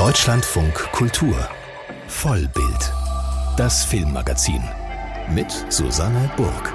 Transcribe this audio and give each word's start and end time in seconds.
Deutschlandfunk 0.00 0.72
Kultur 0.92 1.36
Vollbild. 2.08 2.92
Das 3.58 3.84
Filmmagazin 3.84 4.62
mit 5.28 5.52
Susanne 5.68 6.30
Burg. 6.38 6.72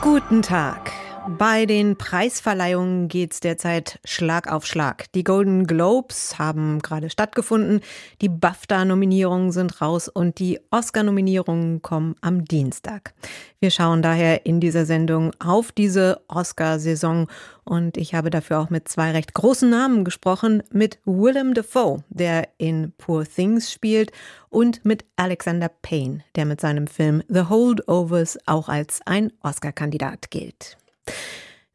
Guten 0.00 0.40
Tag. 0.40 0.90
Bei 1.36 1.66
den 1.66 1.96
Preisverleihungen 1.96 3.08
geht's 3.08 3.40
derzeit 3.40 4.00
Schlag 4.04 4.50
auf 4.50 4.64
Schlag. 4.64 5.12
Die 5.12 5.24
Golden 5.24 5.66
Globes 5.66 6.38
haben 6.38 6.78
gerade 6.78 7.10
stattgefunden, 7.10 7.80
die 8.22 8.30
BAFTA-Nominierungen 8.30 9.52
sind 9.52 9.82
raus 9.82 10.08
und 10.08 10.38
die 10.38 10.58
Oscar-Nominierungen 10.70 11.82
kommen 11.82 12.16
am 12.22 12.46
Dienstag. 12.46 13.12
Wir 13.60 13.70
schauen 13.70 14.00
daher 14.00 14.46
in 14.46 14.58
dieser 14.58 14.86
Sendung 14.86 15.32
auf 15.38 15.70
diese 15.70 16.22
Oscar-Saison 16.28 17.28
und 17.64 17.98
ich 17.98 18.14
habe 18.14 18.30
dafür 18.30 18.60
auch 18.60 18.70
mit 18.70 18.88
zwei 18.88 19.10
recht 19.10 19.34
großen 19.34 19.68
Namen 19.68 20.04
gesprochen, 20.04 20.62
mit 20.72 20.98
Willem 21.04 21.52
Dafoe, 21.52 22.04
der 22.08 22.48
in 22.56 22.92
Poor 22.96 23.26
Things 23.26 23.70
spielt, 23.70 24.12
und 24.48 24.82
mit 24.86 25.04
Alexander 25.16 25.68
Payne, 25.68 26.24
der 26.36 26.46
mit 26.46 26.60
seinem 26.60 26.86
Film 26.86 27.22
The 27.28 27.42
Holdovers 27.50 28.38
auch 28.46 28.70
als 28.70 29.00
ein 29.04 29.30
Oscar-Kandidat 29.42 30.30
gilt. 30.30 30.78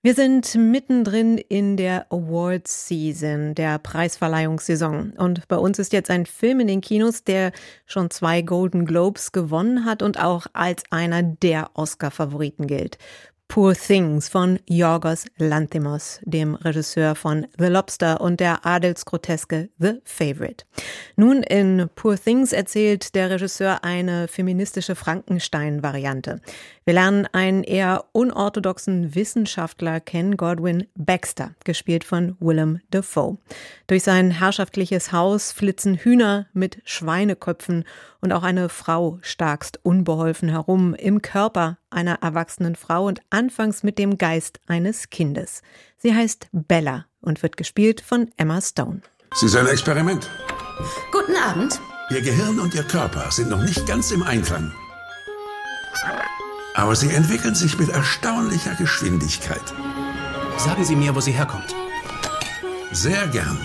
Wir 0.05 0.15
sind 0.15 0.55
mittendrin 0.55 1.37
in 1.37 1.77
der 1.77 2.11
Awards 2.11 2.87
Season, 2.87 3.55
der 3.55 3.79
Preisverleihungssaison. 3.79 5.13
Und 5.17 5.47
bei 5.47 5.55
uns 5.55 5.79
ist 5.79 5.93
jetzt 5.93 6.09
ein 6.09 6.25
Film 6.25 6.59
in 6.59 6.67
den 6.67 6.81
Kinos, 6.81 7.23
der 7.23 7.53
schon 7.85 8.09
zwei 8.09 8.41
Golden 8.41 8.85
Globes 8.85 9.31
gewonnen 9.31 9.85
hat 9.85 10.01
und 10.01 10.21
auch 10.21 10.47
als 10.51 10.83
einer 10.89 11.23
der 11.23 11.69
Oscar-Favoriten 11.75 12.67
gilt. 12.67 12.97
Poor 13.47 13.75
Things 13.75 14.29
von 14.29 14.59
Yorgos 14.67 15.25
Lanthimos, 15.37 16.19
dem 16.23 16.55
Regisseur 16.55 17.13
von 17.13 17.45
The 17.59 17.67
Lobster 17.67 18.19
und 18.19 18.39
der 18.39 18.65
Adelsgroteske 18.65 19.69
The 19.77 19.99
Favorite. 20.05 20.65
Nun 21.17 21.43
in 21.43 21.87
Poor 21.95 22.17
Things 22.17 22.51
erzählt 22.51 23.13
der 23.13 23.29
Regisseur 23.29 23.83
eine 23.83 24.27
feministische 24.27 24.95
Frankenstein-Variante. 24.95 26.41
Wir 26.85 26.95
lernen 26.95 27.27
einen 27.31 27.63
eher 27.63 28.05
unorthodoxen 28.11 29.15
Wissenschaftler 29.15 30.01
kennen, 30.01 30.35
Godwin 30.35 30.87
Baxter, 30.95 31.51
gespielt 31.63 32.03
von 32.03 32.35
Willem 32.41 32.81
Dafoe. 32.91 33.37
Durch 33.87 34.03
sein 34.03 34.31
herrschaftliches 34.31 35.13
Haus 35.13 35.53
flitzen 35.53 35.95
Hühner 35.95 36.47
mit 36.53 36.81
Schweineköpfen 36.83 37.85
und 38.19 38.33
auch 38.33 38.43
eine 38.43 38.67
Frau 38.67 39.19
starkst 39.21 39.79
unbeholfen 39.83 40.49
herum 40.49 40.93
im 40.93 41.21
Körper 41.21 41.77
einer 41.89 42.15
erwachsenen 42.21 42.75
Frau 42.75 43.05
und 43.05 43.21
anfangs 43.29 43.83
mit 43.83 43.97
dem 43.97 44.17
Geist 44.17 44.59
eines 44.67 45.09
Kindes. 45.09 45.61
Sie 45.97 46.13
heißt 46.13 46.47
Bella 46.51 47.05
und 47.21 47.41
wird 47.43 47.55
gespielt 47.55 48.01
von 48.01 48.29
Emma 48.35 48.59
Stone. 48.59 49.01
Sie 49.35 49.45
ist 49.45 49.55
ein 49.55 49.67
Experiment. 49.67 50.29
Guten 51.11 51.35
Abend. 51.37 51.79
Ihr 52.09 52.21
Gehirn 52.21 52.59
und 52.59 52.75
Ihr 52.75 52.83
Körper 52.83 53.31
sind 53.31 53.49
noch 53.49 53.63
nicht 53.63 53.87
ganz 53.87 54.11
im 54.11 54.23
Einklang. 54.23 54.73
Aber 56.75 56.95
sie 56.95 57.11
entwickeln 57.11 57.55
sich 57.55 57.77
mit 57.77 57.89
erstaunlicher 57.89 58.75
Geschwindigkeit. 58.75 59.73
Sagen 60.57 60.83
Sie 60.83 60.95
mir, 60.95 61.15
wo 61.15 61.19
sie 61.19 61.31
herkommt. 61.31 61.75
Sehr 62.91 63.27
gern. 63.27 63.57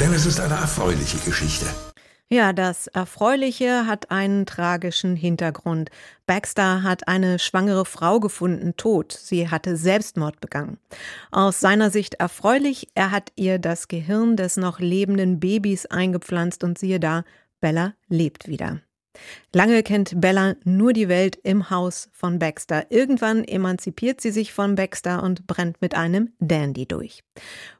Denn 0.00 0.12
es 0.12 0.26
ist 0.26 0.40
eine 0.40 0.54
erfreuliche 0.54 1.18
Geschichte. 1.18 1.66
Ja, 2.30 2.52
das 2.52 2.88
Erfreuliche 2.88 3.86
hat 3.86 4.10
einen 4.10 4.44
tragischen 4.44 5.16
Hintergrund. 5.16 5.90
Baxter 6.26 6.82
hat 6.82 7.08
eine 7.08 7.38
schwangere 7.38 7.86
Frau 7.86 8.20
gefunden, 8.20 8.76
tot. 8.76 9.12
Sie 9.12 9.48
hatte 9.48 9.78
Selbstmord 9.78 10.38
begangen. 10.40 10.78
Aus 11.30 11.58
seiner 11.58 11.90
Sicht 11.90 12.14
erfreulich, 12.14 12.88
er 12.94 13.12
hat 13.12 13.32
ihr 13.36 13.58
das 13.58 13.88
Gehirn 13.88 14.36
des 14.36 14.58
noch 14.58 14.78
lebenden 14.78 15.40
Babys 15.40 15.86
eingepflanzt 15.86 16.64
und 16.64 16.78
siehe 16.78 17.00
da, 17.00 17.24
Bella 17.60 17.94
lebt 18.08 18.46
wieder. 18.46 18.82
Lange 19.52 19.82
kennt 19.82 20.20
Bella 20.20 20.56
nur 20.64 20.92
die 20.92 21.08
Welt 21.08 21.38
im 21.42 21.70
Haus 21.70 22.08
von 22.12 22.38
Baxter. 22.38 22.90
Irgendwann 22.90 23.44
emanzipiert 23.44 24.20
sie 24.20 24.30
sich 24.30 24.52
von 24.52 24.74
Baxter 24.74 25.22
und 25.22 25.46
brennt 25.46 25.80
mit 25.80 25.94
einem 25.94 26.32
Dandy 26.38 26.86
durch. 26.86 27.22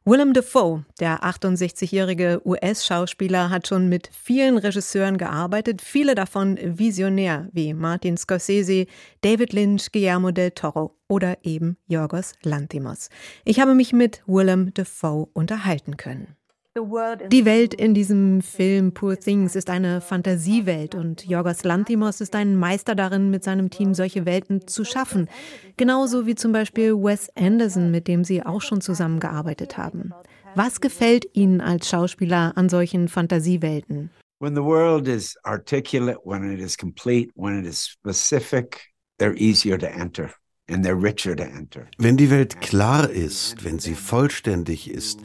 Willem 0.04 0.32
Dafoe, 0.32 0.87
der 1.00 1.22
68-jährige 1.22 2.41
US-Schauspieler, 2.44 3.50
hat 3.50 3.69
schon 3.69 3.91
mit 3.91 4.09
vielen 4.12 4.56
Regisseuren 4.56 5.19
gearbeitet, 5.19 5.82
viele 5.82 6.15
davon 6.15 6.59
visionär, 6.62 7.49
wie 7.53 7.75
Martin 7.75 8.16
Scorsese, 8.16 8.87
David 9.20 9.53
Lynch, 9.53 9.93
Guillermo 9.93 10.31
del 10.31 10.53
Toro 10.53 10.97
oder 11.09 11.37
eben 11.43 11.76
Yorgos 11.87 12.32
Lanthimos. 12.43 13.10
Ich 13.44 13.60
habe 13.60 13.75
mich 13.75 13.93
mit 13.93 14.22
Willem 14.26 14.72
Dafoe 14.72 15.28
unterhalten 15.34 15.99
können. 15.99 16.38
Die 16.77 17.45
Welt 17.45 17.75
in 17.75 17.93
diesem 17.93 18.41
Film 18.41 18.93
Poor 18.93 19.19
Things 19.19 19.56
ist 19.56 19.69
eine 19.69 20.01
Fantasiewelt 20.01 20.95
und 20.95 21.27
Yorgos 21.27 21.65
Lanthimos 21.65 22.21
ist 22.21 22.37
ein 22.37 22.56
Meister 22.56 22.95
darin, 22.95 23.31
mit 23.31 23.43
seinem 23.43 23.71
Team 23.71 23.95
solche 23.95 24.27
Welten 24.27 24.67
zu 24.69 24.84
schaffen. 24.84 25.29
Genauso 25.77 26.27
wie 26.27 26.37
zum 26.37 26.53
Beispiel 26.53 26.95
Wes 26.95 27.31
Anderson, 27.37 27.91
mit 27.91 28.06
dem 28.06 28.23
sie 28.23 28.45
auch 28.45 28.61
schon 28.61 28.81
zusammengearbeitet 28.81 29.77
haben. 29.77 30.12
Was 30.55 30.81
gefällt 30.81 31.27
Ihnen 31.34 31.61
als 31.61 31.89
Schauspieler 31.89 32.53
an 32.56 32.69
solchen 32.69 33.09
Fantasiewelten? 33.09 34.11
When 34.41 34.55
the 34.55 34.62
world 34.62 35.09
is 35.09 35.37
articulate, 35.43 36.21
when 36.25 36.53
it 36.53 36.61
is 36.61 36.77
complete, 36.77 37.33
when 37.35 37.59
it 37.59 37.67
is 37.67 37.87
specific, 37.87 38.93
they're 39.19 39.37
easier 39.37 39.79
to 39.79 39.87
enter. 39.87 40.31
Wenn 40.69 42.17
die 42.17 42.31
Welt 42.31 42.61
klar 42.61 43.09
ist, 43.09 43.65
wenn 43.65 43.79
sie 43.79 43.95
vollständig 43.95 44.91
ist, 44.91 45.21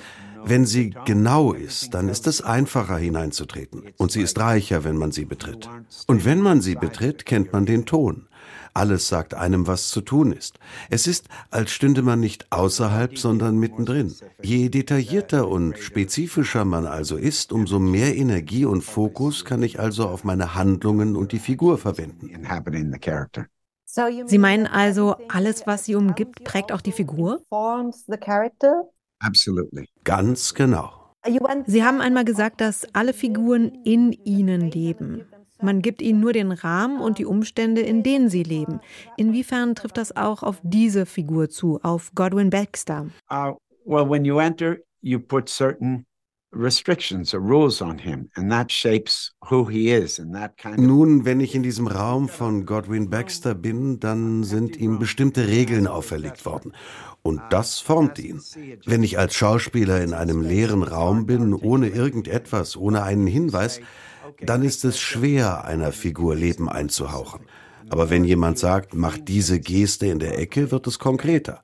wenn 0.46 0.66
sie 0.66 0.96
genau 1.06 1.54
ist, 1.54 1.94
dann 1.94 2.10
ist 2.10 2.28
es 2.28 2.42
einfacher 2.42 2.98
hineinzutreten. 2.98 3.84
Und 3.98 4.12
sie 4.12 4.22
ist 4.22 4.40
reicher, 4.40 4.84
wenn 4.84 4.98
man 4.98 5.12
sie 5.12 5.26
betritt. 5.26 5.70
Und 6.08 6.26
wenn 6.26 6.42
man 6.42 6.62
sie 6.62 6.76
betritt, 6.76 7.26
kennt 7.26 7.54
man 7.54 7.66
den 7.66 7.86
Ton. 7.86 8.28
Alles 8.76 9.08
sagt 9.08 9.36
einem, 9.36 9.68
was 9.68 9.90
zu 9.90 10.02
tun 10.02 10.32
ist. 10.32 10.58
Es 10.90 11.06
ist, 11.06 11.28
als 11.52 11.72
stünde 11.72 12.02
man 12.02 12.20
nicht 12.20 12.52
außerhalb, 12.52 13.18
sondern 13.20 13.60
mittendrin. 13.60 14.16
Je 14.42 14.70
detaillierter 14.70 15.48
und 15.48 15.78
spezifischer 15.78 16.66
man 16.66 16.88
also 16.88 17.16
ist, 17.16 17.54
umso 17.54 17.78
mehr 17.78 18.16
Energie 18.16 18.66
und 18.66 18.82
Fokus 18.82 19.46
kann 19.46 19.62
ich 19.62 19.80
also 19.80 20.08
auf 20.08 20.24
meine 20.24 20.56
Handlungen 20.56 21.16
und 21.16 21.32
die 21.32 21.40
Figur 21.40 21.78
verwenden. 21.78 22.32
Sie 24.26 24.40
meinen 24.40 24.66
also, 24.66 25.16
alles, 25.30 25.68
was 25.68 25.86
sie 25.86 25.94
umgibt, 25.94 26.44
prägt 26.44 26.72
auch 26.72 26.82
die 26.82 26.92
Figur? 26.92 27.44
Absolutely. 29.24 29.88
Ganz 30.04 30.54
genau. 30.54 30.92
Sie 31.66 31.84
haben 31.84 32.02
einmal 32.02 32.26
gesagt, 32.26 32.60
dass 32.60 32.86
alle 32.94 33.14
Figuren 33.14 33.72
in 33.86 34.12
ihnen 34.12 34.70
leben. 34.70 35.24
Man 35.62 35.82
gibt 35.82 36.02
ihnen 36.02 36.20
nur 36.20 36.34
den 36.34 36.52
Rahmen 36.52 37.00
und 37.00 37.18
die 37.18 37.26
Umstände, 37.26 37.80
in 37.80 38.04
denen 38.04 38.28
sie 38.28 38.44
leben. 38.44 38.82
Inwiefern 39.16 39.76
trifft 39.76 39.98
das 39.98 40.16
auch 40.16 40.44
auf 40.44 40.60
diese 40.62 41.06
Figur 41.06 41.50
zu, 41.50 41.80
auf 41.84 42.12
Godwin 42.14 42.50
Baxter? 42.50 43.08
Uh, 43.32 43.54
well, 43.86 44.10
when 44.10 44.26
you 44.26 44.40
enter, 44.40 44.80
you 45.02 45.20
put 45.20 45.48
certain 45.48 46.06
restrictions 46.54 47.34
or 47.34 47.40
rules 47.40 47.82
on 47.82 47.98
him 47.98 48.30
and 48.36 48.52
that 48.52 48.72
shapes 48.72 49.32
who 49.50 49.68
he 49.68 49.90
is 49.90 50.20
and 50.20 50.36
that 50.36 50.58
kind 50.58 50.78
of 50.78 50.86
Nun, 50.86 51.26
wenn 51.26 51.40
ich 51.40 51.56
in 51.56 51.64
diesem 51.64 51.88
Raum 51.88 52.28
von 52.28 52.66
Godwin 52.66 53.10
Baxter 53.10 53.56
bin, 53.56 54.00
dann 54.00 54.44
sind 54.44 54.78
ihm 54.78 55.00
bestimmte 55.00 55.48
Regeln 55.48 55.88
auferlegt 55.88 56.46
worden 56.46 56.74
und 57.24 57.42
das 57.50 57.80
formt 57.80 58.20
ihn. 58.20 58.42
Wenn 58.86 59.02
ich 59.02 59.18
als 59.18 59.34
Schauspieler 59.34 60.02
in 60.02 60.14
einem 60.14 60.42
leeren 60.42 60.84
Raum 60.84 61.26
bin, 61.26 61.54
ohne 61.54 61.88
irgendetwas, 61.88 62.76
ohne 62.76 63.04
einen 63.04 63.28
Hinweis, 63.28 63.80
dann 64.42 64.62
ist 64.62 64.84
es 64.86 65.00
schwer, 65.00 65.64
einer 65.64 65.94
Figur 65.94 66.36
Leben 66.36 66.70
einzuhauchen. 66.70 67.42
Aber 67.90 68.10
wenn 68.10 68.26
jemand 68.26 68.60
sagt, 68.60 68.94
mach 68.94 69.18
diese 69.18 69.60
Geste 69.60 70.08
in 70.08 70.20
der 70.20 70.38
Ecke, 70.38 70.72
wird 70.72 70.86
es 70.86 71.00
konkreter. 71.00 71.64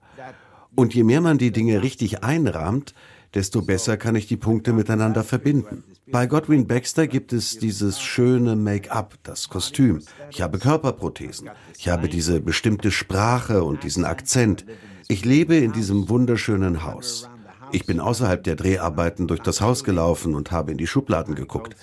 Und 0.76 0.94
je 0.96 1.04
mehr 1.04 1.22
man 1.22 1.38
die 1.38 1.52
Dinge 1.52 1.84
richtig 1.84 2.24
einrahmt, 2.24 2.94
desto 3.34 3.62
besser 3.62 3.98
kann 3.98 4.16
ich 4.16 4.28
die 4.28 4.38
Punkte 4.38 4.74
miteinander 4.74 5.24
verbinden. 5.24 5.84
Bei 6.08 6.26
Godwin 6.26 6.68
Baxter 6.68 7.06
gibt 7.08 7.34
es 7.34 7.58
dieses 7.58 8.02
schöne 8.02 8.56
Make-up, 8.56 9.16
das 9.24 9.50
Kostüm. 9.50 10.02
Ich 10.32 10.42
habe 10.42 10.58
Körperprothesen. 10.58 11.50
Ich 11.78 11.90
habe 11.90 12.10
diese 12.10 12.40
bestimmte 12.40 12.92
Sprache 12.92 13.64
und 13.64 13.84
diesen 13.84 14.06
Akzent. 14.06 14.66
Ich 15.12 15.26
lebe 15.26 15.56
in 15.56 15.72
diesem 15.72 16.08
wunderschönen 16.08 16.84
Haus. 16.84 17.28
Ich 17.72 17.88
bin 17.88 18.00
außerhalb 18.00 18.44
der 18.44 18.56
Dreharbeiten 18.56 19.28
durch 19.28 19.40
das 19.40 19.60
Haus 19.60 19.84
gelaufen 19.84 20.36
und 20.36 20.52
habe 20.52 20.72
in 20.72 20.78
die 20.78 20.86
Schubladen 20.86 21.34
geguckt. 21.34 21.76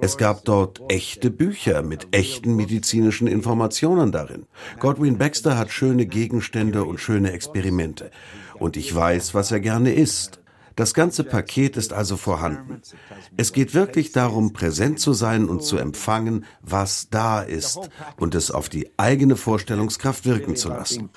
Es 0.00 0.16
gab 0.16 0.44
dort 0.44 0.80
echte 0.88 1.32
Bücher 1.32 1.82
mit 1.82 2.06
echten 2.12 2.54
medizinischen 2.54 3.26
Informationen 3.26 4.12
darin. 4.12 4.46
Godwin 4.78 5.18
Baxter 5.18 5.58
hat 5.58 5.72
schöne 5.72 6.06
Gegenstände 6.06 6.84
und 6.84 7.00
schöne 7.00 7.32
Experimente. 7.32 8.12
Und 8.60 8.76
ich 8.76 8.94
weiß, 8.94 9.34
was 9.34 9.50
er 9.50 9.58
gerne 9.58 9.92
isst. 9.92 10.38
Das 10.78 10.94
ganze 10.94 11.24
Paket 11.24 11.76
ist 11.76 11.92
also 11.92 12.16
vorhanden. 12.16 12.80
Es 13.36 13.52
geht 13.52 13.74
wirklich 13.74 14.12
darum, 14.12 14.52
präsent 14.52 15.00
zu 15.00 15.12
sein 15.12 15.48
und 15.48 15.64
zu 15.64 15.76
empfangen, 15.76 16.44
was 16.60 17.08
da 17.10 17.42
ist 17.42 17.90
und 18.16 18.36
es 18.36 18.52
auf 18.52 18.68
die 18.68 18.88
eigene 18.96 19.34
Vorstellungskraft 19.34 20.24
wirken 20.24 20.54
zu 20.54 20.68
lassen. 20.68 21.10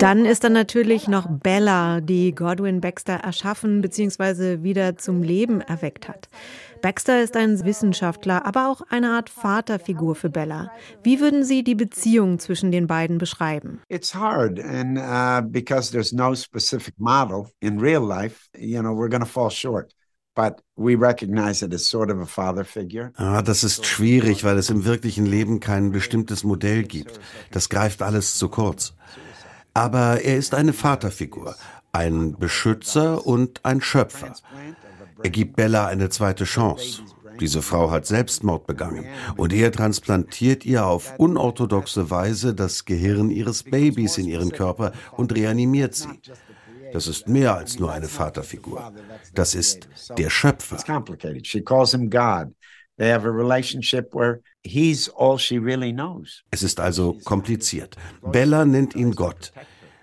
Dann 0.00 0.24
ist 0.24 0.44
da 0.44 0.48
natürlich 0.48 1.06
noch 1.06 1.28
Bella, 1.30 2.00
die 2.00 2.34
Godwin 2.34 2.80
Baxter 2.80 3.14
erschaffen 3.14 3.82
bzw. 3.82 4.64
wieder 4.64 4.96
zum 4.96 5.22
Leben 5.22 5.60
erweckt 5.60 6.08
hat. 6.08 6.28
Baxter 6.82 7.22
ist 7.22 7.36
ein 7.36 7.64
Wissenschaftler, 7.64 8.44
aber 8.44 8.68
auch 8.68 8.82
eine 8.90 9.10
Art 9.10 9.30
Vaterfigur 9.30 10.16
für 10.16 10.30
Bella. 10.30 10.72
Wie 11.04 11.20
würden 11.20 11.44
Sie 11.44 11.62
die 11.62 11.76
Beziehung 11.76 12.40
zwischen 12.40 12.72
den 12.72 12.88
beiden 12.88 13.18
beschreiben? 13.18 13.80
It's 13.88 14.12
hard, 14.12 14.58
and 14.58 14.98
uh, 14.98 15.48
because 15.48 15.92
there's 15.92 16.12
no 16.12 16.34
specific 16.34 16.94
model 16.98 17.46
in 17.60 17.78
real 17.78 18.04
life, 18.04 18.48
you 18.58 18.80
know, 18.80 18.92
we're 18.92 19.08
going 19.08 19.22
to 19.22 19.28
fall 19.28 19.48
short. 19.48 19.94
But 20.34 20.62
we 20.76 20.96
recognize 20.96 21.64
it 21.64 21.72
as 21.72 21.86
sort 21.86 22.10
of 22.10 22.18
a 22.18 22.26
father 22.26 22.64
figure. 22.64 23.12
Ah, 23.16 23.42
das 23.42 23.62
ist 23.62 23.86
schwierig, 23.86 24.42
weil 24.42 24.58
es 24.58 24.68
im 24.68 24.84
wirklichen 24.84 25.26
Leben 25.26 25.60
kein 25.60 25.92
bestimmtes 25.92 26.42
Modell 26.42 26.82
gibt. 26.82 27.20
Das 27.52 27.68
greift 27.68 28.02
alles 28.02 28.34
zu 28.34 28.48
kurz. 28.48 28.94
Aber 29.74 30.22
er 30.22 30.36
ist 30.36 30.54
eine 30.54 30.72
Vaterfigur, 30.72 31.54
ein 31.92 32.36
Beschützer 32.38 33.24
und 33.24 33.64
ein 33.64 33.80
Schöpfer. 33.82 34.34
Er 35.22 35.30
gibt 35.30 35.56
Bella 35.56 35.86
eine 35.86 36.08
zweite 36.08 36.44
Chance. 36.44 37.02
Diese 37.40 37.62
Frau 37.62 37.90
hat 37.90 38.06
Selbstmord 38.06 38.66
begangen 38.66 39.06
und 39.36 39.52
er 39.52 39.72
transplantiert 39.72 40.64
ihr 40.64 40.86
auf 40.86 41.18
unorthodoxe 41.18 42.10
Weise 42.10 42.54
das 42.54 42.84
Gehirn 42.84 43.30
ihres 43.30 43.62
Babys 43.62 44.18
in 44.18 44.28
ihren 44.28 44.52
Körper 44.52 44.92
und 45.12 45.34
reanimiert 45.34 45.94
sie. 45.94 46.20
Das 46.92 47.06
ist 47.06 47.26
mehr 47.26 47.56
als 47.56 47.78
nur 47.78 47.90
eine 47.90 48.08
Vaterfigur. 48.08 48.92
Das 49.34 49.54
ist 49.54 49.88
der 50.18 50.28
Schöpfer. 50.30 50.76
Es 56.50 56.62
ist 56.62 56.80
also 56.80 57.18
kompliziert. 57.24 57.96
Bella 58.22 58.64
nennt 58.64 58.94
ihn 58.94 59.12
Gott. 59.14 59.52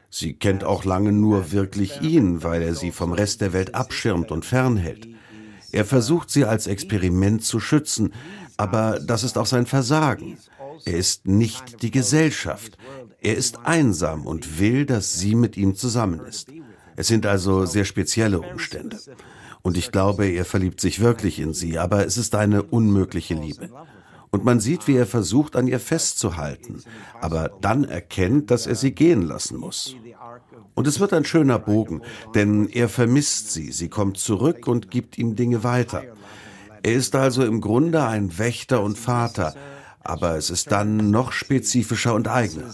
Sie 0.09 0.33
kennt 0.33 0.63
auch 0.63 0.85
lange 0.85 1.11
nur 1.11 1.51
wirklich 1.51 2.01
ihn, 2.01 2.43
weil 2.43 2.61
er 2.61 2.75
sie 2.75 2.91
vom 2.91 3.13
Rest 3.13 3.41
der 3.41 3.53
Welt 3.53 3.75
abschirmt 3.75 4.31
und 4.31 4.45
fernhält. 4.45 5.07
Er 5.71 5.85
versucht 5.85 6.31
sie 6.31 6.45
als 6.45 6.67
Experiment 6.67 7.43
zu 7.43 7.59
schützen, 7.59 8.13
aber 8.57 8.99
das 8.99 9.23
ist 9.23 9.37
auch 9.37 9.45
sein 9.45 9.65
Versagen. 9.67 10.37
Er 10.85 10.97
ist 10.97 11.27
nicht 11.27 11.81
die 11.83 11.91
Gesellschaft. 11.91 12.77
Er 13.21 13.35
ist 13.35 13.59
einsam 13.65 14.25
und 14.25 14.59
will, 14.59 14.85
dass 14.85 15.13
sie 15.19 15.35
mit 15.35 15.57
ihm 15.57 15.75
zusammen 15.75 16.21
ist. 16.21 16.49
Es 16.95 17.07
sind 17.07 17.25
also 17.25 17.65
sehr 17.65 17.85
spezielle 17.85 18.41
Umstände. 18.41 18.97
Und 19.61 19.77
ich 19.77 19.91
glaube, 19.91 20.27
er 20.27 20.45
verliebt 20.45 20.81
sich 20.81 21.01
wirklich 21.01 21.39
in 21.39 21.53
sie, 21.53 21.77
aber 21.77 22.05
es 22.05 22.17
ist 22.17 22.33
eine 22.33 22.63
unmögliche 22.63 23.35
Liebe. 23.35 23.69
Und 24.31 24.45
man 24.45 24.59
sieht, 24.59 24.87
wie 24.87 24.95
er 24.95 25.07
versucht, 25.07 25.55
an 25.55 25.67
ihr 25.67 25.79
festzuhalten, 25.79 26.83
aber 27.19 27.49
dann 27.61 27.83
erkennt, 27.83 28.51
dass 28.51 28.67
er 28.67 28.75
sie 28.75 28.91
gehen 28.91 29.23
lassen 29.23 29.57
muss. 29.57 29.95
Und 30.75 30.87
es 30.87 30.99
wird 30.99 31.13
ein 31.13 31.25
schöner 31.25 31.57
Bogen, 31.57 32.01
denn 32.35 32.67
er 32.67 32.89
vermisst 32.89 33.51
sie, 33.51 33.71
sie 33.71 33.89
kommt 33.89 34.17
zurück 34.17 34.67
und 34.67 34.91
gibt 34.91 35.17
ihm 35.17 35.35
Dinge 35.35 35.63
weiter. 35.63 36.03
Er 36.83 36.93
ist 36.93 37.15
also 37.15 37.43
im 37.43 37.59
Grunde 37.59 38.03
ein 38.05 38.37
Wächter 38.37 38.81
und 38.83 38.97
Vater, 38.97 39.55
aber 40.01 40.37
es 40.37 40.49
ist 40.49 40.71
dann 40.71 41.09
noch 41.09 41.31
spezifischer 41.31 42.13
und 42.13 42.27
eigener. 42.27 42.73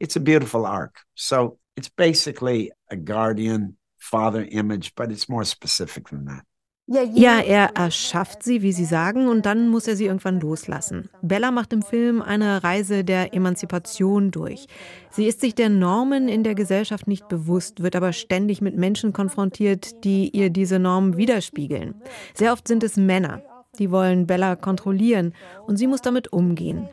It's 0.00 0.16
a 0.16 0.20
beautiful 0.20 0.64
arc. 0.64 1.04
So 1.16 1.58
it's 1.76 1.88
basically 1.88 2.70
a 2.88 2.96
guardian 2.96 3.78
father 3.98 4.44
image, 4.44 4.94
but 4.94 5.10
it's 5.10 5.28
more 5.28 5.44
specific 5.44 6.08
than 6.08 6.24
that. 6.26 6.44
Ja, 6.90 7.40
er 7.40 7.76
erschafft 7.76 8.42
sie, 8.42 8.62
wie 8.62 8.72
Sie 8.72 8.86
sagen, 8.86 9.28
und 9.28 9.44
dann 9.44 9.68
muss 9.68 9.86
er 9.86 9.94
sie 9.94 10.06
irgendwann 10.06 10.40
loslassen. 10.40 11.10
Bella 11.20 11.50
macht 11.50 11.74
im 11.74 11.82
Film 11.82 12.22
eine 12.22 12.64
Reise 12.64 13.04
der 13.04 13.34
Emanzipation 13.34 14.30
durch. 14.30 14.66
Sie 15.10 15.26
ist 15.26 15.42
sich 15.42 15.54
der 15.54 15.68
Normen 15.68 16.28
in 16.28 16.44
der 16.44 16.54
Gesellschaft 16.54 17.06
nicht 17.06 17.28
bewusst, 17.28 17.82
wird 17.82 17.94
aber 17.94 18.14
ständig 18.14 18.62
mit 18.62 18.78
Menschen 18.78 19.12
konfrontiert, 19.12 20.02
die 20.04 20.30
ihr 20.30 20.48
diese 20.48 20.78
Normen 20.78 21.18
widerspiegeln. 21.18 21.94
Sehr 22.32 22.54
oft 22.54 22.66
sind 22.66 22.82
es 22.82 22.96
Männer, 22.96 23.42
die 23.78 23.90
wollen 23.90 24.26
Bella 24.26 24.56
kontrollieren 24.56 25.34
und 25.66 25.76
sie 25.76 25.88
muss 25.88 26.00
damit 26.00 26.32
umgehen. 26.32 26.88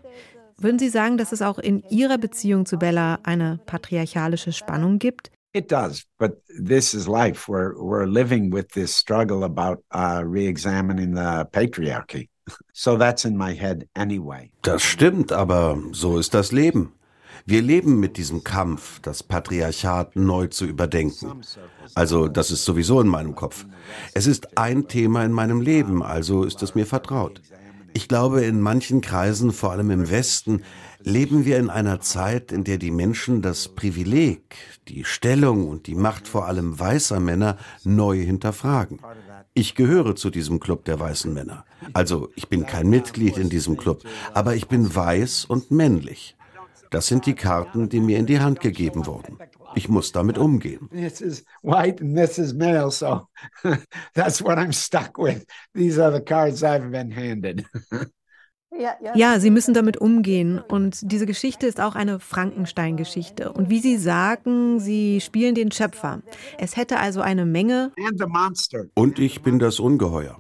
Würden 0.58 0.80
Sie 0.80 0.90
sagen, 0.90 1.18
dass 1.18 1.34
es 1.34 1.42
auch 1.42 1.60
in 1.60 1.84
Ihrer 1.90 2.18
Beziehung 2.18 2.66
zu 2.66 2.78
Bella 2.78 3.20
eine 3.24 3.60
patriarchalische 3.66 4.54
Spannung 4.54 5.00
gibt? 5.00 5.32
It 5.56 5.70
does, 5.70 6.04
but 6.20 6.42
this 6.50 6.94
is 6.94 7.08
life. 7.08 7.48
We're 7.48 7.82
we're 7.82 8.08
living 8.08 8.52
with 8.52 8.68
this 8.74 8.94
struggle 8.94 9.46
about 9.46 9.82
uh, 9.90 10.22
re-examining 10.26 11.16
the 11.16 11.48
patriarchy. 11.52 12.28
So 12.74 12.98
that's 12.98 13.26
in 13.26 13.38
my 13.38 13.54
head 13.54 13.88
anyway. 13.96 14.52
Das 14.62 14.84
stimmt, 14.84 15.32
aber 15.32 15.78
so 15.94 16.20
ist 16.20 16.34
das 16.34 16.52
Leben. 16.52 16.92
Wir 17.46 17.62
leben 17.62 18.00
mit 18.00 18.18
diesem 18.18 18.44
Kampf, 18.44 19.00
das 19.00 19.24
Patriarchat 19.24 20.16
neu 20.16 20.48
zu 20.48 20.66
überdenken. 20.66 21.42
Also, 21.96 22.28
das 22.28 22.52
ist 22.52 22.66
sowieso 22.66 23.00
in 23.02 23.08
meinem 23.08 23.34
Kopf. 23.34 23.66
Es 24.14 24.28
ist 24.28 24.58
ein 24.58 24.88
Thema 24.88 25.24
in 25.24 25.32
meinem 25.32 25.62
Leben, 25.62 26.04
also 26.04 26.44
ist 26.44 26.62
es 26.64 26.76
mir 26.76 26.86
vertraut. 26.86 27.42
Ich 27.98 28.10
glaube, 28.10 28.42
in 28.42 28.60
manchen 28.60 29.00
Kreisen, 29.00 29.54
vor 29.54 29.72
allem 29.72 29.90
im 29.90 30.10
Westen, 30.10 30.64
leben 31.00 31.46
wir 31.46 31.58
in 31.58 31.70
einer 31.70 32.02
Zeit, 32.02 32.52
in 32.52 32.66
der 32.66 32.78
die 32.78 32.92
Menschen 32.92 33.42
das 33.42 33.70
Privileg, 33.70 34.58
die 34.90 35.06
Stellung 35.06 35.70
und 35.70 35.88
die 35.88 35.96
Macht 35.96 36.28
vor 36.28 36.46
allem 36.46 36.78
weißer 36.78 37.22
Männer 37.22 37.58
neu 37.86 38.18
hinterfragen. 38.18 39.00
Ich 39.54 39.76
gehöre 39.76 40.18
zu 40.18 40.30
diesem 40.30 40.60
Club 40.60 40.84
der 40.84 41.00
weißen 41.00 41.34
Männer. 41.34 41.64
Also 41.94 42.32
ich 42.36 42.50
bin 42.50 42.66
kein 42.66 42.90
Mitglied 42.90 43.38
in 43.38 43.50
diesem 43.50 43.78
Club, 43.78 44.04
aber 44.34 44.56
ich 44.56 44.68
bin 44.68 44.94
weiß 44.94 45.46
und 45.46 45.72
männlich. 45.72 46.36
Das 46.92 47.08
sind 47.08 47.26
die 47.26 47.34
Karten, 47.34 47.88
die 47.88 48.02
mir 48.02 48.18
in 48.20 48.26
die 48.26 48.42
Hand 48.42 48.60
gegeben 48.60 49.06
wurden. 49.06 49.38
Ich 49.76 49.90
muss 49.90 50.12
damit 50.12 50.38
umgehen. 50.38 50.90
This 50.92 51.22
is 51.22 51.44
white 51.62 52.02
and 52.02 52.18
this 52.18 52.40
is 52.40 52.54
male, 52.54 52.90
so 52.92 53.28
that's 54.14 54.42
what 54.42 54.58
I'm 54.58 54.72
stuck 54.72 55.18
with. 55.18 55.46
These 55.74 56.00
are 56.00 56.12
the 56.12 56.22
cards 56.22 56.64
I've 56.64 56.90
been 56.92 57.12
handed. 57.12 57.66
Ja, 59.16 59.40
sie 59.40 59.50
müssen 59.50 59.74
damit 59.74 59.98
umgehen. 59.98 60.60
Und 60.60 61.12
diese 61.12 61.26
Geschichte 61.26 61.68
ist 61.68 61.80
auch 61.80 61.96
eine 61.96 62.20
Frankenstein-Geschichte. 62.20 63.52
Und 63.52 63.70
wie 63.70 63.80
Sie 63.80 63.98
sagen, 63.98 64.80
Sie 64.80 65.22
spielen 65.22 65.56
den 65.56 65.72
Schöpfer. 65.72 66.22
Es 66.58 66.76
hätte 66.76 67.00
also 67.00 67.22
eine 67.22 67.46
Menge. 67.46 67.92
Und 68.96 69.20
ich 69.20 69.42
bin 69.42 69.60
das 69.60 69.80
Ungeheuer. 69.80 70.40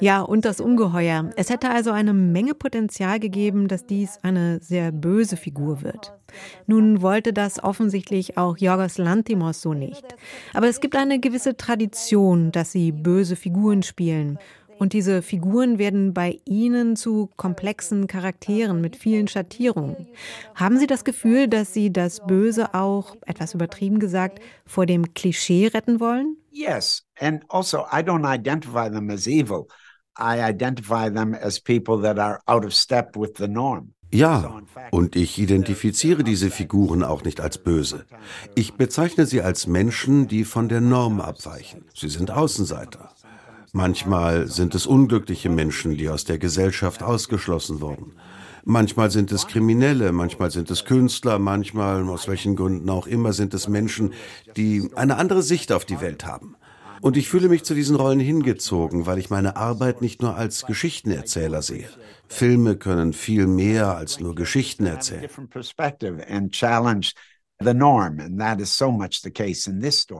Ja, 0.00 0.22
und 0.22 0.44
das 0.44 0.60
Ungeheuer. 0.60 1.30
Es 1.36 1.50
hätte 1.50 1.70
also 1.70 1.90
eine 1.90 2.12
Menge 2.12 2.54
Potenzial 2.54 3.20
gegeben, 3.20 3.68
dass 3.68 3.86
dies 3.86 4.18
eine 4.22 4.60
sehr 4.60 4.92
böse 4.92 5.36
Figur 5.36 5.82
wird. 5.82 6.12
Nun 6.66 7.02
wollte 7.02 7.32
das 7.32 7.62
offensichtlich 7.62 8.36
auch 8.36 8.56
Jorgos 8.56 8.98
Lantimos 8.98 9.60
so 9.60 9.72
nicht. 9.72 10.04
Aber 10.52 10.68
es 10.68 10.80
gibt 10.80 10.96
eine 10.96 11.20
gewisse 11.20 11.56
Tradition, 11.56 12.50
dass 12.50 12.72
sie 12.72 12.92
böse 12.92 13.36
Figuren 13.36 13.82
spielen. 13.82 14.38
Und 14.84 14.92
diese 14.92 15.22
Figuren 15.22 15.78
werden 15.78 16.12
bei 16.12 16.40
Ihnen 16.44 16.94
zu 16.94 17.30
komplexen 17.38 18.06
Charakteren 18.06 18.82
mit 18.82 18.96
vielen 18.96 19.28
Schattierungen. 19.28 20.08
Haben 20.54 20.78
Sie 20.78 20.86
das 20.86 21.04
Gefühl, 21.04 21.48
dass 21.48 21.72
Sie 21.72 21.90
das 21.90 22.20
Böse 22.26 22.74
auch, 22.74 23.16
etwas 23.24 23.54
übertrieben 23.54 23.98
gesagt, 23.98 24.40
vor 24.66 24.84
dem 24.84 25.14
Klischee 25.14 25.68
retten 25.68 26.00
wollen? 26.00 26.36
Yes, 26.50 27.02
and 27.18 27.42
also 27.48 27.86
I 27.90 28.00
don't 28.00 28.30
identify 28.30 28.90
them 28.90 29.08
as 29.08 29.26
evil. 29.26 29.68
I 30.18 30.38
identify 30.50 31.10
them 31.10 31.32
as 31.32 31.58
people 31.58 32.02
that 32.02 32.18
are 32.18 32.40
out 32.44 32.66
of 32.66 32.74
step 32.74 33.16
with 33.16 33.32
the 33.38 33.48
norm. 33.48 33.94
Ja, 34.12 34.60
und 34.90 35.16
ich 35.16 35.38
identifiziere 35.38 36.24
diese 36.24 36.50
Figuren 36.50 37.02
auch 37.02 37.24
nicht 37.24 37.40
als 37.40 37.56
böse. 37.56 38.04
Ich 38.54 38.74
bezeichne 38.74 39.24
sie 39.24 39.40
als 39.40 39.66
Menschen, 39.66 40.28
die 40.28 40.44
von 40.44 40.68
der 40.68 40.82
Norm 40.82 41.22
abweichen. 41.22 41.86
Sie 41.94 42.10
sind 42.10 42.30
Außenseiter. 42.30 43.14
Manchmal 43.76 44.46
sind 44.46 44.76
es 44.76 44.86
unglückliche 44.86 45.50
Menschen, 45.50 45.96
die 45.96 46.08
aus 46.08 46.22
der 46.22 46.38
Gesellschaft 46.38 47.02
ausgeschlossen 47.02 47.80
wurden. 47.80 48.12
Manchmal 48.62 49.10
sind 49.10 49.32
es 49.32 49.48
Kriminelle, 49.48 50.12
manchmal 50.12 50.52
sind 50.52 50.70
es 50.70 50.84
Künstler, 50.84 51.40
manchmal, 51.40 52.08
aus 52.08 52.28
welchen 52.28 52.54
Gründen 52.54 52.88
auch 52.88 53.08
immer, 53.08 53.32
sind 53.32 53.52
es 53.52 53.66
Menschen, 53.66 54.12
die 54.56 54.88
eine 54.94 55.16
andere 55.16 55.42
Sicht 55.42 55.72
auf 55.72 55.84
die 55.84 56.00
Welt 56.00 56.24
haben. 56.24 56.54
Und 57.00 57.16
ich 57.16 57.28
fühle 57.28 57.48
mich 57.48 57.64
zu 57.64 57.74
diesen 57.74 57.96
Rollen 57.96 58.20
hingezogen, 58.20 59.06
weil 59.06 59.18
ich 59.18 59.28
meine 59.28 59.56
Arbeit 59.56 60.02
nicht 60.02 60.22
nur 60.22 60.36
als 60.36 60.66
Geschichtenerzähler 60.66 61.60
sehe. 61.60 61.88
Filme 62.28 62.76
können 62.76 63.12
viel 63.12 63.48
mehr 63.48 63.96
als 63.96 64.20
nur 64.20 64.36
Geschichten 64.36 64.86
erzählen. 64.86 65.28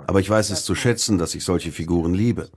Aber 0.09 0.19
ich 0.19 0.29
weiß 0.29 0.51
es 0.51 0.65
zu 0.65 0.75
schätzen, 0.75 1.19
dass 1.19 1.37
ich 1.37 1.45
solche 1.45 1.71
Figuren 1.71 2.15
liebe. 2.15 2.51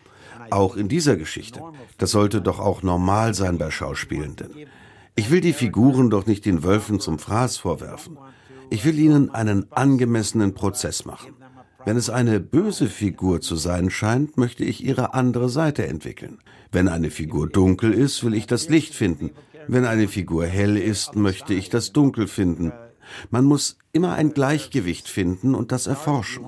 Auch 0.52 0.76
in 0.76 0.88
dieser 0.88 1.16
Geschichte. 1.18 1.62
Das 1.98 2.12
sollte 2.12 2.42
doch 2.42 2.60
auch 2.60 2.84
normal 2.84 3.34
sein 3.34 3.58
bei 3.58 3.72
Schauspielenden. 3.72 4.52
Ich 5.16 5.32
will 5.32 5.42
die 5.42 5.54
Figuren 5.54 6.10
doch 6.10 6.26
nicht 6.26 6.46
den 6.46 6.64
Wölfen 6.64 7.00
zum 7.00 7.18
Fraß 7.20 7.58
vorwerfen. 7.58 8.18
Ich 8.70 8.86
will 8.86 9.00
ihnen 9.00 9.30
einen 9.30 9.72
angemessenen 9.72 10.54
Prozess 10.54 11.06
machen. 11.06 11.34
Wenn 11.86 11.96
es 11.96 12.10
eine 12.10 12.40
böse 12.40 12.88
Figur 12.88 13.40
zu 13.40 13.56
sein 13.56 13.90
scheint, 13.90 14.38
möchte 14.38 14.66
ich 14.66 14.84
ihre 14.84 15.14
andere 15.14 15.48
Seite 15.50 15.88
entwickeln. 15.88 16.40
Wenn 16.72 16.90
eine 16.90 17.10
Figur 17.12 17.48
dunkel 17.48 17.94
ist, 17.94 18.24
will 18.24 18.34
ich 18.34 18.46
das 18.46 18.68
Licht 18.68 18.94
finden. 18.94 19.32
Wenn 19.70 19.86
eine 19.86 20.08
Figur 20.08 20.46
hell 20.46 20.78
ist, 20.78 21.16
möchte 21.16 21.54
ich 21.54 21.70
das 21.70 21.94
Dunkel 21.94 22.28
finden. 22.28 22.74
Man 23.30 23.46
muss 23.46 23.78
immer 23.92 24.14
ein 24.14 24.34
Gleichgewicht 24.34 25.08
finden 25.08 25.56
und 25.56 25.72
das 25.72 25.88
erforschen. 25.88 26.44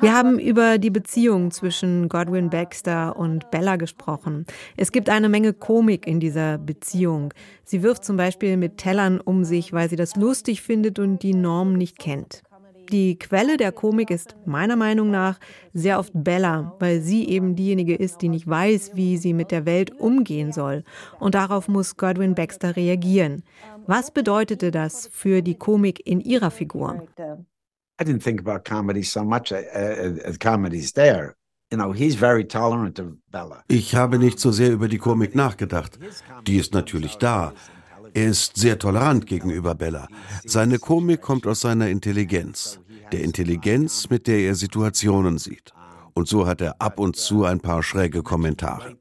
Wir 0.00 0.12
haben 0.12 0.40
über 0.40 0.78
die 0.78 0.90
Beziehung 0.90 1.52
zwischen 1.52 2.08
Godwin 2.08 2.50
Baxter 2.50 3.16
und 3.16 3.48
Bella 3.52 3.76
gesprochen. 3.76 4.44
Es 4.76 4.90
gibt 4.90 5.08
eine 5.08 5.28
Menge 5.28 5.52
Komik 5.52 6.04
in 6.08 6.18
dieser 6.18 6.58
Beziehung. 6.58 7.32
Sie 7.62 7.84
wirft 7.84 8.04
zum 8.04 8.16
Beispiel 8.16 8.56
mit 8.56 8.78
Tellern 8.78 9.20
um 9.20 9.44
sich, 9.44 9.72
weil 9.72 9.88
sie 9.88 9.94
das 9.94 10.16
lustig 10.16 10.62
findet 10.62 10.98
und 10.98 11.22
die 11.22 11.34
Norm 11.34 11.74
nicht 11.74 12.00
kennt. 12.00 12.42
Die 12.92 13.18
Quelle 13.18 13.56
der 13.56 13.72
Komik 13.72 14.10
ist 14.10 14.36
meiner 14.44 14.76
Meinung 14.76 15.10
nach 15.10 15.38
sehr 15.72 15.98
oft 15.98 16.12
Bella, 16.14 16.76
weil 16.78 17.00
sie 17.00 17.26
eben 17.26 17.56
diejenige 17.56 17.94
ist, 17.94 18.20
die 18.20 18.28
nicht 18.28 18.46
weiß, 18.46 18.90
wie 18.94 19.16
sie 19.16 19.32
mit 19.32 19.50
der 19.50 19.64
Welt 19.64 19.98
umgehen 19.98 20.52
soll. 20.52 20.84
Und 21.18 21.34
darauf 21.34 21.68
muss 21.68 21.96
Godwin 21.96 22.34
Baxter 22.34 22.76
reagieren. 22.76 23.44
Was 23.86 24.10
bedeutete 24.10 24.70
das 24.70 25.08
für 25.10 25.40
die 25.40 25.54
Komik 25.54 26.06
in 26.06 26.20
ihrer 26.20 26.50
Figur? 26.50 27.08
I 28.00 28.04
didn't 28.04 28.22
think 28.22 28.46
about 28.46 28.64
comedy 28.64 29.02
so 29.02 29.24
much 29.24 29.52
as 29.52 29.64
uh, 29.74 30.28
uh, 30.28 30.34
comedy's 30.38 30.92
there. 30.92 31.34
Ich 33.68 33.94
habe 33.94 34.18
nicht 34.18 34.38
so 34.38 34.52
sehr 34.52 34.72
über 34.72 34.88
die 34.88 34.98
Komik 34.98 35.34
nachgedacht. 35.34 35.98
Die 36.46 36.56
ist 36.58 36.74
natürlich 36.74 37.16
da. 37.16 37.54
Er 38.14 38.28
ist 38.28 38.56
sehr 38.56 38.78
tolerant 38.78 39.26
gegenüber 39.26 39.74
Bella. 39.74 40.06
Seine 40.44 40.78
Komik 40.78 41.22
kommt 41.22 41.46
aus 41.46 41.60
seiner 41.62 41.88
Intelligenz, 41.88 42.78
der 43.12 43.22
Intelligenz, 43.22 44.08
mit 44.10 44.26
der 44.26 44.38
er 44.40 44.54
Situationen 44.54 45.38
sieht. 45.38 45.72
Und 46.14 46.28
so 46.28 46.46
hat 46.46 46.60
er 46.60 46.80
ab 46.80 46.98
und 46.98 47.16
zu 47.16 47.44
ein 47.44 47.60
paar 47.60 47.82
schräge 47.82 48.22
Kommentare. 48.22 48.96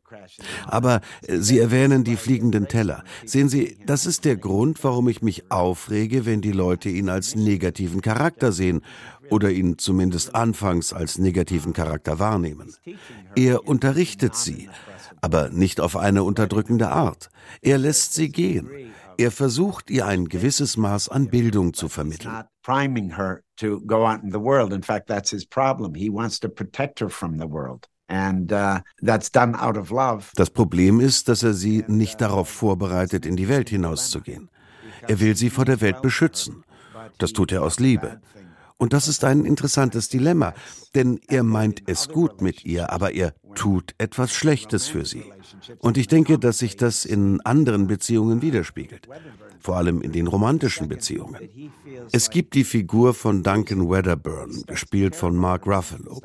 Aber 0.65 1.01
äh, 1.27 1.37
Sie 1.37 1.59
erwähnen 1.59 2.03
die 2.03 2.15
fliegenden 2.15 2.67
Teller. 2.67 3.03
Sehen 3.25 3.49
Sie, 3.49 3.77
das 3.85 4.05
ist 4.05 4.23
der 4.25 4.37
Grund, 4.37 4.83
warum 4.83 5.09
ich 5.09 5.21
mich 5.21 5.51
aufrege, 5.51 6.25
wenn 6.25 6.41
die 6.41 6.51
Leute 6.51 6.89
ihn 6.89 7.09
als 7.09 7.35
negativen 7.35 8.01
Charakter 8.01 8.51
sehen 8.51 8.81
oder 9.29 9.49
ihn 9.49 9.77
zumindest 9.77 10.35
anfangs 10.35 10.93
als 10.93 11.17
negativen 11.17 11.73
Charakter 11.73 12.19
wahrnehmen. 12.19 12.73
Er 13.35 13.67
unterrichtet 13.67 14.35
sie, 14.35 14.69
aber 15.21 15.49
nicht 15.49 15.79
auf 15.79 15.95
eine 15.97 16.23
unterdrückende 16.23 16.89
Art. 16.89 17.29
Er 17.61 17.77
lässt 17.77 18.13
sie 18.13 18.29
gehen. 18.29 18.69
Er 19.21 19.29
versucht, 19.29 19.91
ihr 19.91 20.07
ein 20.07 20.25
gewisses 20.29 20.77
Maß 20.77 21.09
an 21.09 21.27
Bildung 21.27 21.75
zu 21.75 21.89
vermitteln. 21.89 22.33
Uh, 22.33 22.41
das 30.35 30.49
Problem 30.49 30.99
ist, 30.99 31.29
dass 31.29 31.43
er 31.43 31.53
sie 31.53 31.85
nicht 31.87 32.19
darauf 32.19 32.49
vorbereitet, 32.49 33.27
in 33.27 33.35
die 33.35 33.47
Welt 33.47 33.69
hinauszugehen. 33.69 34.49
Er 35.07 35.19
will 35.19 35.35
sie 35.35 35.51
vor 35.51 35.65
der 35.65 35.81
Welt 35.81 36.01
beschützen. 36.01 36.63
Das 37.19 37.31
tut 37.31 37.51
er 37.51 37.61
aus 37.61 37.79
Liebe. 37.79 38.21
Und 38.81 38.93
das 38.93 39.07
ist 39.07 39.23
ein 39.23 39.45
interessantes 39.45 40.09
Dilemma, 40.09 40.55
denn 40.95 41.19
er 41.27 41.43
meint 41.43 41.83
es 41.85 42.09
gut 42.09 42.41
mit 42.41 42.65
ihr, 42.65 42.91
aber 42.91 43.13
er 43.13 43.35
tut 43.53 43.93
etwas 43.99 44.33
Schlechtes 44.33 44.87
für 44.87 45.05
sie. 45.05 45.23
Und 45.77 45.99
ich 45.99 46.07
denke, 46.07 46.39
dass 46.39 46.57
sich 46.57 46.77
das 46.77 47.05
in 47.05 47.41
anderen 47.41 47.85
Beziehungen 47.85 48.41
widerspiegelt, 48.41 49.07
vor 49.59 49.77
allem 49.77 50.01
in 50.01 50.11
den 50.11 50.25
romantischen 50.25 50.87
Beziehungen. 50.87 51.37
Es 52.11 52.31
gibt 52.31 52.55
die 52.55 52.63
Figur 52.63 53.13
von 53.13 53.43
Duncan 53.43 53.87
Wedderburn, 53.87 54.63
gespielt 54.65 55.15
von 55.15 55.35
Mark 55.35 55.67
Ruffalo. 55.67 56.19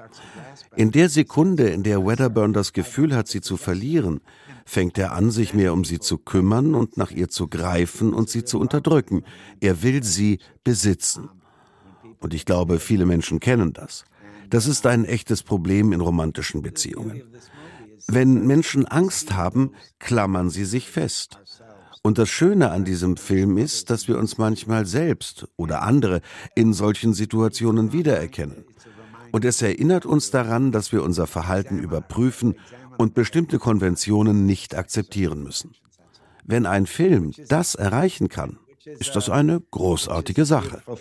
In 0.76 0.92
der 0.92 1.10
Sekunde, 1.10 1.68
in 1.68 1.82
der 1.82 2.06
Wedderburn 2.06 2.54
das 2.54 2.72
Gefühl 2.72 3.14
hat, 3.14 3.28
sie 3.28 3.42
zu 3.42 3.58
verlieren, 3.58 4.22
fängt 4.64 4.96
er 4.96 5.12
an, 5.12 5.30
sich 5.30 5.52
mehr 5.52 5.74
um 5.74 5.84
sie 5.84 5.98
zu 5.98 6.16
kümmern 6.16 6.74
und 6.74 6.96
nach 6.96 7.10
ihr 7.10 7.28
zu 7.28 7.48
greifen 7.48 8.14
und 8.14 8.30
sie 8.30 8.44
zu 8.44 8.58
unterdrücken. 8.58 9.24
Er 9.60 9.82
will 9.82 10.02
sie 10.02 10.38
besitzen. 10.64 11.28
Und 12.20 12.34
ich 12.34 12.44
glaube, 12.44 12.80
viele 12.80 13.06
Menschen 13.06 13.40
kennen 13.40 13.72
das. 13.72 14.04
Das 14.50 14.66
ist 14.66 14.86
ein 14.86 15.04
echtes 15.04 15.42
Problem 15.42 15.92
in 15.92 16.00
romantischen 16.00 16.62
Beziehungen. 16.62 17.22
Wenn 18.06 18.46
Menschen 18.46 18.86
Angst 18.86 19.34
haben, 19.34 19.72
klammern 19.98 20.50
sie 20.50 20.64
sich 20.64 20.90
fest. 20.90 21.40
Und 22.02 22.18
das 22.18 22.28
Schöne 22.28 22.70
an 22.70 22.84
diesem 22.84 23.16
Film 23.16 23.58
ist, 23.58 23.90
dass 23.90 24.06
wir 24.06 24.16
uns 24.16 24.38
manchmal 24.38 24.86
selbst 24.86 25.48
oder 25.56 25.82
andere 25.82 26.20
in 26.54 26.72
solchen 26.72 27.14
Situationen 27.14 27.92
wiedererkennen. 27.92 28.64
Und 29.32 29.44
es 29.44 29.60
erinnert 29.60 30.06
uns 30.06 30.30
daran, 30.30 30.70
dass 30.70 30.92
wir 30.92 31.02
unser 31.02 31.26
Verhalten 31.26 31.80
überprüfen 31.80 32.54
und 32.96 33.14
bestimmte 33.14 33.58
Konventionen 33.58 34.46
nicht 34.46 34.76
akzeptieren 34.76 35.42
müssen. 35.42 35.72
Wenn 36.44 36.64
ein 36.64 36.86
Film 36.86 37.32
das 37.48 37.74
erreichen 37.74 38.28
kann, 38.28 38.60
ist 38.86 39.16
das 39.16 39.28
eine 39.28 39.60
großartige 39.60 40.44
Sache. 40.44 40.82
Uh, 40.86 40.92
uh, 40.92 40.96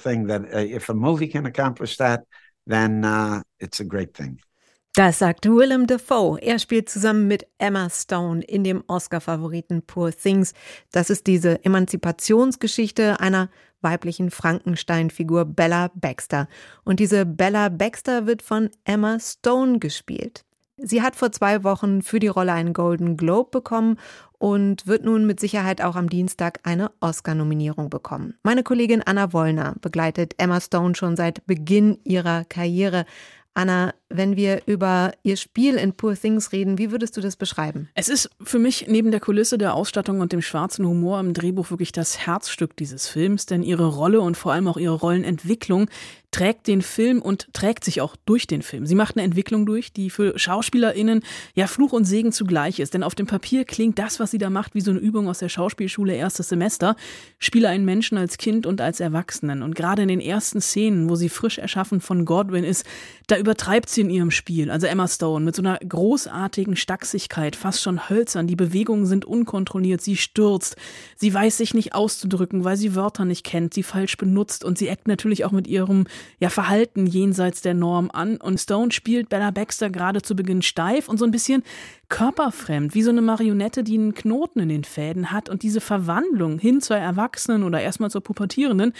das 4.96 5.20
sagt 5.20 5.46
Willem 5.46 5.88
Dafoe. 5.88 6.40
Er 6.42 6.60
spielt 6.60 6.90
zusammen 6.90 7.28
mit 7.28 7.46
Emma 7.58 7.90
Stone 7.90 8.42
in 8.44 8.64
dem 8.64 8.84
Oscar-Favoriten 8.88 9.84
Poor 9.86 10.12
Things. 10.12 10.54
Das 10.92 11.10
ist 11.10 11.28
diese 11.28 11.64
Emanzipationsgeschichte 11.64 13.20
einer 13.20 13.50
weiblichen 13.82 14.32
Frankenstein-Figur 14.32 15.46
Bella 15.46 15.92
Baxter. 15.94 16.48
Und 16.86 17.00
diese 17.00 17.26
Bella 17.26 17.70
Baxter 17.70 18.26
wird 18.26 18.42
von 18.42 18.70
Emma 18.84 19.20
Stone 19.20 19.80
gespielt. 19.80 20.44
Sie 20.78 21.02
hat 21.02 21.16
vor 21.16 21.32
zwei 21.32 21.64
Wochen 21.64 22.02
für 22.02 22.20
die 22.20 22.28
Rolle 22.28 22.52
einen 22.52 22.74
Golden 22.74 23.16
Globe 23.16 23.50
bekommen 23.50 23.98
und 24.46 24.86
wird 24.86 25.04
nun 25.04 25.26
mit 25.26 25.40
Sicherheit 25.40 25.82
auch 25.82 25.96
am 25.96 26.08
Dienstag 26.08 26.60
eine 26.62 26.92
Oscar-Nominierung 27.00 27.90
bekommen. 27.90 28.36
Meine 28.44 28.62
Kollegin 28.62 29.02
Anna 29.02 29.34
Wollner 29.34 29.74
begleitet 29.82 30.36
Emma 30.38 30.62
Stone 30.62 30.94
schon 30.94 31.16
seit 31.16 31.48
Beginn 31.48 31.98
ihrer 32.04 32.46
Karriere. 32.46 33.08
Anna, 33.56 33.96
wenn 34.18 34.36
wir 34.36 34.62
über 34.66 35.14
Ihr 35.24 35.38
Spiel 35.38 35.76
in 35.76 35.94
Poor 35.94 36.16
Things 36.16 36.52
reden, 36.52 36.78
wie 36.78 36.92
würdest 36.92 37.18
du 37.18 37.22
das 37.22 37.36
beschreiben? 37.36 37.90
Es 37.96 38.10
ist 38.10 38.30
für 38.42 38.60
mich 38.60 38.86
neben 38.88 39.12
der 39.12 39.20
Kulisse 39.20 39.58
der 39.58 39.74
Ausstattung 39.74 40.20
und 40.20 40.32
dem 40.32 40.42
schwarzen 40.42 40.86
Humor 40.86 41.20
im 41.20 41.34
Drehbuch 41.34 41.70
wirklich 41.72 41.92
das 41.92 42.26
Herzstück 42.26 42.76
dieses 42.76 43.08
Films, 43.08 43.46
denn 43.46 43.64
ihre 43.64 43.88
Rolle 43.88 44.22
und 44.22 44.38
vor 44.38 44.54
allem 44.54 44.68
auch 44.68 44.78
ihre 44.78 44.96
Rollenentwicklung 44.96 45.90
trägt 46.36 46.68
den 46.68 46.82
Film 46.82 47.22
und 47.22 47.48
trägt 47.54 47.86
sich 47.86 48.02
auch 48.02 48.18
durch 48.26 48.46
den 48.46 48.62
Film. 48.62 48.86
Sie 48.86 48.96
macht 48.96 49.16
eine 49.16 49.24
Entwicklung 49.24 49.66
durch, 49.66 49.94
die 49.94 50.10
für 50.10 50.38
SchauspielerInnen 50.38 51.22
ja 51.54 51.66
Fluch 51.66 51.94
und 51.94 52.04
Segen 52.04 52.34
zugleich 52.34 52.80
ist. 52.80 52.94
Denn 52.94 53.04
auf 53.04 53.16
dem 53.16 53.26
Papier 53.26 53.64
klingt 53.64 53.98
das, 54.00 54.20
was 54.20 54.32
sie 54.32 54.38
da 54.38 54.50
macht, 54.50 54.76
wie 54.76 54.82
so 54.82 54.92
eine 54.92 55.00
Übung 55.00 55.30
aus 55.30 55.40
der 55.40 55.48
Schauspielschule 55.48 56.14
erstes 56.14 56.50
Semester. 56.50 56.98
Spiele 57.40 57.70
einen 57.70 57.86
Menschen 57.86 58.18
als 58.18 58.38
Kind 58.38 58.66
und 58.66 58.82
als 58.82 59.00
Erwachsenen. 59.00 59.64
Und 59.64 59.76
gerade 59.76 60.02
in 60.02 60.10
den 60.10 60.20
ersten 60.20 60.60
Szenen, 60.60 61.10
wo 61.10 61.16
sie 61.16 61.30
frisch 61.30 61.58
erschaffen 61.58 62.02
von 62.02 62.26
Godwin 62.26 62.66
ist, 62.66 62.86
da 63.28 63.38
übertreibt 63.38 63.90
sie 63.90 64.02
in 64.06 64.10
ihrem 64.10 64.32
Spiel. 64.32 64.72
Also 64.72 64.88
Emma 64.88 65.08
Stone 65.08 65.44
mit 65.44 65.56
so 65.56 65.62
einer 65.62 65.78
großartigen 65.78 66.76
Stachsigkeit, 66.76 67.56
fast 67.56 67.82
schon 67.82 68.10
hölzern. 68.10 68.48
Die 68.48 68.56
Bewegungen 68.56 69.06
sind 69.06 69.26
unkontrolliert. 69.26 70.02
Sie 70.02 70.16
stürzt. 70.16 70.76
Sie 71.16 71.34
weiß 71.34 71.58
sich 71.58 71.74
nicht 71.74 71.94
auszudrücken, 71.94 72.64
weil 72.64 72.78
sie 72.78 72.96
Wörter 72.96 73.26
nicht 73.26 73.44
kennt, 73.44 73.74
sie 73.74 73.84
falsch 73.84 74.18
benutzt. 74.18 74.64
Und 74.64 74.78
sie 74.78 74.88
eckt 74.88 75.08
natürlich 75.08 75.46
auch 75.46 75.52
mit 75.52 75.68
ihrem 75.68 76.06
ja, 76.40 76.50
Verhalten 76.50 77.06
jenseits 77.06 77.62
der 77.62 77.74
Norm 77.74 78.10
an. 78.12 78.38
Und 78.38 78.60
Stone 78.60 78.92
spielt 78.92 79.30
Bella 79.30 79.52
Baxter 79.52 79.90
gerade 79.90 80.22
zu 80.22 80.36
Beginn 80.36 80.62
steif 80.62 81.10
und 81.10 81.18
so 81.18 81.26
ein 81.26 81.32
bisschen 81.32 81.64
körperfremd, 82.10 82.94
wie 82.94 83.02
so 83.02 83.10
eine 83.10 83.22
Marionette, 83.22 83.84
die 83.84 83.98
einen 83.98 84.14
Knoten 84.14 84.60
in 84.60 84.70
den 84.70 84.84
Fäden 84.84 85.32
hat 85.32 85.50
und 85.50 85.64
diese 85.64 85.82
Verwandlung 85.82 86.60
hin 86.60 86.82
zur 86.82 86.98
Erwachsenen 86.98 87.64
oder 87.64 87.82
erstmal 87.82 88.12
zur 88.12 88.22
Pubertierenden, 88.22 88.94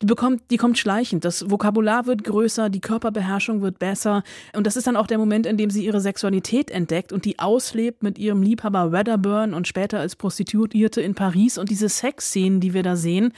die 0.00 0.06
bekommt, 0.06 0.42
die 0.50 0.56
kommt 0.58 0.78
schleichend. 0.78 1.24
Das 1.24 1.50
Vokabular 1.50 2.06
wird 2.06 2.24
größer, 2.24 2.70
die 2.70 2.80
Körperbeherrschung 2.80 3.62
wird 3.62 3.78
besser 3.78 4.22
und 4.54 4.66
das 4.66 4.76
ist 4.76 4.86
dann 4.86 4.96
auch 4.96 5.06
der 5.06 5.18
Moment, 5.18 5.46
in 5.46 5.56
dem 5.56 5.70
sie 5.70 5.84
ihre 5.84 6.00
Sexualität 6.00 6.70
entdeckt 6.70 7.12
und 7.12 7.24
die 7.24 7.38
auslebt 7.38 8.02
mit 8.02 8.18
ihrem 8.18 8.42
Liebhaber 8.42 8.92
Wedderburn 8.92 9.54
und 9.54 9.68
später 9.68 10.00
als 10.00 10.16
Prostituierte 10.16 11.00
in 11.00 11.14
Paris 11.14 11.58
und 11.58 11.70
diese 11.70 11.88
Sexszenen, 11.88 12.60
die 12.60 12.74
wir 12.74 12.82
da 12.82 12.96
sehen, 12.96 13.32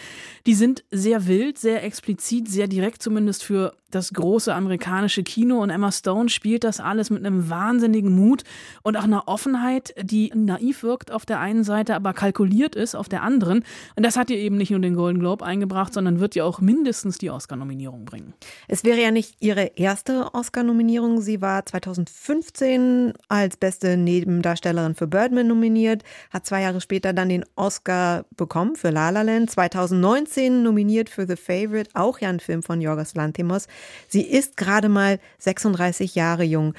die 0.46 0.54
sind 0.54 0.84
sehr 0.90 1.26
wild, 1.26 1.58
sehr 1.58 1.84
explizit, 1.84 2.48
sehr 2.48 2.68
direkt 2.68 3.02
zumindest 3.02 3.44
für 3.44 3.74
das 3.94 4.12
große 4.12 4.52
amerikanische 4.52 5.22
Kino 5.22 5.62
und 5.62 5.70
Emma 5.70 5.92
Stone 5.92 6.28
spielt 6.28 6.64
das 6.64 6.80
alles 6.80 7.10
mit 7.10 7.24
einem 7.24 7.48
wahnsinnigen 7.48 8.14
Mut 8.14 8.42
und 8.82 8.96
auch 8.96 9.04
einer 9.04 9.28
Offenheit, 9.28 9.94
die 10.00 10.32
naiv 10.34 10.82
wirkt 10.82 11.12
auf 11.12 11.24
der 11.24 11.40
einen 11.40 11.64
Seite, 11.64 11.94
aber 11.94 12.12
kalkuliert 12.12 12.74
ist 12.74 12.94
auf 12.94 13.08
der 13.08 13.22
anderen. 13.22 13.64
Und 13.94 14.04
das 14.04 14.16
hat 14.16 14.30
ihr 14.30 14.38
eben 14.38 14.56
nicht 14.56 14.70
nur 14.70 14.80
den 14.80 14.94
Golden 14.94 15.20
Globe 15.20 15.44
eingebracht, 15.44 15.94
sondern 15.94 16.20
wird 16.20 16.34
ihr 16.34 16.44
auch 16.44 16.60
mindestens 16.60 17.18
die 17.18 17.30
Oscar-Nominierung 17.30 18.04
bringen. 18.04 18.34
Es 18.68 18.84
wäre 18.84 19.00
ja 19.00 19.10
nicht 19.10 19.36
ihre 19.40 19.72
erste 19.76 20.34
Oscar-Nominierung. 20.34 20.93
Sie 20.94 21.40
war 21.40 21.66
2015 21.66 23.14
als 23.28 23.56
beste 23.56 23.96
Nebendarstellerin 23.96 24.94
für 24.94 25.08
Birdman 25.08 25.48
nominiert, 25.48 26.04
hat 26.30 26.46
zwei 26.46 26.62
Jahre 26.62 26.80
später 26.80 27.12
dann 27.12 27.28
den 27.28 27.44
Oscar 27.56 28.24
bekommen 28.36 28.76
für 28.76 28.90
La 28.90 29.10
La 29.10 29.22
Land, 29.22 29.50
2019 29.50 30.62
nominiert 30.62 31.10
für 31.10 31.26
The 31.26 31.34
Favorite, 31.34 31.90
auch 31.94 32.20
ja 32.20 32.28
ein 32.28 32.38
Film 32.38 32.62
von 32.62 32.80
Jorgos 32.80 33.14
Lanthimos. 33.14 33.66
Sie 34.08 34.22
ist 34.22 34.56
gerade 34.56 34.88
mal 34.88 35.18
36 35.38 36.14
Jahre 36.14 36.44
jung. 36.44 36.74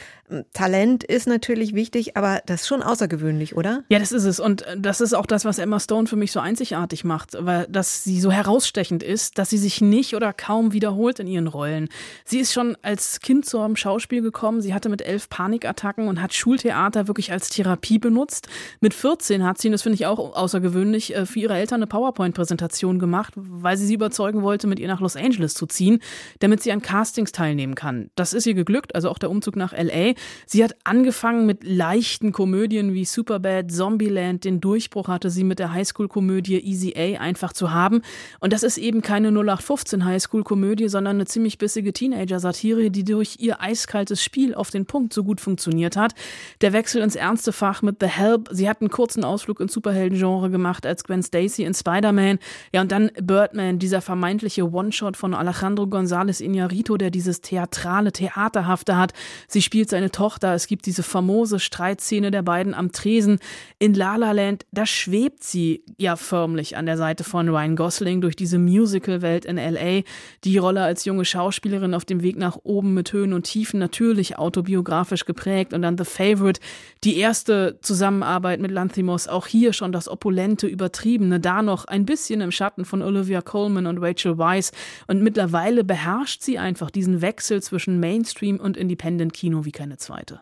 Talent 0.54 1.04
ist 1.04 1.28
natürlich 1.28 1.76
wichtig, 1.76 2.18
aber 2.18 2.42
das 2.48 2.62
ist 2.62 2.68
schon 2.68 2.82
außergewöhnlich, 2.82 3.56
oder? 3.56 3.84
Ja, 3.90 4.00
das 4.00 4.12
ist 4.12 4.24
es. 4.24 4.40
Und 4.40 4.64
äh, 4.64 4.76
das 4.80 5.00
ist 5.00 5.14
auch 5.14 5.28
das, 5.28 5.46
was 5.46 5.60
Emma 5.60 5.80
Stone 5.80 6.08
für 6.08 6.16
mich 6.16 6.32
so 6.32 6.40
einzigartig 6.40 7.04
macht, 7.04 7.38
weil 7.40 7.68
dass 7.70 8.04
sie 8.04 8.20
so 8.20 8.32
herausstechend 8.32 9.04
ist, 9.04 9.38
dass 9.38 9.52
sie 9.52 9.60
sich 9.60 9.82
nicht 9.82 10.16
oder 10.16 10.34
kaum 10.34 10.74
wiederholt 10.74 11.20
in 11.20 11.28
ihren 11.28 11.46
Rollen. 11.46 11.90
Sie 12.24 12.40
ist 12.40 12.54
schon 12.54 12.76
als 12.82 13.20
Kind 13.20 13.46
zum 13.46 13.76
Schauspiel 13.76 14.24
gekommen. 14.24 14.62
Sie 14.62 14.74
hatte 14.74 14.90
mit 14.90 15.04
elf 15.04 15.30
Panikattacken 15.30 16.08
und 16.08 16.22
hat 16.22 16.34
Schultheater 16.34 17.08
wirklich 17.08 17.32
als 17.32 17.50
Therapie 17.50 18.00
benutzt. 18.00 18.48
Mit 18.82 18.96
14 18.96 19.44
hat 19.44 19.60
sie, 19.60 19.68
und 19.68 19.74
das 19.74 19.84
finde 19.84 19.96
ich 19.96 20.08
auch 20.08 20.36
außergewöhnlich, 20.36 21.16
äh, 21.16 21.28
für 21.28 21.40
ihre 21.40 21.56
Eltern 21.56 21.76
eine 21.76 21.88
PowerPoint-Präsentation 21.88 22.98
gemacht, 22.98 23.34
weil 23.36 23.78
sie 23.78 23.86
sie 23.86 23.94
überzeugen 23.94 24.42
wollte, 24.42 24.66
mit 24.66 24.80
ihr 24.80 24.88
nach 24.88 25.02
Los 25.02 25.16
Angeles 25.16 25.54
zu 25.54 25.68
ziehen, 25.68 26.00
damit 26.40 26.64
sie 26.64 26.72
an 26.72 26.82
Castings 26.82 27.32
teilnehmen 27.32 27.76
kann. 27.76 28.10
Das 28.16 28.34
ist 28.34 28.48
ihr 28.48 28.56
geglückt, 28.56 28.96
also 28.96 29.10
auch 29.12 29.20
der 29.20 29.30
Umzug 29.30 29.56
nach 29.56 29.72
LA. 29.72 30.15
Sie 30.46 30.64
hat 30.64 30.76
angefangen 30.84 31.46
mit 31.46 31.64
leichten 31.64 32.32
Komödien 32.32 32.94
wie 32.94 33.06
Superbad, 33.06 33.72
Zombieland. 33.72 34.44
Den 34.44 34.62
Durchbruch 34.62 35.08
hatte 35.08 35.30
sie 35.30 35.44
mit 35.44 35.60
der 35.60 35.74
Highschool-Komödie 35.74 36.60
Easy 36.60 36.94
A 36.96 37.20
einfach 37.22 37.54
zu 37.54 37.72
haben. 37.72 38.02
Und 38.40 38.54
das 38.54 38.64
ist 38.64 38.78
eben 38.78 39.02
keine 39.02 39.30
0815 39.30 40.06
Highschool-Komödie, 40.06 40.88
sondern 40.88 41.18
eine 41.18 41.26
ziemlich 41.26 41.58
bissige 41.58 41.94
Teenager-Satire, 41.94 42.92
die 42.92 43.04
durch 43.04 43.38
ihr 43.40 43.62
eiskaltes 43.62 44.24
Spiel 44.24 44.56
auf 44.56 44.70
den 44.70 44.86
Punkt 44.86 45.14
so 45.14 45.24
gut 45.24 45.42
funktioniert 45.42 45.98
hat. 45.98 46.14
Der 46.62 46.74
Wechsel 46.74 47.02
ins 47.02 47.16
ernste 47.16 47.52
Fach 47.52 47.82
mit 47.82 47.98
The 48.00 48.08
Help. 48.08 48.50
Sie 48.52 48.70
hat 48.70 48.82
einen 48.82 48.90
kurzen 48.90 49.24
Ausflug 49.24 49.60
ins 49.60 49.74
Superhelden-Genre 49.74 50.50
gemacht 50.50 50.86
als 50.86 51.04
Gwen 51.04 51.24
Stacy 51.24 51.64
in 51.64 51.74
Spider-Man. 51.74 52.40
Ja, 52.74 52.82
und 52.82 52.92
dann 52.92 53.12
Birdman, 53.22 53.80
dieser 53.80 54.02
vermeintliche 54.02 54.72
One-Shot 54.72 55.18
von 55.18 55.34
Alejandro 55.34 55.86
González 55.86 56.42
Iñárritu, 56.42 56.98
der 56.98 57.12
dieses 57.12 57.42
theatrale, 57.42 58.12
theaterhafte 58.12 58.98
hat. 58.98 59.14
Sie 59.48 59.62
spielt 59.62 59.90
seine 59.90 60.05
Tochter. 60.12 60.54
Es 60.54 60.68
gibt 60.68 60.86
diese 60.86 61.04
famose 61.04 61.60
Streitszene 61.60 62.32
der 62.32 62.42
beiden 62.42 62.74
am 62.74 62.92
Tresen 62.92 63.40
in 63.80 63.94
La 63.94 64.16
La 64.16 64.32
Land. 64.32 64.66
Da 64.72 64.86
schwebt 64.86 65.44
sie 65.44 65.84
ja 65.98 66.16
förmlich 66.16 66.78
an 66.78 66.86
der 66.86 66.98
Seite 66.98 67.24
von 67.24 67.50
Ryan 67.50 67.76
Gosling 67.76 68.22
durch 68.22 68.36
diese 68.36 68.60
Musical-Welt 68.60 69.46
in 69.46 69.58
L.A. 69.58 70.04
Die 70.44 70.58
Rolle 70.58 70.84
als 70.84 71.06
junge 71.06 71.26
Schauspielerin 71.26 71.94
auf 71.94 72.06
dem 72.06 72.22
Weg 72.22 72.38
nach 72.38 72.58
oben 72.64 72.94
mit 72.94 73.14
Höhen 73.14 73.34
und 73.34 73.44
Tiefen 73.44 73.80
natürlich 73.80 74.38
autobiografisch 74.38 75.26
geprägt 75.26 75.74
und 75.74 75.82
dann 75.82 75.98
The 75.98 76.06
Favorite, 76.06 76.60
die 77.04 77.18
erste 77.18 77.80
Zusammenarbeit 77.82 78.60
mit 78.60 78.72
Lanthimos, 78.72 79.28
auch 79.28 79.48
hier 79.48 79.74
schon 79.74 79.92
das 79.92 80.08
opulente, 80.08 80.68
übertriebene, 80.68 81.40
da 81.40 81.62
noch 81.62 81.86
ein 81.86 82.06
bisschen 82.06 82.42
im 82.42 82.52
Schatten 82.52 82.86
von 82.86 83.02
Olivia 83.02 83.42
Colman 83.42 83.88
und 83.88 84.00
Rachel 84.00 84.38
Weisz 84.38 84.72
und 85.08 85.22
mittlerweile 85.22 85.84
beherrscht 85.84 86.42
sie 86.42 86.58
einfach 86.58 86.92
diesen 86.92 87.22
Wechsel 87.22 87.62
zwischen 87.62 88.00
Mainstream 88.00 88.60
und 88.60 88.78
Independent-Kino 88.78 89.66
wie 89.66 89.72
keine 89.72 89.95
zweite 89.98 90.42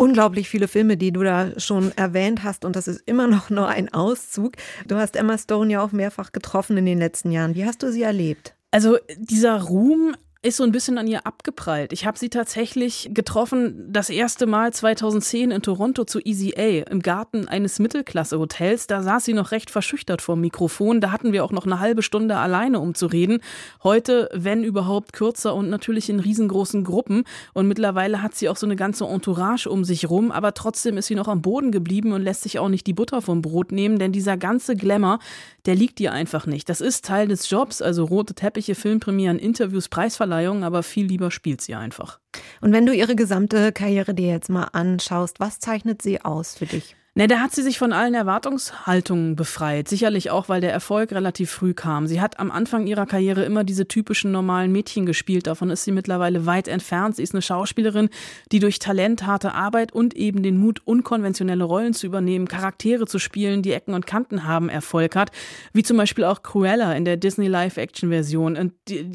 unglaublich 0.00 0.48
viele 0.48 0.66
Filme, 0.66 0.96
die 0.96 1.12
du 1.12 1.22
da 1.22 1.60
schon 1.60 1.92
erwähnt 1.96 2.42
hast 2.42 2.64
und 2.64 2.74
das 2.74 2.88
ist 2.88 3.02
immer 3.04 3.26
noch 3.26 3.50
nur 3.50 3.68
ein 3.68 3.92
Auszug. 3.92 4.54
Du 4.86 4.96
hast 4.96 5.14
Emma 5.14 5.36
Stone 5.36 5.70
ja 5.70 5.82
auch 5.82 5.92
mehrfach 5.92 6.32
getroffen 6.32 6.78
in 6.78 6.86
den 6.86 6.98
letzten 6.98 7.30
Jahren. 7.30 7.54
Wie 7.54 7.66
hast 7.66 7.82
du 7.82 7.92
sie 7.92 8.02
erlebt? 8.02 8.54
Also 8.70 8.96
dieser 9.18 9.60
Ruhm 9.60 10.14
ist 10.42 10.56
so 10.56 10.64
ein 10.64 10.72
bisschen 10.72 10.96
an 10.96 11.06
ihr 11.06 11.26
abgeprallt. 11.26 11.92
Ich 11.92 12.06
habe 12.06 12.18
sie 12.18 12.30
tatsächlich 12.30 13.10
getroffen, 13.12 13.92
das 13.92 14.08
erste 14.08 14.46
Mal 14.46 14.72
2010 14.72 15.50
in 15.50 15.60
Toronto 15.60 16.04
zu 16.04 16.18
Easy 16.18 16.54
A 16.56 16.90
im 16.90 17.00
Garten 17.00 17.46
eines 17.46 17.78
Mittelklasse-Hotels. 17.78 18.86
Da 18.86 19.02
saß 19.02 19.26
sie 19.26 19.34
noch 19.34 19.50
recht 19.50 19.68
verschüchtert 19.68 20.22
vor 20.22 20.36
dem 20.36 20.40
Mikrofon. 20.40 21.02
Da 21.02 21.12
hatten 21.12 21.34
wir 21.34 21.44
auch 21.44 21.52
noch 21.52 21.66
eine 21.66 21.78
halbe 21.78 22.02
Stunde 22.02 22.38
alleine, 22.38 22.80
um 22.80 22.94
zu 22.94 23.06
reden. 23.06 23.40
Heute, 23.82 24.30
wenn 24.32 24.64
überhaupt, 24.64 25.12
kürzer 25.12 25.54
und 25.54 25.68
natürlich 25.68 26.08
in 26.08 26.20
riesengroßen 26.20 26.84
Gruppen. 26.84 27.24
Und 27.52 27.68
mittlerweile 27.68 28.22
hat 28.22 28.34
sie 28.34 28.48
auch 28.48 28.56
so 28.56 28.64
eine 28.64 28.76
ganze 28.76 29.04
Entourage 29.04 29.68
um 29.68 29.84
sich 29.84 30.08
rum. 30.08 30.32
Aber 30.32 30.54
trotzdem 30.54 30.96
ist 30.96 31.08
sie 31.08 31.16
noch 31.16 31.28
am 31.28 31.42
Boden 31.42 31.70
geblieben 31.70 32.12
und 32.12 32.22
lässt 32.22 32.44
sich 32.44 32.58
auch 32.58 32.70
nicht 32.70 32.86
die 32.86 32.94
Butter 32.94 33.20
vom 33.20 33.42
Brot 33.42 33.72
nehmen, 33.72 33.98
denn 33.98 34.10
dieser 34.10 34.38
ganze 34.38 34.74
Glamour, 34.74 35.18
der 35.66 35.74
liegt 35.74 36.00
ihr 36.00 36.12
einfach 36.12 36.46
nicht. 36.46 36.70
Das 36.70 36.80
ist 36.80 37.04
Teil 37.04 37.28
des 37.28 37.50
Jobs, 37.50 37.82
also 37.82 38.04
rote 38.04 38.32
Teppiche, 38.32 38.74
Filmpremieren, 38.74 39.38
Interviews, 39.38 39.90
Preisverleihungen 39.90 40.29
Verleihung, 40.30 40.62
aber 40.62 40.84
viel 40.84 41.06
lieber 41.06 41.32
spielt 41.32 41.60
sie 41.60 41.74
einfach. 41.74 42.20
Und 42.60 42.72
wenn 42.72 42.86
du 42.86 42.94
ihre 42.94 43.16
gesamte 43.16 43.72
Karriere 43.72 44.14
dir 44.14 44.28
jetzt 44.28 44.48
mal 44.48 44.68
anschaust, 44.72 45.40
was 45.40 45.58
zeichnet 45.58 46.02
sie 46.02 46.24
aus 46.24 46.54
für 46.54 46.66
dich? 46.66 46.94
Ne, 47.16 47.26
da 47.26 47.40
hat 47.40 47.50
sie 47.50 47.62
sich 47.62 47.76
von 47.76 47.92
allen 47.92 48.14
Erwartungshaltungen 48.14 49.34
befreit. 49.34 49.88
Sicherlich 49.88 50.30
auch, 50.30 50.48
weil 50.48 50.60
der 50.60 50.70
Erfolg 50.70 51.10
relativ 51.10 51.50
früh 51.50 51.74
kam. 51.74 52.06
Sie 52.06 52.20
hat 52.20 52.38
am 52.38 52.52
Anfang 52.52 52.86
ihrer 52.86 53.04
Karriere 53.04 53.42
immer 53.42 53.64
diese 53.64 53.88
typischen 53.88 54.30
normalen 54.30 54.70
Mädchen 54.70 55.06
gespielt. 55.06 55.48
Davon 55.48 55.70
ist 55.70 55.82
sie 55.82 55.90
mittlerweile 55.90 56.46
weit 56.46 56.68
entfernt. 56.68 57.16
Sie 57.16 57.24
ist 57.24 57.34
eine 57.34 57.42
Schauspielerin, 57.42 58.10
die 58.52 58.60
durch 58.60 58.78
Talent, 58.78 59.26
harte 59.26 59.54
Arbeit 59.54 59.90
und 59.92 60.14
eben 60.14 60.44
den 60.44 60.56
Mut, 60.56 60.82
unkonventionelle 60.84 61.64
Rollen 61.64 61.94
zu 61.94 62.06
übernehmen, 62.06 62.46
Charaktere 62.46 63.08
zu 63.08 63.18
spielen, 63.18 63.62
die 63.62 63.72
Ecken 63.72 63.94
und 63.94 64.06
Kanten 64.06 64.44
haben, 64.44 64.68
Erfolg 64.68 65.16
hat. 65.16 65.32
Wie 65.72 65.82
zum 65.82 65.96
Beispiel 65.96 66.22
auch 66.22 66.44
Cruella 66.44 66.92
in 66.92 67.04
der 67.04 67.16
Disney 67.16 67.48
Live-Action-Version. 67.48 68.56
Und 68.56 68.72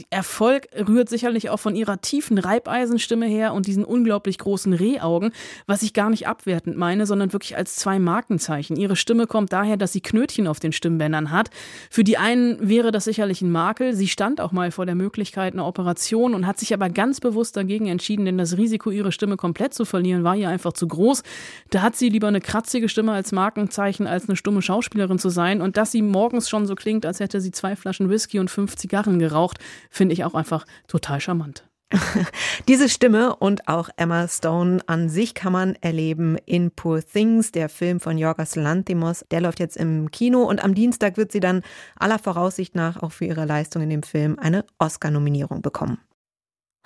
Erfolg 0.10 0.68
rührt 0.86 1.08
sicherlich 1.08 1.50
auch 1.50 1.62
von 1.62 1.78
ihrer 1.78 2.02
tiefen 2.02 2.40
Reibeisenstimme 2.40 3.26
her 3.26 3.54
und 3.54 3.68
diesen 3.68 3.86
unglaublich 3.86 4.38
großen 4.38 4.74
Rehaugen, 4.74 5.32
was 5.66 5.82
ich 5.82 5.94
gar 5.94 6.10
nicht 6.10 6.28
abwertend 6.28 6.76
meine, 6.76 7.06
sondern 7.06 7.32
wirklich 7.32 7.56
als 7.56 7.85
zwei 7.86 8.00
Markenzeichen. 8.00 8.78
Ihre 8.78 8.96
Stimme 8.96 9.28
kommt 9.28 9.54
daher, 9.54 9.78
dass 9.78 9.94
sie 9.94 10.02
Knötchen 10.02 10.48
auf 10.48 10.60
den 10.60 10.72
Stimmbändern 10.72 11.30
hat. 11.30 11.52
Für 11.92 12.04
die 12.04 12.18
einen 12.18 12.58
wäre 12.68 12.92
das 12.92 13.04
sicherlich 13.04 13.44
ein 13.44 13.52
Makel. 13.52 13.94
Sie 13.94 14.08
stand 14.08 14.42
auch 14.42 14.52
mal 14.52 14.72
vor 14.72 14.88
der 14.88 14.96
Möglichkeit 14.96 15.54
einer 15.54 15.68
Operation 15.68 16.34
und 16.34 16.48
hat 16.48 16.58
sich 16.58 16.74
aber 16.74 16.90
ganz 16.90 17.20
bewusst 17.20 17.56
dagegen 17.56 17.86
entschieden, 17.86 18.26
denn 18.26 18.40
das 18.40 18.58
Risiko, 18.58 18.90
ihre 18.90 19.12
Stimme 19.12 19.38
komplett 19.38 19.76
zu 19.76 19.86
verlieren, 19.86 20.24
war 20.24 20.36
ihr 20.36 20.50
einfach 20.50 20.74
zu 20.74 20.88
groß. 20.88 21.22
Da 21.70 21.84
hat 21.84 21.96
sie 21.96 22.10
lieber 22.10 22.28
eine 22.28 22.42
kratzige 22.42 22.90
Stimme 22.90 23.12
als 23.12 23.32
Markenzeichen, 23.32 24.08
als 24.08 24.28
eine 24.28 24.36
stumme 24.36 24.64
Schauspielerin 24.64 25.20
zu 25.20 25.30
sein. 25.30 25.62
Und 25.62 25.78
dass 25.78 25.92
sie 25.92 26.02
morgens 26.02 26.50
schon 26.50 26.66
so 26.66 26.74
klingt, 26.74 27.06
als 27.06 27.20
hätte 27.20 27.40
sie 27.40 27.52
zwei 27.52 27.76
Flaschen 27.76 28.10
Whisky 28.10 28.40
und 28.40 28.50
fünf 28.50 28.78
Zigarren 28.78 29.20
geraucht, 29.20 29.60
finde 29.92 30.14
ich 30.14 30.24
auch 30.24 30.34
einfach 30.34 30.66
total 30.88 31.22
charmant. 31.22 31.66
Diese 32.68 32.90
Stimme 32.90 33.36
und 33.36 33.68
auch 33.68 33.90
Emma 33.96 34.28
Stone 34.28 34.80
an 34.88 35.10
sich 35.10 35.34
kann 35.34 35.54
man 35.54 35.76
erleben 35.82 36.38
in 36.46 36.72
Poor 36.72 37.02
Things, 37.06 37.52
der 37.52 37.70
Film 37.70 38.00
von 38.00 38.18
Yorgos 38.18 38.56
Lanthimos. 38.56 39.24
Der 39.32 39.42
läuft 39.42 39.60
jetzt 39.60 39.78
im 39.78 40.10
Kino 40.10 40.44
und 40.44 40.64
am 40.64 40.74
Dienstag 40.74 41.18
wird 41.18 41.32
sie 41.32 41.40
dann 41.40 41.62
aller 41.96 42.20
Voraussicht 42.20 42.76
nach 42.76 43.02
auch 43.02 43.12
für 43.12 43.26
ihre 43.26 43.46
Leistung 43.46 43.84
in 43.84 43.90
dem 43.90 44.04
Film 44.04 44.40
eine 44.40 44.66
Oscar-Nominierung 44.80 45.62
bekommen. 45.62 46.00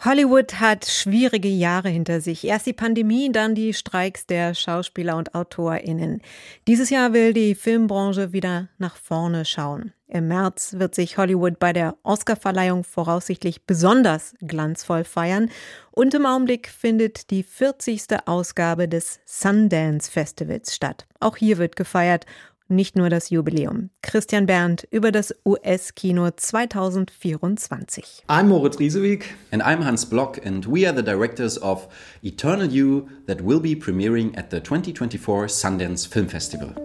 Hollywood 0.04 0.62
hat 0.62 0.86
schwierige 0.86 1.50
Jahre 1.50 1.90
hinter 1.90 2.22
sich. 2.22 2.46
Erst 2.46 2.66
die 2.66 2.74
Pandemie, 2.74 3.32
dann 3.34 3.54
die 3.54 3.74
Streiks 3.74 4.26
der 4.26 4.54
Schauspieler 4.54 5.18
und 5.18 5.36
AutorInnen. 5.36 6.22
Dieses 6.68 6.90
Jahr 6.90 7.12
will 7.12 7.34
die 7.34 7.54
Filmbranche 7.54 8.32
wieder 8.32 8.70
nach 8.78 8.96
vorne 8.96 9.44
schauen. 9.44 9.92
Im 10.12 10.28
März 10.28 10.74
wird 10.80 10.96
sich 10.96 11.18
Hollywood 11.18 11.60
bei 11.60 11.72
der 11.72 11.96
Oscarverleihung 12.02 12.84
voraussichtlich 12.84 13.66
besonders 13.66 14.34
glanzvoll 14.42 15.04
feiern. 15.04 15.50
Und 15.92 16.16
im 16.16 16.26
Augenblick 16.26 16.68
findet 16.68 17.30
die 17.30 17.44
40. 17.44 18.08
Ausgabe 18.26 18.88
des 18.88 19.20
Sundance 19.26 20.10
Festivals 20.10 20.76
statt. 20.76 21.06
Auch 21.20 21.38
hier 21.38 21.60
wird 21.60 21.76
gefeiert 21.76 22.26
nicht 22.70 22.96
nur 22.96 23.10
das 23.10 23.30
Jubiläum. 23.30 23.90
Christian 24.02 24.46
Berndt 24.46 24.88
über 24.92 25.12
das 25.12 25.34
US-Kino 25.46 26.30
2024. 26.32 28.24
I'm 28.28 28.44
Moritz 28.44 28.80
Riesewig. 28.80 29.26
And 29.52 29.64
I'm 29.64 29.84
Hans 29.84 30.06
Block 30.06 30.44
and 30.46 30.68
we 30.68 30.88
are 30.88 30.96
the 30.96 31.04
directors 31.04 31.62
of 31.62 31.88
Eternal 32.24 32.68
You 32.68 33.08
that 33.28 33.44
will 33.44 33.60
be 33.60 33.76
premiering 33.76 34.36
at 34.38 34.52
the 34.52 34.60
2024 34.60 35.50
Sundance 35.50 36.08
Film 36.08 36.30
Festival. 36.30 36.76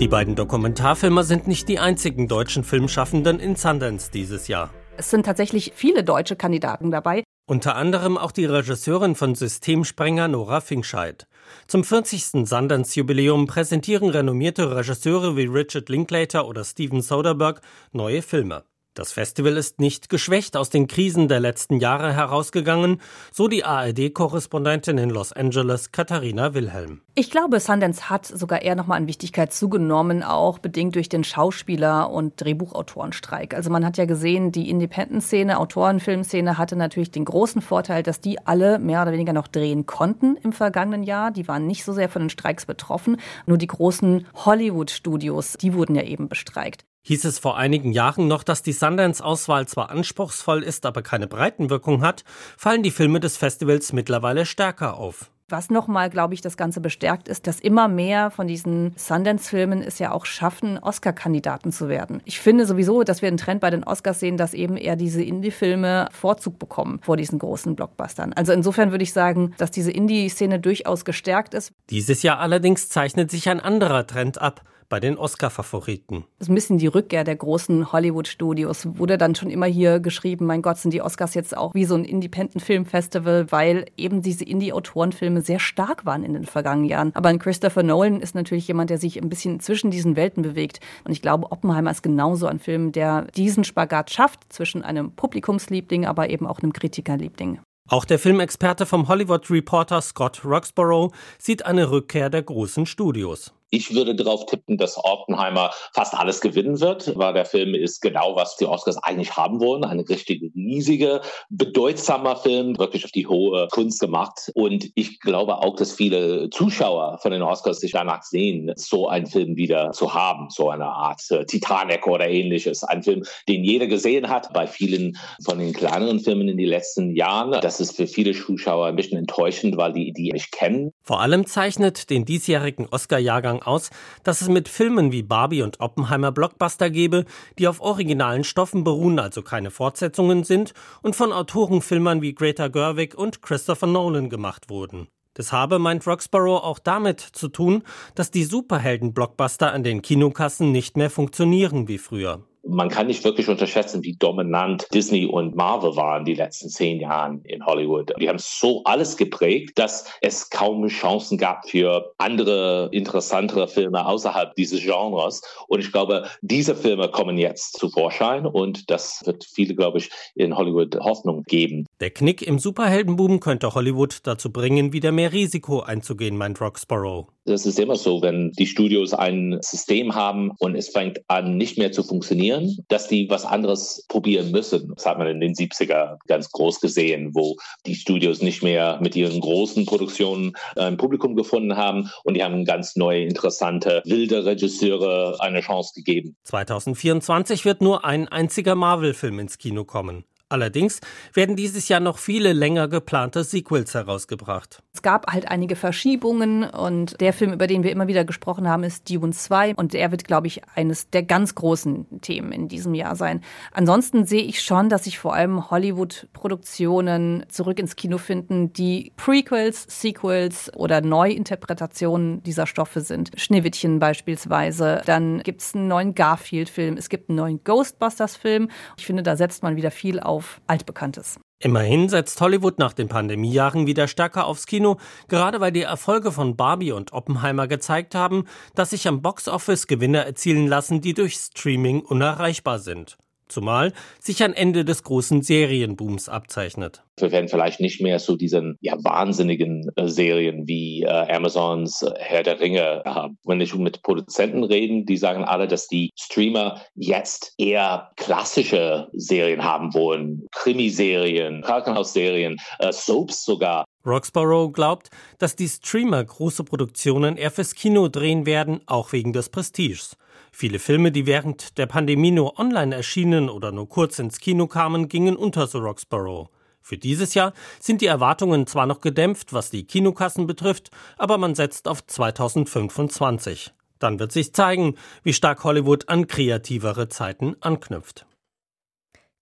Die 0.00 0.08
beiden 0.08 0.34
Dokumentarfilmer 0.34 1.24
sind 1.24 1.46
nicht 1.46 1.68
die 1.68 1.78
einzigen 1.78 2.26
deutschen 2.26 2.64
Filmschaffenden 2.64 3.38
in 3.38 3.54
Sundance 3.54 4.10
dieses 4.10 4.48
Jahr. 4.48 4.70
Es 4.96 5.10
sind 5.10 5.26
tatsächlich 5.26 5.72
viele 5.74 6.02
deutsche 6.02 6.36
Kandidaten 6.36 6.90
dabei. 6.90 7.22
Unter 7.46 7.76
anderem 7.76 8.16
auch 8.16 8.32
die 8.32 8.46
Regisseurin 8.46 9.14
von 9.14 9.34
Systemsprenger 9.34 10.28
Nora 10.28 10.62
Finkscheid. 10.62 11.26
Zum 11.66 11.84
40. 11.84 12.46
Sundance-Jubiläum 12.48 13.46
präsentieren 13.46 14.08
renommierte 14.08 14.74
Regisseure 14.74 15.36
wie 15.36 15.44
Richard 15.44 15.90
Linklater 15.90 16.48
oder 16.48 16.64
Steven 16.64 17.02
Soderbergh 17.02 17.60
neue 17.92 18.22
Filme. 18.22 18.64
Das 18.94 19.12
Festival 19.12 19.56
ist 19.56 19.78
nicht 19.78 20.08
geschwächt 20.08 20.56
aus 20.56 20.68
den 20.68 20.88
Krisen 20.88 21.28
der 21.28 21.38
letzten 21.38 21.78
Jahre 21.78 22.12
herausgegangen, 22.12 23.00
so 23.32 23.46
die 23.46 23.64
ARD-Korrespondentin 23.64 24.98
in 24.98 25.10
Los 25.10 25.32
Angeles 25.32 25.92
Katharina 25.92 26.54
Wilhelm. 26.54 27.00
Ich 27.14 27.30
glaube, 27.30 27.60
Sundance 27.60 28.10
hat 28.10 28.26
sogar 28.26 28.62
eher 28.62 28.74
nochmal 28.74 28.96
an 28.96 29.06
Wichtigkeit 29.06 29.52
zugenommen, 29.52 30.24
auch 30.24 30.58
bedingt 30.58 30.96
durch 30.96 31.08
den 31.08 31.22
Schauspieler- 31.22 32.10
und 32.10 32.40
Drehbuchautorenstreik. 32.40 33.54
Also 33.54 33.70
man 33.70 33.86
hat 33.86 33.96
ja 33.96 34.06
gesehen, 34.06 34.50
die 34.50 34.68
Independent-Szene, 34.68 35.60
Autorenfilmszene 35.60 36.58
hatte 36.58 36.74
natürlich 36.74 37.12
den 37.12 37.24
großen 37.24 37.62
Vorteil, 37.62 38.02
dass 38.02 38.20
die 38.20 38.44
alle 38.44 38.80
mehr 38.80 39.02
oder 39.02 39.12
weniger 39.12 39.32
noch 39.32 39.46
drehen 39.46 39.86
konnten 39.86 40.36
im 40.42 40.52
vergangenen 40.52 41.04
Jahr. 41.04 41.30
Die 41.30 41.46
waren 41.46 41.68
nicht 41.68 41.84
so 41.84 41.92
sehr 41.92 42.08
von 42.08 42.22
den 42.22 42.30
Streiks 42.30 42.66
betroffen. 42.66 43.18
Nur 43.46 43.56
die 43.56 43.68
großen 43.68 44.26
Hollywood-Studios, 44.34 45.52
die 45.60 45.74
wurden 45.74 45.94
ja 45.94 46.02
eben 46.02 46.28
bestreikt. 46.28 46.89
Hieß 47.02 47.24
es 47.24 47.38
vor 47.38 47.56
einigen 47.56 47.92
Jahren 47.92 48.28
noch, 48.28 48.42
dass 48.42 48.62
die 48.62 48.72
Sundance-Auswahl 48.72 49.66
zwar 49.66 49.90
anspruchsvoll 49.90 50.62
ist, 50.62 50.84
aber 50.84 51.02
keine 51.02 51.26
Breitenwirkung 51.26 52.02
hat, 52.02 52.24
fallen 52.58 52.82
die 52.82 52.90
Filme 52.90 53.20
des 53.20 53.38
Festivals 53.38 53.92
mittlerweile 53.92 54.44
stärker 54.44 54.98
auf. 54.98 55.30
Was 55.48 55.68
nochmal, 55.68 56.10
glaube 56.10 56.34
ich, 56.34 56.42
das 56.42 56.56
Ganze 56.56 56.80
bestärkt 56.80 57.26
ist, 57.26 57.48
dass 57.48 57.58
immer 57.58 57.88
mehr 57.88 58.30
von 58.30 58.46
diesen 58.46 58.92
Sundance-Filmen 58.96 59.82
es 59.82 59.98
ja 59.98 60.12
auch 60.12 60.24
schaffen, 60.24 60.78
Oscar-Kandidaten 60.78 61.72
zu 61.72 61.88
werden. 61.88 62.22
Ich 62.24 62.38
finde 62.38 62.66
sowieso, 62.66 63.02
dass 63.02 63.20
wir 63.20 63.28
einen 63.28 63.36
Trend 63.36 63.60
bei 63.60 63.70
den 63.70 63.82
Oscars 63.82 64.20
sehen, 64.20 64.36
dass 64.36 64.54
eben 64.54 64.76
eher 64.76 64.94
diese 64.94 65.22
Indie-Filme 65.24 66.08
Vorzug 66.12 66.60
bekommen 66.60 67.00
vor 67.02 67.16
diesen 67.16 67.40
großen 67.40 67.74
Blockbustern. 67.74 68.32
Also 68.34 68.52
insofern 68.52 68.92
würde 68.92 69.02
ich 69.02 69.12
sagen, 69.12 69.54
dass 69.58 69.72
diese 69.72 69.90
Indie-Szene 69.90 70.60
durchaus 70.60 71.04
gestärkt 71.04 71.54
ist. 71.54 71.72
Dieses 71.88 72.22
Jahr 72.22 72.38
allerdings 72.38 72.88
zeichnet 72.88 73.30
sich 73.32 73.48
ein 73.48 73.58
anderer 73.58 74.06
Trend 74.06 74.40
ab 74.40 74.62
bei 74.90 75.00
den 75.00 75.16
Oscar-Favoriten. 75.16 76.24
Das 76.38 76.48
ist 76.48 76.50
ein 76.50 76.54
bisschen 76.56 76.76
die 76.76 76.88
Rückkehr 76.88 77.24
der 77.24 77.36
großen 77.36 77.92
Hollywood-Studios. 77.92 78.98
Wurde 78.98 79.16
dann 79.16 79.34
schon 79.34 79.48
immer 79.48 79.66
hier 79.66 80.00
geschrieben, 80.00 80.44
mein 80.44 80.60
Gott, 80.60 80.76
sind 80.76 80.92
die 80.92 81.00
Oscars 81.00 81.32
jetzt 81.34 81.56
auch 81.56 81.72
wie 81.74 81.86
so 81.86 81.94
ein 81.94 82.04
Independent-Film-Festival, 82.04 83.46
weil 83.50 83.86
eben 83.96 84.20
diese 84.20 84.44
Indie-Autorenfilme 84.44 85.40
sehr 85.40 85.60
stark 85.60 86.04
waren 86.04 86.24
in 86.24 86.34
den 86.34 86.44
vergangenen 86.44 86.90
Jahren. 86.90 87.12
Aber 87.14 87.28
ein 87.30 87.38
Christopher 87.38 87.84
Nolan 87.84 88.20
ist 88.20 88.34
natürlich 88.34 88.68
jemand, 88.68 88.90
der 88.90 88.98
sich 88.98 89.22
ein 89.22 89.28
bisschen 89.28 89.60
zwischen 89.60 89.90
diesen 89.90 90.16
Welten 90.16 90.42
bewegt. 90.42 90.80
Und 91.04 91.12
ich 91.12 91.22
glaube, 91.22 91.52
Oppenheimer 91.52 91.92
ist 91.92 92.02
genauso 92.02 92.48
ein 92.48 92.58
Film, 92.58 92.90
der 92.90 93.22
diesen 93.36 93.62
Spagat 93.62 94.10
schafft 94.10 94.52
zwischen 94.52 94.82
einem 94.82 95.12
Publikumsliebling, 95.12 96.04
aber 96.04 96.30
eben 96.30 96.46
auch 96.46 96.58
einem 96.58 96.72
Kritikerliebling. 96.72 97.60
Auch 97.88 98.04
der 98.04 98.18
Filmexperte 98.18 98.86
vom 98.86 99.08
Hollywood 99.08 99.50
Reporter 99.50 100.00
Scott 100.00 100.44
Roxborough 100.44 101.12
sieht 101.38 101.64
eine 101.64 101.90
Rückkehr 101.90 102.28
der 102.28 102.42
großen 102.42 102.86
Studios. 102.86 103.52
Ich 103.70 103.94
würde 103.94 104.14
darauf 104.14 104.46
tippen, 104.46 104.76
dass 104.76 105.02
Oppenheimer 105.02 105.70
fast 105.92 106.14
alles 106.14 106.40
gewinnen 106.40 106.80
wird, 106.80 107.16
weil 107.16 107.32
der 107.32 107.44
Film 107.44 107.74
ist 107.74 108.00
genau, 108.00 108.34
was 108.36 108.56
die 108.56 108.66
Oscars 108.66 108.98
eigentlich 108.98 109.36
haben 109.36 109.60
wollen. 109.60 109.84
Eine 109.84 110.08
richtig 110.08 110.42
riesige, 110.54 111.20
bedeutsamer 111.48 112.36
Film, 112.36 112.78
wirklich 112.78 113.04
auf 113.04 113.12
die 113.12 113.26
hohe 113.26 113.68
Kunst 113.70 114.00
gemacht. 114.00 114.50
Und 114.54 114.90
ich 114.94 115.20
glaube 115.20 115.58
auch, 115.58 115.76
dass 115.76 115.92
viele 115.92 116.50
Zuschauer 116.50 117.18
von 117.22 117.30
den 117.30 117.42
Oscars 117.42 117.80
sich 117.80 117.92
danach 117.92 118.22
sehen, 118.22 118.72
so 118.76 119.08
einen 119.08 119.26
Film 119.26 119.56
wieder 119.56 119.92
zu 119.92 120.12
haben, 120.14 120.50
so 120.50 120.70
eine 120.70 120.86
Art 120.86 121.22
äh, 121.30 121.44
Titanic 121.44 122.06
oder 122.06 122.28
ähnliches. 122.28 122.82
Ein 122.84 123.02
Film, 123.02 123.24
den 123.48 123.64
jeder 123.64 123.86
gesehen 123.86 124.28
hat. 124.28 124.52
Bei 124.52 124.66
vielen 124.66 125.16
von 125.44 125.58
den 125.58 125.72
kleineren 125.72 126.20
Filmen 126.20 126.48
in 126.48 126.56
den 126.56 126.68
letzten 126.68 127.14
Jahren, 127.14 127.52
das 127.60 127.80
ist 127.80 127.96
für 127.96 128.06
viele 128.06 128.32
Zuschauer 128.32 128.86
ein 128.86 128.96
bisschen 128.96 129.18
enttäuschend, 129.18 129.76
weil 129.76 129.92
die 129.92 130.12
die 130.12 130.32
nicht 130.32 130.50
kennen. 130.52 130.92
Vor 131.02 131.20
allem 131.20 131.46
zeichnet 131.46 132.10
den 132.10 132.24
diesjährigen 132.24 132.88
Oscar-Jahrgang 132.90 133.59
aus, 133.62 133.90
dass 134.24 134.40
es 134.40 134.48
mit 134.48 134.68
Filmen 134.68 135.12
wie 135.12 135.22
Barbie 135.22 135.62
und 135.62 135.80
Oppenheimer 135.80 136.32
Blockbuster 136.32 136.90
gebe, 136.90 137.24
die 137.58 137.68
auf 137.68 137.80
originalen 137.80 138.44
Stoffen 138.44 138.84
beruhen, 138.84 139.18
also 139.18 139.42
keine 139.42 139.70
Fortsetzungen 139.70 140.44
sind 140.44 140.74
und 141.02 141.16
von 141.16 141.32
Autorenfilmern 141.32 142.22
wie 142.22 142.34
Greta 142.34 142.68
Gerwig 142.68 143.14
und 143.14 143.42
Christopher 143.42 143.86
Nolan 143.86 144.30
gemacht 144.30 144.70
wurden. 144.70 145.08
Das 145.34 145.52
habe, 145.52 145.78
meint 145.78 146.06
Roxborough, 146.06 146.64
auch 146.64 146.78
damit 146.78 147.20
zu 147.20 147.48
tun, 147.48 147.84
dass 148.14 148.30
die 148.30 148.44
Superhelden-Blockbuster 148.44 149.72
an 149.72 149.84
den 149.84 150.02
Kinokassen 150.02 150.72
nicht 150.72 150.96
mehr 150.96 151.10
funktionieren 151.10 151.88
wie 151.88 151.98
früher 151.98 152.44
man 152.62 152.88
kann 152.88 153.06
nicht 153.06 153.24
wirklich 153.24 153.48
unterschätzen, 153.48 154.02
wie 154.04 154.14
dominant 154.14 154.86
Disney 154.92 155.26
und 155.26 155.56
Marvel 155.56 155.96
waren 155.96 156.24
die 156.24 156.34
letzten 156.34 156.68
zehn 156.68 157.00
Jahre 157.00 157.40
in 157.44 157.64
Hollywood. 157.64 158.12
Die 158.20 158.28
haben 158.28 158.38
so 158.38 158.82
alles 158.84 159.16
geprägt, 159.16 159.78
dass 159.78 160.06
es 160.20 160.50
kaum 160.50 160.86
Chancen 160.88 161.38
gab 161.38 161.68
für 161.68 162.12
andere 162.18 162.88
interessantere 162.92 163.68
Filme 163.68 164.06
außerhalb 164.06 164.54
dieses 164.54 164.82
Genres. 164.82 165.42
Und 165.68 165.80
ich 165.80 165.92
glaube, 165.92 166.28
diese 166.42 166.74
Filme 166.74 167.08
kommen 167.08 167.38
jetzt 167.38 167.78
zu 167.78 167.88
Vorschein 167.90 168.46
und 168.46 168.90
das 168.90 169.22
wird 169.24 169.44
viele, 169.44 169.74
glaube 169.74 169.98
ich, 169.98 170.10
in 170.34 170.56
Hollywood 170.56 170.96
Hoffnung 171.00 171.42
geben. 171.44 171.86
Der 172.00 172.10
Knick 172.10 172.42
im 172.42 172.58
Superheldenboom 172.58 173.40
könnte 173.40 173.74
Hollywood 173.74 174.20
dazu 174.24 174.52
bringen, 174.52 174.92
wieder 174.92 175.12
mehr 175.12 175.32
Risiko 175.32 175.80
einzugehen, 175.80 176.36
meint 176.36 176.60
Roxborough. 176.60 177.26
Das 177.46 177.66
ist 177.66 177.80
immer 177.80 177.96
so, 177.96 178.22
wenn 178.22 178.52
die 178.52 178.66
Studios 178.66 179.14
ein 179.14 179.58
System 179.62 180.14
haben 180.14 180.52
und 180.58 180.76
es 180.76 180.90
fängt 180.90 181.20
an, 181.26 181.56
nicht 181.56 181.78
mehr 181.78 181.90
zu 181.90 182.02
funktionieren, 182.04 182.49
dass 182.88 183.08
die 183.08 183.28
was 183.30 183.44
anderes 183.44 184.04
probieren 184.08 184.50
müssen. 184.50 184.92
Das 184.94 185.06
hat 185.06 185.18
man 185.18 185.26
in 185.28 185.40
den 185.40 185.54
70er 185.54 186.18
ganz 186.26 186.50
groß 186.50 186.80
gesehen, 186.80 187.34
wo 187.34 187.56
die 187.86 187.94
Studios 187.94 188.42
nicht 188.42 188.62
mehr 188.62 188.98
mit 189.00 189.16
ihren 189.16 189.40
großen 189.40 189.86
Produktionen 189.86 190.52
äh, 190.76 190.82
ein 190.82 190.96
Publikum 190.96 191.36
gefunden 191.36 191.76
haben 191.76 192.10
und 192.24 192.34
die 192.34 192.44
haben 192.44 192.64
ganz 192.64 192.96
neue, 192.96 193.24
interessante, 193.24 194.02
wilde 194.04 194.44
Regisseure 194.44 195.36
eine 195.40 195.60
Chance 195.60 195.92
gegeben. 195.94 196.36
2024 196.44 197.64
wird 197.64 197.80
nur 197.80 198.04
ein 198.04 198.28
einziger 198.28 198.74
Marvel-Film 198.74 199.38
ins 199.38 199.58
Kino 199.58 199.84
kommen. 199.84 200.24
Allerdings 200.50 201.00
werden 201.32 201.54
dieses 201.54 201.88
Jahr 201.88 202.00
noch 202.00 202.18
viele 202.18 202.52
länger 202.52 202.88
geplante 202.88 203.44
Sequels 203.44 203.94
herausgebracht. 203.94 204.82
Es 204.92 205.00
gab 205.00 205.32
halt 205.32 205.48
einige 205.48 205.76
Verschiebungen 205.76 206.64
und 206.64 207.20
der 207.20 207.32
Film, 207.32 207.52
über 207.52 207.68
den 207.68 207.84
wir 207.84 207.92
immer 207.92 208.08
wieder 208.08 208.24
gesprochen 208.24 208.68
haben, 208.68 208.82
ist 208.82 209.08
Dune 209.08 209.32
2 209.32 209.76
und 209.76 209.92
der 209.92 210.10
wird, 210.10 210.24
glaube 210.24 210.48
ich, 210.48 210.62
eines 210.74 211.08
der 211.08 211.22
ganz 211.22 211.54
großen 211.54 212.20
Themen 212.20 212.50
in 212.50 212.66
diesem 212.66 212.94
Jahr 212.94 213.14
sein. 213.14 213.42
Ansonsten 213.70 214.26
sehe 214.26 214.42
ich 214.42 214.60
schon, 214.60 214.88
dass 214.88 215.04
sich 215.04 215.20
vor 215.20 215.34
allem 215.34 215.70
Hollywood-Produktionen 215.70 217.46
zurück 217.48 217.78
ins 217.78 217.94
Kino 217.94 218.18
finden, 218.18 218.72
die 218.72 219.12
Prequels, 219.16 219.86
Sequels 219.88 220.72
oder 220.74 221.00
Neuinterpretationen 221.00 222.42
dieser 222.42 222.66
Stoffe 222.66 223.02
sind. 223.02 223.30
Schneewittchen 223.36 224.00
beispielsweise. 224.00 225.02
Dann 225.06 225.44
gibt 225.44 225.60
es 225.60 225.76
einen 225.76 225.86
neuen 225.86 226.16
Garfield-Film, 226.16 226.96
es 226.96 227.08
gibt 227.08 227.28
einen 227.28 227.36
neuen 227.36 227.62
Ghostbusters-Film. 227.62 228.68
Ich 228.98 229.06
finde, 229.06 229.22
da 229.22 229.36
setzt 229.36 229.62
man 229.62 229.76
wieder 229.76 229.92
viel 229.92 230.18
auf 230.18 230.39
auf 230.40 230.62
Altbekanntes. 230.66 231.38
Immerhin 231.62 232.08
setzt 232.08 232.40
Hollywood 232.40 232.78
nach 232.78 232.94
den 232.94 233.08
Pandemiejahren 233.08 233.86
wieder 233.86 234.08
stärker 234.08 234.46
aufs 234.46 234.64
Kino, 234.64 234.96
gerade 235.28 235.60
weil 235.60 235.70
die 235.70 235.82
Erfolge 235.82 236.32
von 236.32 236.56
Barbie 236.56 236.92
und 236.92 237.12
Oppenheimer 237.12 237.68
gezeigt 237.68 238.14
haben, 238.14 238.46
dass 238.74 238.90
sich 238.90 239.06
am 239.06 239.20
Boxoffice 239.20 239.86
Gewinne 239.86 240.24
erzielen 240.24 240.66
lassen, 240.66 241.02
die 241.02 241.12
durch 241.12 241.34
Streaming 241.34 242.00
unerreichbar 242.00 242.78
sind. 242.78 243.18
Zumal 243.50 243.92
sich 244.18 244.42
ein 244.42 244.54
Ende 244.54 244.84
des 244.84 245.02
großen 245.02 245.42
Serienbooms 245.42 246.28
abzeichnet. 246.28 247.02
Wir 247.18 247.32
werden 247.32 247.48
vielleicht 247.48 247.80
nicht 247.80 248.00
mehr 248.00 248.18
so 248.18 248.36
diesen 248.36 248.78
ja, 248.80 248.94
wahnsinnigen 249.02 249.90
äh, 249.96 250.08
Serien 250.08 250.66
wie 250.66 251.02
äh, 251.02 251.08
Amazons 251.08 252.02
äh, 252.02 252.12
Herr 252.18 252.42
der 252.42 252.60
Ringe 252.60 253.02
haben. 253.04 253.38
Wenn 253.44 253.60
ich 253.60 253.74
mit 253.74 254.02
Produzenten 254.02 254.64
rede, 254.64 255.04
die 255.04 255.16
sagen 255.16 255.44
alle, 255.44 255.68
dass 255.68 255.86
die 255.86 256.10
Streamer 256.18 256.80
jetzt 256.94 257.52
eher 257.58 258.10
klassische 258.16 259.08
Serien 259.12 259.64
haben 259.64 259.92
wollen. 259.92 260.46
Krimiserien, 260.52 261.62
Krankenhausserien, 261.62 262.56
äh, 262.78 262.92
Soaps 262.92 263.44
sogar. 263.44 263.84
Roxborough 264.06 264.72
glaubt, 264.72 265.10
dass 265.38 265.56
die 265.56 265.68
Streamer 265.68 266.24
große 266.24 266.64
Produktionen 266.64 267.36
eher 267.36 267.50
fürs 267.50 267.74
Kino 267.74 268.08
drehen 268.08 268.46
werden, 268.46 268.80
auch 268.86 269.12
wegen 269.12 269.32
des 269.32 269.50
Prestiges. 269.50 270.16
Viele 270.52 270.78
Filme, 270.78 271.12
die 271.12 271.26
während 271.26 271.78
der 271.78 271.86
Pandemie 271.86 272.30
nur 272.30 272.58
online 272.58 272.94
erschienen 272.94 273.48
oder 273.48 273.72
nur 273.72 273.88
kurz 273.88 274.18
ins 274.18 274.40
Kino 274.40 274.66
kamen, 274.66 275.08
gingen 275.08 275.36
unter 275.36 275.66
The 275.66 275.78
Roxborough. 275.78 276.48
Für 276.82 276.98
dieses 276.98 277.34
Jahr 277.34 277.52
sind 277.78 278.00
die 278.00 278.06
Erwartungen 278.06 278.66
zwar 278.66 278.86
noch 278.86 279.00
gedämpft, 279.00 279.52
was 279.52 279.70
die 279.70 279.86
Kinokassen 279.86 280.46
betrifft, 280.46 280.90
aber 281.18 281.38
man 281.38 281.54
setzt 281.54 281.86
auf 281.86 282.04
2025. 282.06 283.72
Dann 283.98 284.18
wird 284.18 284.32
sich 284.32 284.54
zeigen, 284.54 284.96
wie 285.22 285.34
stark 285.34 285.62
Hollywood 285.62 286.08
an 286.08 286.26
kreativere 286.26 287.08
Zeiten 287.08 287.54
anknüpft. 287.60 288.26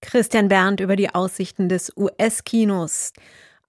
Christian 0.01 0.49
Berndt 0.49 0.81
über 0.81 0.97
die 0.97 1.14
Aussichten 1.14 1.68
des 1.68 1.92
US-Kinos. 1.97 3.12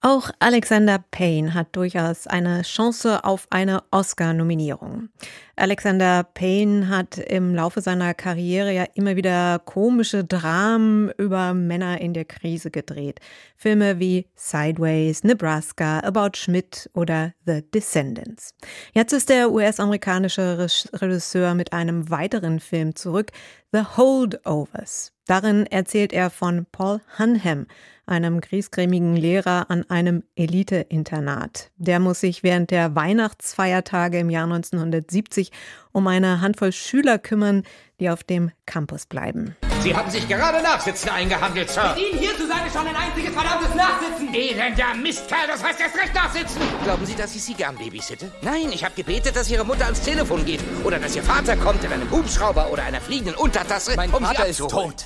Auch 0.02 0.30
Alexander 0.38 1.04
Payne 1.10 1.52
hat 1.52 1.76
durchaus 1.76 2.26
eine 2.26 2.62
Chance 2.62 3.22
auf 3.22 3.46
eine 3.50 3.82
Oscar-Nominierung. 3.90 5.10
Alexander 5.56 6.24
Payne 6.24 6.88
hat 6.88 7.18
im 7.18 7.54
Laufe 7.54 7.82
seiner 7.82 8.14
Karriere 8.14 8.72
ja 8.72 8.86
immer 8.94 9.16
wieder 9.16 9.58
komische 9.58 10.24
Dramen 10.24 11.10
über 11.18 11.52
Männer 11.52 12.00
in 12.00 12.14
der 12.14 12.24
Krise 12.24 12.70
gedreht. 12.70 13.20
Filme 13.58 13.98
wie 13.98 14.26
Sideways, 14.36 15.22
Nebraska, 15.22 16.00
About 16.00 16.30
Schmidt 16.34 16.88
oder 16.94 17.34
The 17.44 17.60
Descendants. 17.60 18.54
Jetzt 18.94 19.12
ist 19.12 19.28
der 19.28 19.52
US-amerikanische 19.52 20.66
Regisseur 20.94 21.52
mit 21.52 21.74
einem 21.74 22.08
weiteren 22.08 22.60
Film 22.60 22.96
zurück, 22.96 23.32
The 23.70 23.82
Holdovers. 23.98 25.12
Darin 25.26 25.66
erzählt 25.66 26.14
er 26.14 26.30
von 26.30 26.66
Paul 26.72 27.02
Hunham, 27.18 27.66
einem 28.10 28.40
griesgrämigen 28.40 29.16
Lehrer 29.16 29.70
an 29.70 29.88
einem 29.88 30.22
Elite-Internat. 30.36 31.70
Der 31.76 32.00
muss 32.00 32.20
sich 32.20 32.42
während 32.42 32.70
der 32.70 32.94
Weihnachtsfeiertage 32.94 34.18
im 34.18 34.30
Jahr 34.30 34.44
1970 34.44 35.50
um 35.92 36.06
eine 36.06 36.40
Handvoll 36.40 36.72
Schüler 36.72 37.18
kümmern, 37.18 37.64
die 38.00 38.10
auf 38.10 38.24
dem 38.24 38.50
Campus 38.66 39.06
bleiben. 39.06 39.56
Sie 39.82 39.96
haben 39.96 40.10
sich 40.10 40.28
gerade 40.28 40.62
Nachsitzen 40.62 41.08
eingehandelt, 41.08 41.70
Sir. 41.70 41.94
Mit 41.94 42.04
Ihnen 42.04 42.18
hier 42.18 42.36
zu 42.36 42.46
sein 42.46 42.66
ist 42.66 42.74
schon 42.74 42.86
ein 42.86 42.96
einziges 42.96 43.32
verdammtes 43.32 43.74
Nachsitzen. 43.74 44.34
Elender 44.34 44.94
Mistkerl, 44.94 45.46
das 45.46 45.64
heißt 45.64 45.80
erst 45.80 45.96
recht 45.96 46.14
Nachsitzen. 46.14 46.60
Glauben 46.84 47.06
Sie, 47.06 47.14
dass 47.14 47.34
ich 47.34 47.42
Sie 47.42 47.54
gern 47.54 47.76
babysitte? 47.76 48.30
Nein, 48.42 48.70
ich 48.72 48.84
habe 48.84 48.94
gebetet, 48.94 49.36
dass 49.36 49.50
Ihre 49.50 49.64
Mutter 49.64 49.86
ans 49.86 50.02
Telefon 50.02 50.44
geht. 50.44 50.60
Oder 50.84 50.98
dass 50.98 51.16
Ihr 51.16 51.22
Vater 51.22 51.56
kommt 51.56 51.82
in 51.82 51.92
einem 51.92 52.10
Hubschrauber 52.10 52.70
oder 52.70 52.82
einer 52.82 53.00
fliegenden 53.00 53.36
Untertasse, 53.36 53.94
mein 53.96 54.10
um 54.10 54.22
Vater 54.22 54.44
Sie 54.44 54.50
ist 54.50 54.68
tot. 54.68 55.04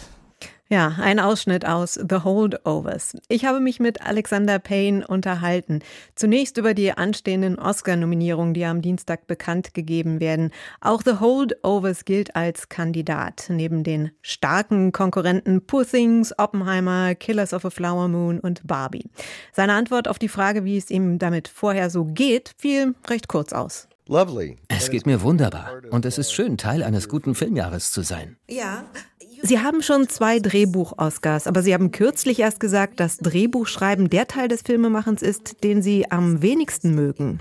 Ja, 0.75 0.97
ein 1.01 1.21
Ausschnitt 1.21 1.65
aus 1.65 1.95
The 1.95 2.25
Holdovers. 2.25 3.17
Ich 3.29 3.45
habe 3.45 3.61
mich 3.61 3.79
mit 3.79 4.03
Alexander 4.03 4.59
Payne 4.59 5.07
unterhalten. 5.07 5.79
Zunächst 6.17 6.59
über 6.59 6.75
die 6.75 6.91
anstehenden 6.91 7.61
Oscar-Nominierungen, 7.61 8.55
die 8.55 8.65
am 8.65 8.83
Dienstag 8.83 9.29
bekannt 9.29 9.73
gegeben 9.73 10.19
werden. 10.19 10.51
Auch 10.81 11.03
The 11.05 11.21
Holdovers 11.21 12.05
gilt 12.05 12.35
als 12.35 12.71
Kandidat. 12.71 13.45
Neben 13.51 13.85
den 13.85 14.11
starken 14.21 14.91
Konkurrenten 14.91 15.65
Poor 15.65 15.87
Things, 15.87 16.37
Oppenheimer, 16.37 17.15
Killers 17.15 17.55
of 17.55 17.65
a 17.65 17.71
Flower 17.71 18.09
Moon 18.09 18.41
und 18.41 18.67
Barbie. 18.67 19.09
Seine 19.53 19.75
Antwort 19.75 20.09
auf 20.09 20.19
die 20.19 20.27
Frage, 20.27 20.65
wie 20.65 20.77
es 20.77 20.91
ihm 20.91 21.21
damit 21.21 21.47
vorher 21.47 21.89
so 21.89 22.05
geht, 22.05 22.53
fiel 22.59 22.97
recht 23.09 23.29
kurz 23.29 23.53
aus. 23.53 23.87
Es 24.69 24.91
geht 24.91 25.07
mir 25.07 25.23
wunderbar 25.23 25.81
und 25.91 26.05
es 26.05 26.19
ist 26.19 26.33
schön, 26.33 26.59
Teil 26.59 26.83
eines 26.83 27.09
guten 27.09 27.35
Filmjahres 27.35 27.91
zu 27.91 28.03
sein. 28.03 28.37
Ja. 28.51 28.85
Sie 29.47 29.61
haben 29.61 29.83
schon 29.83 30.09
zwei 30.09 30.39
Drehbuch-Oscars, 30.39 31.47
aber 31.47 31.63
Sie 31.63 31.75
haben 31.75 31.91
kürzlich 31.91 32.41
erst 32.41 32.61
gesagt, 32.61 32.99
dass 32.99 33.19
Drehbuchschreiben 33.19 34.09
der 34.09 34.27
Teil 34.27 34.49
des 34.49 34.63
Filmemachens 34.63 35.21
ist, 35.21 35.63
den 35.63 35.83
Sie 35.83 36.11
am 36.11 36.41
wenigsten 36.41 36.95
mögen. 36.95 37.41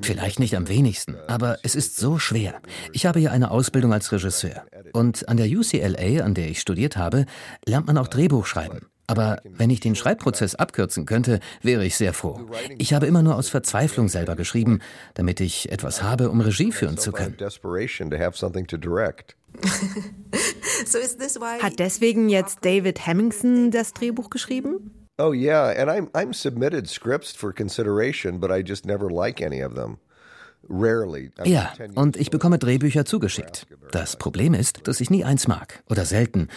Vielleicht 0.00 0.40
nicht 0.40 0.56
am 0.56 0.66
wenigsten, 0.66 1.16
aber 1.26 1.58
es 1.62 1.74
ist 1.74 1.98
so 1.98 2.18
schwer. 2.18 2.54
Ich 2.92 3.04
habe 3.04 3.20
ja 3.20 3.32
eine 3.32 3.50
Ausbildung 3.50 3.92
als 3.92 4.10
Regisseur. 4.10 4.64
Und 4.94 5.28
an 5.28 5.36
der 5.36 5.46
UCLA, 5.46 6.24
an 6.24 6.32
der 6.32 6.48
ich 6.48 6.58
studiert 6.58 6.96
habe, 6.96 7.26
lernt 7.66 7.86
man 7.86 7.98
auch 7.98 8.08
Drehbuch 8.08 8.46
schreiben. 8.46 8.86
Aber 9.06 9.40
wenn 9.44 9.70
ich 9.70 9.80
den 9.80 9.94
Schreibprozess 9.94 10.54
abkürzen 10.54 11.06
könnte, 11.06 11.40
wäre 11.62 11.84
ich 11.84 11.96
sehr 11.96 12.14
froh. 12.14 12.40
Ich 12.78 12.94
habe 12.94 13.06
immer 13.06 13.22
nur 13.22 13.36
aus 13.36 13.48
Verzweiflung 13.48 14.08
selber 14.08 14.36
geschrieben, 14.36 14.80
damit 15.14 15.40
ich 15.40 15.70
etwas 15.70 16.02
habe, 16.02 16.30
um 16.30 16.40
Regie 16.40 16.72
führen 16.72 16.96
zu 16.96 17.12
können. 17.12 17.36
Hat 21.60 21.78
deswegen 21.78 22.28
jetzt 22.28 22.64
David 22.64 23.06
Hemmingson 23.06 23.70
das 23.70 23.92
Drehbuch 23.92 24.30
geschrieben? 24.30 24.90
Oh 25.16 25.32
yeah, 25.32 25.70
and 25.70 25.88
I'm 25.88 26.10
I'm 26.10 26.34
submitted 26.34 26.88
scripts 26.88 27.36
for 27.36 27.52
consideration, 27.52 28.40
but 28.40 28.50
I 28.50 28.64
just 28.66 28.84
never 28.84 29.08
like 29.08 29.40
any 29.40 29.62
of 29.62 29.74
them. 29.74 29.98
Ja, 31.44 31.72
und 31.94 32.16
ich 32.16 32.30
bekomme 32.30 32.58
Drehbücher 32.58 33.04
zugeschickt. 33.04 33.66
Das 33.90 34.16
Problem 34.16 34.54
ist, 34.54 34.86
dass 34.88 35.00
ich 35.00 35.10
nie 35.10 35.24
eins 35.24 35.46
mag 35.46 35.82
oder 35.88 36.04
selten. 36.04 36.48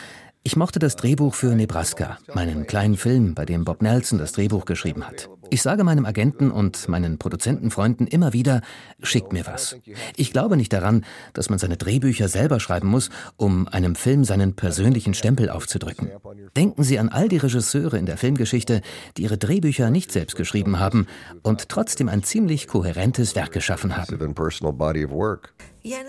Ich 0.47 0.55
mochte 0.55 0.79
das 0.79 0.95
Drehbuch 0.95 1.33
für 1.33 1.53
Nebraska, 1.57 2.19
meinen 2.33 2.67
kleinen 2.67 2.95
Film, 2.95 3.35
bei 3.35 3.43
dem 3.43 3.65
Bob 3.65 3.81
Nelson 3.81 4.17
das 4.17 4.31
Drehbuch 4.31 4.63
geschrieben 4.63 5.05
hat. 5.05 5.27
Ich 5.49 5.61
sage 5.61 5.83
meinem 5.83 6.05
Agenten 6.05 6.51
und 6.51 6.87
meinen 6.89 7.17
Produzentenfreunden 7.17 8.07
immer 8.07 8.33
wieder, 8.33 8.61
schickt 9.01 9.31
mir 9.31 9.45
was. 9.45 9.77
Ich 10.15 10.31
glaube 10.31 10.57
nicht 10.57 10.73
daran, 10.73 11.05
dass 11.33 11.49
man 11.49 11.59
seine 11.59 11.77
Drehbücher 11.77 12.27
selber 12.27 12.59
schreiben 12.59 12.87
muss, 12.87 13.09
um 13.37 13.67
einem 13.67 13.95
Film 13.95 14.23
seinen 14.23 14.55
persönlichen 14.55 15.13
Stempel 15.13 15.49
aufzudrücken. 15.49 16.11
Denken 16.55 16.83
Sie 16.83 16.99
an 16.99 17.09
all 17.09 17.29
die 17.29 17.37
Regisseure 17.37 17.97
in 17.97 18.05
der 18.05 18.17
Filmgeschichte, 18.17 18.81
die 19.15 19.23
ihre 19.23 19.37
Drehbücher 19.37 19.89
nicht 19.89 20.11
selbst 20.11 20.35
geschrieben 20.35 20.79
haben 20.79 21.07
und 21.43 21.69
trotzdem 21.69 22.09
ein 22.09 22.23
ziemlich 22.23 22.67
kohärentes 22.67 23.35
Werk 23.35 23.51
geschaffen 23.51 23.95
haben. 23.95 24.17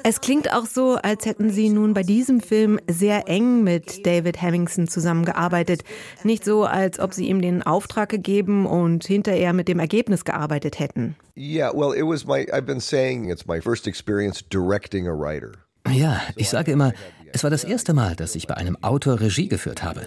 Es 0.03 0.20
klingt 0.20 0.53
auch 0.53 0.66
so, 0.66 0.96
als 0.96 1.27
hätten 1.27 1.51
Sie 1.51 1.68
nun 1.68 1.94
bei 1.94 2.03
diesem 2.03 2.40
Film 2.40 2.81
sehr 2.88 3.29
eng 3.29 3.62
mit 3.62 4.07
David 4.07 4.40
Hemmingson 4.40 4.88
zusammengearbeitet. 4.88 5.83
Nicht 6.24 6.44
so, 6.44 6.64
als 6.64 6.98
ob 6.98 7.14
Sie 7.14 7.29
ihm 7.29 7.40
den 7.40 7.62
Auftrag 7.62 8.09
gegeben 8.09 8.66
und 8.66 9.05
hinterher 9.29 9.53
mit 9.53 9.69
dem 9.69 9.79
Ergebnis 9.79 10.25
gearbeitet 10.25 10.79
hätten. 10.79 11.17
Yeah, 11.37 11.73
well, 11.73 11.93
it 11.95 12.05
was 12.05 12.27
my 12.27 12.47
I've 12.53 12.67
been 12.67 12.81
saying 12.81 13.31
it's 13.31 13.47
my 13.47 13.61
first 13.61 13.87
experience 13.87 14.43
directing 14.43 15.07
a 15.07 15.12
writer. 15.12 15.53
Ja, 15.88 16.21
ich 16.37 16.49
sage 16.49 16.73
immer, 16.73 16.93
es 17.33 17.43
war 17.43 17.51
das 17.51 17.64
erste 17.64 17.95
Mal, 17.95 18.17
dass 18.17 18.35
ich 18.35 18.47
bei 18.47 18.55
einem 18.55 18.77
Autor 18.83 19.21
Regie 19.21 19.49
geführt 19.49 19.83
habe. 19.83 20.07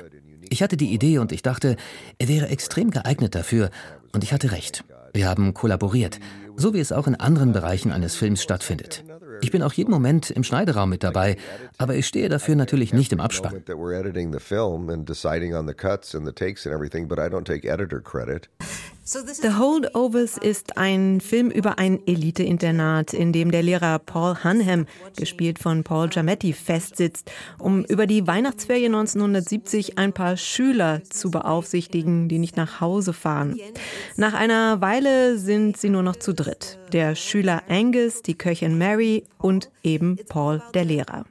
Ich 0.49 0.61
hatte 0.61 0.77
die 0.77 0.93
Idee 0.93 1.19
und 1.19 1.31
ich 1.31 1.41
dachte, 1.41 1.75
er 2.19 2.27
wäre 2.27 2.49
extrem 2.49 2.91
geeignet 2.91 3.35
dafür 3.35 3.69
und 4.11 4.23
ich 4.23 4.33
hatte 4.33 4.51
recht. 4.51 4.83
Wir 5.13 5.27
haben 5.27 5.53
kollaboriert, 5.53 6.19
so 6.55 6.73
wie 6.73 6.79
es 6.79 6.91
auch 6.91 7.07
in 7.07 7.15
anderen 7.15 7.53
Bereichen 7.53 7.91
eines 7.91 8.15
Films 8.15 8.43
stattfindet. 8.43 9.03
Ich 9.41 9.51
bin 9.51 9.63
auch 9.63 9.73
jeden 9.73 9.91
Moment 9.91 10.29
im 10.29 10.43
Schneideraum 10.43 10.89
mit 10.89 11.03
dabei, 11.03 11.35
aber 11.77 11.95
ich 11.95 12.05
stehe 12.05 12.29
dafür 12.29 12.55
natürlich 12.55 12.93
nicht 12.93 13.11
im 13.11 13.19
Abspann. 13.19 13.63
The 19.03 19.57
Holdovers 19.57 20.37
ist 20.37 20.77
ein 20.77 21.21
Film 21.21 21.49
über 21.49 21.79
ein 21.79 22.05
Elite-Internat, 22.05 23.13
in 23.13 23.33
dem 23.33 23.49
der 23.49 23.63
Lehrer 23.63 23.97
Paul 23.97 24.35
Hunham, 24.43 24.85
gespielt 25.15 25.57
von 25.57 25.83
Paul 25.83 26.09
Giametti, 26.09 26.53
festsitzt, 26.53 27.31
um 27.57 27.83
über 27.85 28.05
die 28.05 28.27
Weihnachtsferien 28.27 28.93
1970 28.93 29.97
ein 29.97 30.13
paar 30.13 30.37
Schüler 30.37 31.01
zu 31.03 31.31
beaufsichtigen, 31.31 32.29
die 32.29 32.37
nicht 32.37 32.57
nach 32.57 32.79
Hause 32.79 33.13
fahren. 33.13 33.59
Nach 34.17 34.35
einer 34.35 34.81
Weile 34.81 35.39
sind 35.39 35.77
sie 35.77 35.89
nur 35.89 36.03
noch 36.03 36.17
zu 36.17 36.33
dritt. 36.33 36.77
Der 36.93 37.15
Schüler 37.15 37.63
Angus, 37.67 38.21
die 38.21 38.35
Köchin 38.35 38.77
Mary 38.77 39.23
und 39.39 39.71
eben 39.83 40.19
Paul, 40.29 40.61
der 40.75 40.85
Lehrer. 40.85 41.25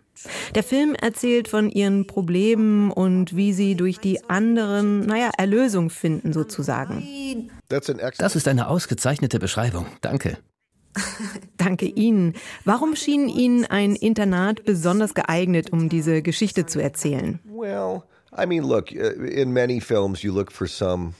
Der 0.54 0.62
Film 0.62 0.94
erzählt 0.94 1.48
von 1.48 1.70
ihren 1.70 2.06
Problemen 2.06 2.90
und 2.90 3.36
wie 3.36 3.52
sie 3.52 3.74
durch 3.74 3.98
die 3.98 4.22
anderen, 4.28 5.06
naja, 5.06 5.30
Erlösung 5.36 5.90
finden 5.90 6.32
sozusagen. 6.32 7.50
Das 7.68 8.36
ist 8.36 8.48
eine 8.48 8.68
ausgezeichnete 8.68 9.38
Beschreibung. 9.38 9.86
Danke. 10.00 10.38
Danke 11.56 11.86
Ihnen. 11.86 12.34
Warum 12.64 12.96
schien 12.96 13.28
Ihnen 13.28 13.64
ein 13.64 13.94
Internat 13.94 14.64
besonders 14.64 15.14
geeignet, 15.14 15.72
um 15.72 15.88
diese 15.88 16.22
Geschichte 16.22 16.66
zu 16.66 16.82
erzählen? 16.82 17.38
Well, 17.44 18.02
I 18.36 18.46
mean, 18.46 18.64
look, 18.64 18.90
uh, 18.92 19.22
in 19.24 19.52
many 19.52 19.80
films 19.80 20.22
you 20.22 20.32
look 20.32 20.50
for 20.50 20.66
some 20.66 21.14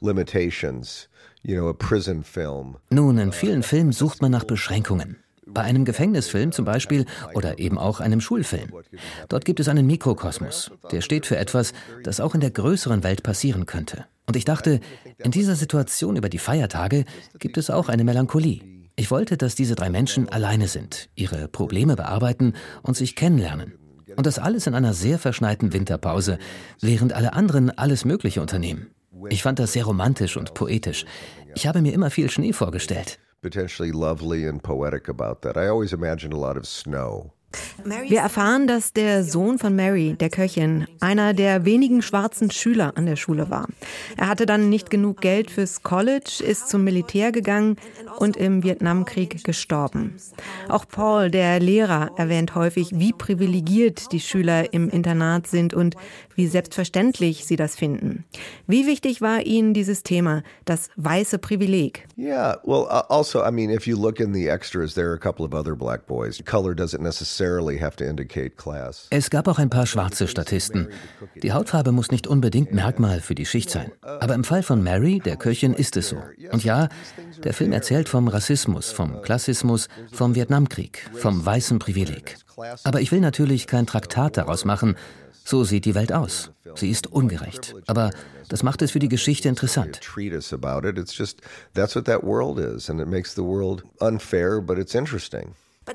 limitations. 0.00 1.08
You 1.42 1.56
know, 1.56 1.68
a 1.68 1.74
prison 1.74 2.24
film. 2.24 2.76
Nun, 2.90 3.18
in 3.18 3.30
vielen 3.30 3.62
Filmen 3.62 3.92
sucht 3.92 4.20
man 4.20 4.32
nach 4.32 4.42
Beschränkungen. 4.44 5.16
Bei 5.56 5.62
einem 5.62 5.86
Gefängnisfilm 5.86 6.52
zum 6.52 6.66
Beispiel 6.66 7.06
oder 7.32 7.58
eben 7.58 7.78
auch 7.78 8.00
einem 8.00 8.20
Schulfilm. 8.20 8.74
Dort 9.30 9.46
gibt 9.46 9.58
es 9.58 9.68
einen 9.68 9.86
Mikrokosmos, 9.86 10.70
der 10.92 11.00
steht 11.00 11.24
für 11.24 11.38
etwas, 11.38 11.72
das 12.04 12.20
auch 12.20 12.34
in 12.34 12.42
der 12.42 12.50
größeren 12.50 13.02
Welt 13.02 13.22
passieren 13.22 13.64
könnte. 13.64 14.04
Und 14.26 14.36
ich 14.36 14.44
dachte, 14.44 14.80
in 15.16 15.30
dieser 15.30 15.56
Situation 15.56 16.16
über 16.16 16.28
die 16.28 16.36
Feiertage 16.36 17.06
gibt 17.38 17.56
es 17.56 17.70
auch 17.70 17.88
eine 17.88 18.04
Melancholie. 18.04 18.60
Ich 18.96 19.10
wollte, 19.10 19.38
dass 19.38 19.54
diese 19.54 19.76
drei 19.76 19.88
Menschen 19.88 20.28
alleine 20.28 20.68
sind, 20.68 21.08
ihre 21.14 21.48
Probleme 21.48 21.96
bearbeiten 21.96 22.52
und 22.82 22.98
sich 22.98 23.16
kennenlernen. 23.16 23.78
Und 24.14 24.26
das 24.26 24.38
alles 24.38 24.66
in 24.66 24.74
einer 24.74 24.92
sehr 24.92 25.18
verschneiten 25.18 25.72
Winterpause, 25.72 26.38
während 26.82 27.14
alle 27.14 27.32
anderen 27.32 27.70
alles 27.70 28.04
Mögliche 28.04 28.42
unternehmen. 28.42 28.88
Ich 29.30 29.42
fand 29.42 29.58
das 29.58 29.72
sehr 29.72 29.86
romantisch 29.86 30.36
und 30.36 30.52
poetisch. 30.52 31.06
Ich 31.54 31.66
habe 31.66 31.80
mir 31.80 31.94
immer 31.94 32.10
viel 32.10 32.28
Schnee 32.28 32.52
vorgestellt 32.52 33.18
potentially 33.46 33.92
lovely 33.92 34.44
and 34.44 34.60
poetic 34.60 35.08
about 35.08 35.42
that. 35.42 35.56
I 35.56 35.68
always 35.68 35.92
imagined 35.92 36.34
a 36.34 36.36
lot 36.36 36.56
of 36.56 36.66
snow. 36.66 37.32
Wir 37.84 38.20
erfahren, 38.20 38.66
dass 38.66 38.92
der 38.92 39.22
Sohn 39.22 39.58
von 39.58 39.74
Mary, 39.74 40.14
der 40.18 40.30
Köchin, 40.30 40.86
einer 41.00 41.32
der 41.32 41.64
wenigen 41.64 42.02
schwarzen 42.02 42.50
Schüler 42.50 42.92
an 42.96 43.06
der 43.06 43.16
Schule 43.16 43.48
war. 43.48 43.68
Er 44.16 44.28
hatte 44.28 44.44
dann 44.44 44.68
nicht 44.68 44.90
genug 44.90 45.20
Geld 45.20 45.50
fürs 45.50 45.82
College, 45.82 46.42
ist 46.44 46.68
zum 46.68 46.84
Militär 46.84 47.32
gegangen 47.32 47.76
und 48.18 48.36
im 48.36 48.62
Vietnamkrieg 48.62 49.44
gestorben. 49.44 50.16
Auch 50.68 50.86
Paul, 50.86 51.30
der 51.30 51.60
Lehrer, 51.60 52.10
erwähnt 52.16 52.54
häufig, 52.54 52.90
wie 52.94 53.12
privilegiert 53.12 54.12
die 54.12 54.20
Schüler 54.20 54.74
im 54.74 54.90
Internat 54.90 55.46
sind 55.46 55.72
und 55.72 55.96
wie 56.36 56.46
selbstverständlich 56.46 57.44
sie 57.44 57.56
das 57.56 57.74
finden. 57.76 58.24
Wie 58.66 58.86
wichtig 58.86 59.20
war 59.20 59.42
Ihnen 59.42 59.74
dieses 59.74 60.02
Thema, 60.02 60.42
das 60.64 60.88
weiße 60.96 61.38
Privileg? 61.38 62.06
Yeah, 62.16 62.58
well, 62.64 62.86
also, 63.08 63.42
I 63.44 63.50
mean, 63.50 63.70
if 63.70 63.86
you 63.86 64.00
look 64.00 64.20
in 64.20 64.32
the 64.32 64.48
extras, 64.48 64.94
there 64.94 65.08
are 65.08 65.16
a 65.16 65.18
couple 65.18 65.44
of 65.44 65.52
other 65.52 65.74
black 65.74 66.06
boys. 66.06 66.42
Color 66.44 66.74
doesn't 66.74 67.02
necessarily 67.02 67.76
es 69.10 69.30
gab 69.30 69.48
auch 69.48 69.58
ein 69.58 69.70
paar 69.70 69.86
schwarze 69.86 70.28
Statisten. 70.28 70.88
Die 71.42 71.52
Hautfarbe 71.52 71.92
muss 71.92 72.10
nicht 72.10 72.26
unbedingt 72.26 72.72
Merkmal 72.72 73.20
für 73.20 73.34
die 73.34 73.46
Schicht 73.46 73.70
sein. 73.70 73.92
Aber 74.02 74.34
im 74.34 74.44
Fall 74.44 74.62
von 74.62 74.82
Mary, 74.82 75.20
der 75.24 75.36
Köchin, 75.36 75.72
ist 75.72 75.96
es 75.96 76.08
so. 76.08 76.16
Und 76.52 76.64
ja, 76.64 76.88
der 77.42 77.52
Film 77.52 77.72
erzählt 77.72 78.08
vom 78.08 78.28
Rassismus, 78.28 78.92
vom 78.92 79.22
Klassismus, 79.22 79.88
vom 80.12 80.34
Vietnamkrieg, 80.34 81.10
vom 81.14 81.44
weißen 81.44 81.78
Privileg. 81.78 82.36
Aber 82.84 83.00
ich 83.00 83.12
will 83.12 83.20
natürlich 83.20 83.66
kein 83.66 83.86
Traktat 83.86 84.36
daraus 84.36 84.64
machen. 84.64 84.96
So 85.46 85.62
sieht 85.62 85.84
die 85.84 85.94
Welt 85.94 86.12
aus. 86.12 86.50
Sie 86.74 86.90
ist 86.90 87.06
ungerecht. 87.06 87.76
Aber 87.86 88.10
das 88.48 88.64
macht 88.64 88.82
es 88.82 88.90
für 88.90 88.98
die 88.98 89.08
Geschichte 89.08 89.48
interessant. 89.48 90.00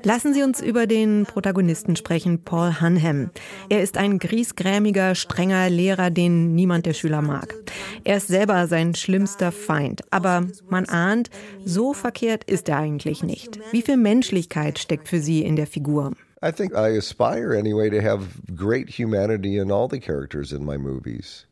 Lassen 0.04 0.32
Sie 0.32 0.42
uns 0.42 0.62
über 0.62 0.86
den 0.86 1.26
Protagonisten 1.26 1.96
sprechen, 1.96 2.42
Paul 2.42 2.80
Hunham. 2.80 3.30
Er 3.68 3.82
ist 3.82 3.98
ein 3.98 4.18
griesgrämiger, 4.18 5.14
strenger 5.14 5.68
Lehrer, 5.68 6.08
den 6.08 6.54
niemand 6.54 6.86
der 6.86 6.94
Schüler 6.94 7.20
mag. 7.20 7.54
Er 8.04 8.16
ist 8.16 8.28
selber 8.28 8.66
sein 8.68 8.94
schlimmster 8.94 9.52
Feind. 9.52 10.00
Aber 10.10 10.46
man 10.70 10.86
ahnt, 10.86 11.28
so 11.62 11.92
verkehrt 11.92 12.44
ist 12.44 12.70
er 12.70 12.78
eigentlich 12.78 13.22
nicht. 13.22 13.60
Wie 13.70 13.82
viel 13.82 13.98
Menschlichkeit 13.98 14.78
steckt 14.78 15.08
für 15.08 15.20
Sie 15.20 15.42
in 15.42 15.56
der 15.56 15.66
Figur? 15.66 16.12
I 16.42 16.50
think 16.50 16.74
I 16.74 16.96
aspire 16.96 17.54
anyway 17.56 17.88
to 17.90 18.02
have 18.02 18.26
great 18.56 18.88
humanity 18.98 19.58
in 19.58 19.70
all 19.70 19.88
the 19.88 20.00
characters 20.00 20.52
in 20.52 20.64
my 20.64 20.76
movies. 20.76 21.46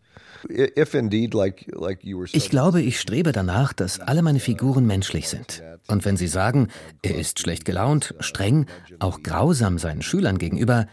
Ich 2.33 2.51
glaube, 2.51 2.83
ich 2.83 3.01
strebe 3.01 3.33
danach, 3.33 3.73
dass 3.75 4.01
alle 4.01 4.23
meine 4.23 4.41
Figuren 4.41 4.87
menschlich 4.87 5.29
sind. 5.29 5.63
Und 5.87 6.05
wenn 6.07 6.17
Sie 6.17 6.29
sagen, 6.29 6.69
er 7.03 7.17
ist 7.17 7.41
schlecht 7.41 7.67
gelaunt, 7.67 8.15
streng, 8.21 8.67
auch 9.01 9.23
grausam 9.23 9.79
seinen 9.79 10.01
Schülern 10.03 10.39
gegenüber, 10.39 10.87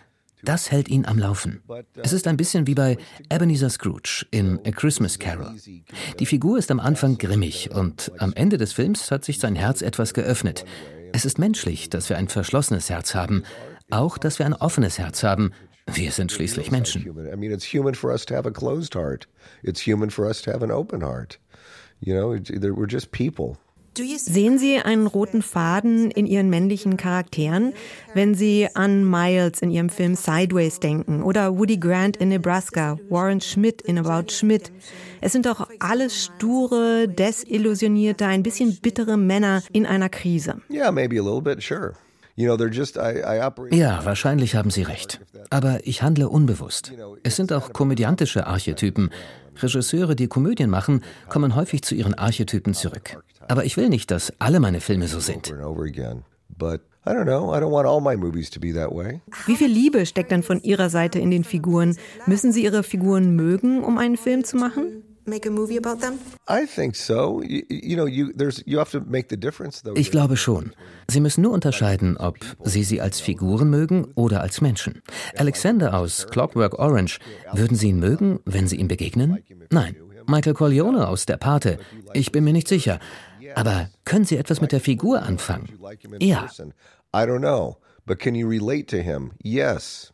das 0.44 0.70
hält 0.72 0.90
ihn 0.90 1.06
am 1.06 1.18
Laufen. 1.18 1.64
Es 1.96 2.14
ist 2.14 2.28
ein 2.28 2.38
bisschen 2.38 2.68
wie 2.68 2.76
bei 2.76 2.98
Ebenezer 3.32 3.70
Scrooge 3.70 4.26
in 4.32 4.60
A 4.66 4.72
Christmas 4.72 5.18
Carol. 5.18 5.56
Die 6.20 6.26
Figur 6.26 6.58
ist 6.58 6.70
am 6.70 6.80
Anfang 6.80 7.18
grimmig 7.18 7.72
und 7.72 8.12
am 8.20 8.34
Ende 8.34 8.58
des 8.58 8.74
Films 8.74 9.10
hat 9.12 9.26
sich 9.26 9.40
sein 9.40 9.56
Herz 9.56 9.82
etwas 9.82 10.14
geöffnet. 10.14 10.66
Es 11.14 11.26
ist 11.26 11.40
menschlich, 11.40 11.90
dass 11.90 12.10
wir 12.10 12.18
ein 12.18 12.28
verschlossenes 12.28 12.90
Herz 12.90 13.16
haben, 13.16 13.44
auch 13.90 14.18
dass 14.18 14.40
wir 14.40 14.46
ein 14.46 14.54
offenes 14.54 14.98
Herz 15.00 15.24
haben. 15.24 15.52
Wir 15.90 16.12
sind 16.12 16.32
schließlich 16.32 16.72
Menschen. 16.72 17.06
You 22.00 22.14
know, 22.14 22.30
we're 22.32 22.88
just 22.88 23.12
people. 23.12 23.58
Sehen 23.98 24.60
Sie 24.60 24.78
einen 24.78 25.08
roten 25.08 25.42
Faden 25.42 26.12
in 26.12 26.28
Ihren 26.28 26.52
männlichen 26.52 26.98
Charakteren, 26.98 27.74
wenn 28.14 28.36
Sie 28.36 28.68
an 28.76 29.10
Miles 29.10 29.64
in 29.64 29.72
Ihrem 29.72 29.90
Film 29.90 30.14
Sideways 30.14 30.80
denken 30.80 31.24
oder 31.24 31.58
Woody 31.58 31.78
Grant 31.78 32.18
in 32.18 32.30
Nebraska, 32.30 33.00
Warren 33.10 33.42
Schmidt 33.42 33.82
in 33.82 33.98
About 33.98 34.32
Schmidt? 34.32 34.72
Es 35.20 35.32
sind 35.32 35.48
doch 35.48 35.68
alles 35.80 36.26
sture, 36.26 37.08
desillusionierte, 37.08 38.28
ein 38.28 38.44
bisschen 38.44 38.78
bittere 38.80 39.18
Männer 39.18 39.64
in 39.74 39.88
einer 39.88 40.10
Krise. 40.10 40.62
Yeah, 40.70 40.92
maybe 40.92 41.18
a 41.20 41.24
little 41.24 41.42
bit, 41.42 41.64
sure. 41.64 41.94
Ja, 43.72 44.06
wahrscheinlich 44.06 44.56
haben 44.56 44.70
Sie 44.70 44.84
recht. 44.84 45.20
Aber 45.50 45.80
ich 45.86 46.04
handle 46.04 46.30
unbewusst. 46.30 46.94
Es 47.24 47.36
sind 47.36 47.52
auch 47.52 47.74
komödiantische 47.74 48.46
Archetypen. 48.46 49.10
Regisseure, 49.60 50.16
die 50.16 50.28
Komödien 50.28 50.70
machen, 50.70 51.04
kommen 51.30 51.56
häufig 51.56 51.82
zu 51.82 51.96
ihren 51.96 52.14
Archetypen 52.14 52.76
zurück. 52.76 53.24
Aber 53.48 53.66
ich 53.66 53.76
will 53.76 53.90
nicht, 53.90 54.12
dass 54.12 54.32
alle 54.38 54.60
meine 54.60 54.82
Filme 54.82 55.08
so 55.08 55.20
sind. 55.20 55.52
Wie 59.46 59.56
viel 59.56 59.72
Liebe 59.72 60.06
steckt 60.06 60.32
dann 60.32 60.44
von 60.44 60.62
Ihrer 60.62 60.90
Seite 60.90 61.20
in 61.20 61.32
den 61.32 61.44
Figuren? 61.44 61.98
Müssen 62.26 62.52
Sie 62.52 62.64
Ihre 62.64 62.84
Figuren 62.84 63.36
mögen, 63.36 63.84
um 63.84 63.98
einen 63.98 64.18
Film 64.18 64.44
zu 64.44 64.58
machen? 64.58 65.04
Ich 69.96 70.12
glaube 70.12 70.38
schon. 70.38 70.72
Sie 71.10 71.20
müssen 71.20 71.42
nur 71.42 71.52
unterscheiden, 71.52 72.18
ob 72.18 72.38
Sie 72.64 72.84
sie 72.84 73.02
als 73.02 73.20
Figuren 73.20 73.70
mögen 73.70 74.08
oder 74.16 74.42
als 74.42 74.62
Menschen. 74.62 75.02
Alexander 75.38 75.94
aus 75.94 76.28
Clockwork 76.28 76.80
Orange, 76.80 77.20
würden 77.54 77.76
Sie 77.76 77.90
ihn 77.90 78.00
mögen, 78.00 78.40
wenn 78.46 78.68
Sie 78.68 78.78
ihm 78.78 78.88
begegnen? 78.88 79.44
Nein. 79.70 79.98
Michael 80.28 80.54
Corleone 80.54 81.08
aus 81.08 81.26
Der 81.26 81.38
Pate, 81.38 81.80
ich 82.14 82.32
bin 82.32 82.44
mir 82.44 82.54
nicht 82.54 82.68
sicher. 82.68 83.00
Aber 83.56 83.90
können 84.06 84.26
Sie 84.26 84.38
etwas 84.38 84.62
mit 84.62 84.72
der 84.72 84.82
Figur 84.82 85.24
anfangen? 85.24 85.68
Ja. 86.20 86.48
I 87.16 87.20
don't 87.20 87.40
know, 87.40 87.78
but 88.06 88.20
can 88.20 88.36
you 88.36 88.48
relate 88.48 88.86
to 88.88 88.98
him? 88.98 89.32
Yes. 89.42 90.14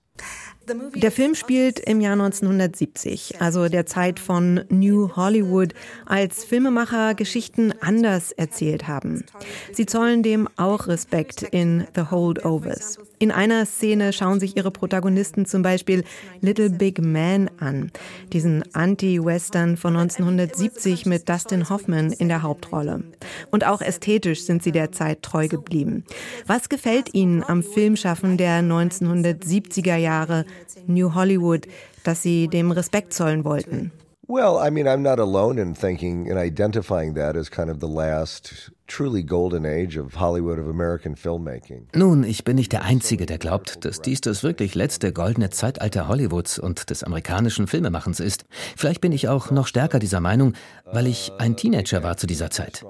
Der 0.95 1.11
Film 1.11 1.35
spielt 1.35 1.79
im 1.79 1.99
Jahr 1.99 2.13
1970, 2.13 3.41
also 3.41 3.67
der 3.67 3.85
Zeit 3.85 4.19
von 4.19 4.63
New 4.69 5.15
Hollywood, 5.15 5.73
als 6.05 6.45
Filmemacher 6.45 7.15
Geschichten 7.15 7.73
anders 7.81 8.31
erzählt 8.31 8.87
haben. 8.87 9.25
Sie 9.73 9.85
zollen 9.85 10.23
dem 10.23 10.47
auch 10.55 10.87
Respekt 10.87 11.43
in 11.43 11.85
The 11.95 12.03
Holdovers. 12.11 12.99
In 13.23 13.31
einer 13.31 13.65
Szene 13.65 14.11
schauen 14.11 14.41
sich 14.41 14.57
ihre 14.57 14.69
Protagonisten 14.69 15.45
zum 15.45 15.61
Beispiel 15.61 16.03
Little 16.41 16.69
Big 16.69 17.01
Man 17.01 17.49
an, 17.57 17.89
diesen 18.33 18.65
Anti-Western 18.73 19.77
von 19.77 19.95
1970 19.95 21.05
mit 21.05 21.29
Dustin 21.29 21.69
Hoffman 21.69 22.11
in 22.11 22.27
der 22.27 22.43
Hauptrolle. 22.43 23.01
Und 23.49 23.65
auch 23.65 23.79
ästhetisch 23.79 24.43
sind 24.43 24.61
sie 24.61 24.73
der 24.73 24.91
Zeit 24.91 25.23
treu 25.23 25.47
geblieben. 25.47 26.03
Was 26.47 26.67
gefällt 26.67 27.13
Ihnen 27.13 27.45
am 27.45 27.63
Filmschaffen 27.63 28.35
der 28.35 28.59
1970er 28.59 29.95
Jahre? 29.95 30.43
New 30.85 31.15
Hollywood, 31.15 31.65
dass 32.03 32.23
sie 32.23 32.49
dem 32.49 32.71
Respekt 32.71 33.13
zollen 33.13 33.45
wollten. 33.45 33.93
Well, 34.27 34.57
I 34.61 34.69
mean, 34.69 34.85
I'm 34.85 35.01
not 35.01 35.19
alone 35.19 35.61
in 35.61 35.75
thinking 35.75 36.29
and 36.29 36.37
identifying 36.37 37.13
that 37.15 37.37
as 37.37 37.49
kind 37.49 37.69
of 37.69 37.79
the 37.79 37.87
last 37.87 38.69
truly 38.93 39.23
golden 39.23 39.65
age 39.65 39.97
of 39.97 40.19
Hollywood 40.19 40.59
of 40.59 40.67
American 40.67 41.15
filmmaking. 41.15 41.87
Nun, 41.95 42.23
ich 42.23 42.43
bin 42.43 42.55
nicht 42.55 42.71
der 42.71 42.83
Einzige, 42.83 43.25
der 43.25 43.39
glaubt, 43.39 43.83
dass 43.85 44.01
dies 44.01 44.21
das 44.21 44.43
wirklich 44.43 44.75
letzte 44.75 45.11
goldene 45.11 45.49
Zeitalter 45.49 46.07
Hollywoods 46.07 46.59
und 46.59 46.91
des 46.91 47.03
amerikanischen 47.03 47.65
Filmemachens 47.65 48.19
ist. 48.19 48.45
Vielleicht 48.77 49.01
bin 49.01 49.11
ich 49.11 49.27
auch 49.27 49.49
noch 49.49 49.65
stärker 49.65 49.97
dieser 49.97 50.19
Meinung, 50.19 50.53
weil 50.85 51.07
ich 51.07 51.31
ein 51.39 51.55
Teenager 51.55 52.03
war 52.03 52.17
zu 52.17 52.27
dieser 52.27 52.51
Zeit. 52.51 52.85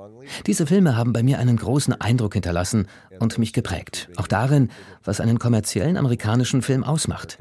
Diese 0.46 0.66
Filme 0.66 0.98
haben 0.98 1.14
bei 1.14 1.24
mir 1.24 1.40
einen 1.40 1.56
großen 1.56 1.94
Eindruck 1.94 2.34
hinterlassen 2.34 2.88
und 3.20 3.38
mich 3.38 3.54
geprägt. 3.54 4.10
Auch 4.18 4.28
darin, 4.28 4.70
was 5.04 5.22
einen 5.22 5.40
kommerziellen 5.40 5.96
amerikanischen 5.96 6.62
Film 6.62 6.84
ausmacht. 6.84 7.38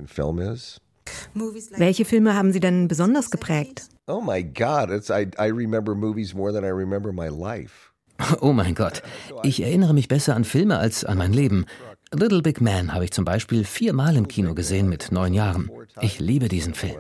Welche 1.76 2.04
Filme 2.04 2.36
haben 2.36 2.52
Sie 2.52 2.60
denn 2.60 2.86
besonders 2.86 3.30
geprägt? 3.30 3.88
Oh 4.06 4.20
my 4.20 4.42
God, 4.42 4.90
it's, 4.90 5.10
I, 5.10 5.26
I 5.38 5.50
remember 5.50 5.94
movies 5.94 6.34
more 6.34 6.52
than 6.52 6.64
I 6.64 6.70
remember 6.70 7.12
my 7.12 7.28
life. 7.28 7.91
Oh 8.40 8.52
mein 8.52 8.74
Gott, 8.74 9.02
ich 9.42 9.62
erinnere 9.62 9.94
mich 9.94 10.08
besser 10.08 10.36
an 10.36 10.44
Filme 10.44 10.78
als 10.78 11.04
an 11.04 11.18
mein 11.18 11.32
Leben. 11.32 11.66
Little 12.14 12.42
Big 12.42 12.60
Man 12.60 12.92
habe 12.92 13.04
ich 13.04 13.10
zum 13.12 13.24
Beispiel 13.24 13.64
viermal 13.64 14.16
im 14.16 14.28
Kino 14.28 14.54
gesehen 14.54 14.88
mit 14.88 15.12
neun 15.12 15.32
Jahren. 15.32 15.70
Ich 16.00 16.20
liebe 16.20 16.48
diesen 16.48 16.74
Film. 16.74 16.96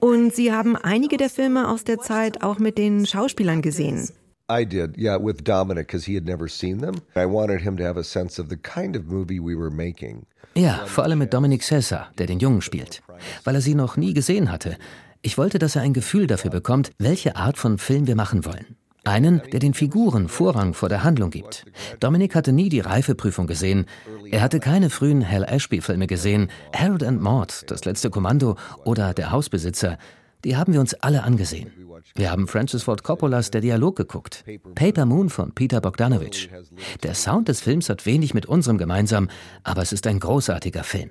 Und 0.00 0.34
Sie 0.34 0.52
haben 0.52 0.76
einige 0.76 1.16
der 1.16 1.30
Filme 1.30 1.68
aus 1.68 1.84
der 1.84 1.98
Zeit 1.98 2.42
auch 2.42 2.58
mit 2.58 2.78
den 2.78 3.06
Schauspielern 3.06 3.60
gesehen. 3.60 4.08
I 4.50 4.64
did, 4.66 4.98
yeah, 4.98 5.16
with 5.16 5.42
Dominic, 5.44 5.86
because 5.86 6.04
he 6.04 6.14
had 6.14 6.24
never 6.24 6.48
seen 6.48 6.80
them. 6.80 6.96
I 7.16 7.24
wanted 7.24 7.60
him 7.60 7.76
to 7.76 7.84
have 7.84 7.98
a 7.98 8.02
sense 8.02 8.40
of 8.40 8.48
the 8.48 8.56
kind 8.56 8.96
of 8.96 9.06
movie 9.06 9.40
we 9.40 9.56
were 9.56 9.70
making. 9.70 10.26
Ja, 10.54 10.84
vor 10.86 11.04
allem 11.04 11.20
mit 11.20 11.32
Dominic 11.32 11.62
Cesar, 11.62 12.10
der 12.18 12.26
den 12.26 12.38
Jungen 12.38 12.60
spielt, 12.60 13.02
weil 13.44 13.54
er 13.54 13.62
sie 13.62 13.74
noch 13.74 13.96
nie 13.96 14.12
gesehen 14.12 14.52
hatte. 14.52 14.76
Ich 15.24 15.38
wollte, 15.38 15.60
dass 15.60 15.76
er 15.76 15.82
ein 15.82 15.94
Gefühl 15.94 16.26
dafür 16.26 16.50
bekommt, 16.50 16.90
welche 16.98 17.36
Art 17.36 17.56
von 17.56 17.78
Film 17.78 18.08
wir 18.08 18.16
machen 18.16 18.44
wollen. 18.44 18.76
Einen, 19.04 19.40
der 19.52 19.60
den 19.60 19.72
Figuren 19.72 20.28
Vorrang 20.28 20.74
vor 20.74 20.88
der 20.88 21.04
Handlung 21.04 21.30
gibt. 21.30 21.64
Dominic 22.00 22.34
hatte 22.34 22.52
nie 22.52 22.68
die 22.68 22.80
Reifeprüfung 22.80 23.46
gesehen. 23.46 23.86
Er 24.30 24.42
hatte 24.42 24.58
keine 24.58 24.90
frühen 24.90 25.28
Hal 25.28 25.44
Ashby-Filme 25.44 26.08
gesehen. 26.08 26.48
Harold 26.74 27.04
and 27.04 27.20
Maud, 27.20 27.64
Das 27.68 27.84
letzte 27.84 28.10
Kommando 28.10 28.56
oder 28.84 29.14
Der 29.14 29.30
Hausbesitzer. 29.30 29.96
Die 30.44 30.56
haben 30.56 30.72
wir 30.72 30.80
uns 30.80 30.94
alle 30.94 31.22
angesehen. 31.22 31.70
Wir 32.16 32.32
haben 32.32 32.48
Francis 32.48 32.82
Ford 32.82 33.04
Coppolas 33.04 33.52
Der 33.52 33.60
Dialog 33.60 33.96
geguckt. 33.96 34.44
Paper 34.74 35.06
Moon 35.06 35.30
von 35.30 35.52
Peter 35.52 35.80
Bogdanovich. 35.80 36.50
Der 37.04 37.14
Sound 37.14 37.48
des 37.48 37.60
Films 37.60 37.88
hat 37.88 38.06
wenig 38.06 38.34
mit 38.34 38.46
unserem 38.46 38.78
gemeinsam, 38.78 39.28
aber 39.62 39.82
es 39.82 39.92
ist 39.92 40.06
ein 40.08 40.18
großartiger 40.18 40.82
Film. 40.82 41.10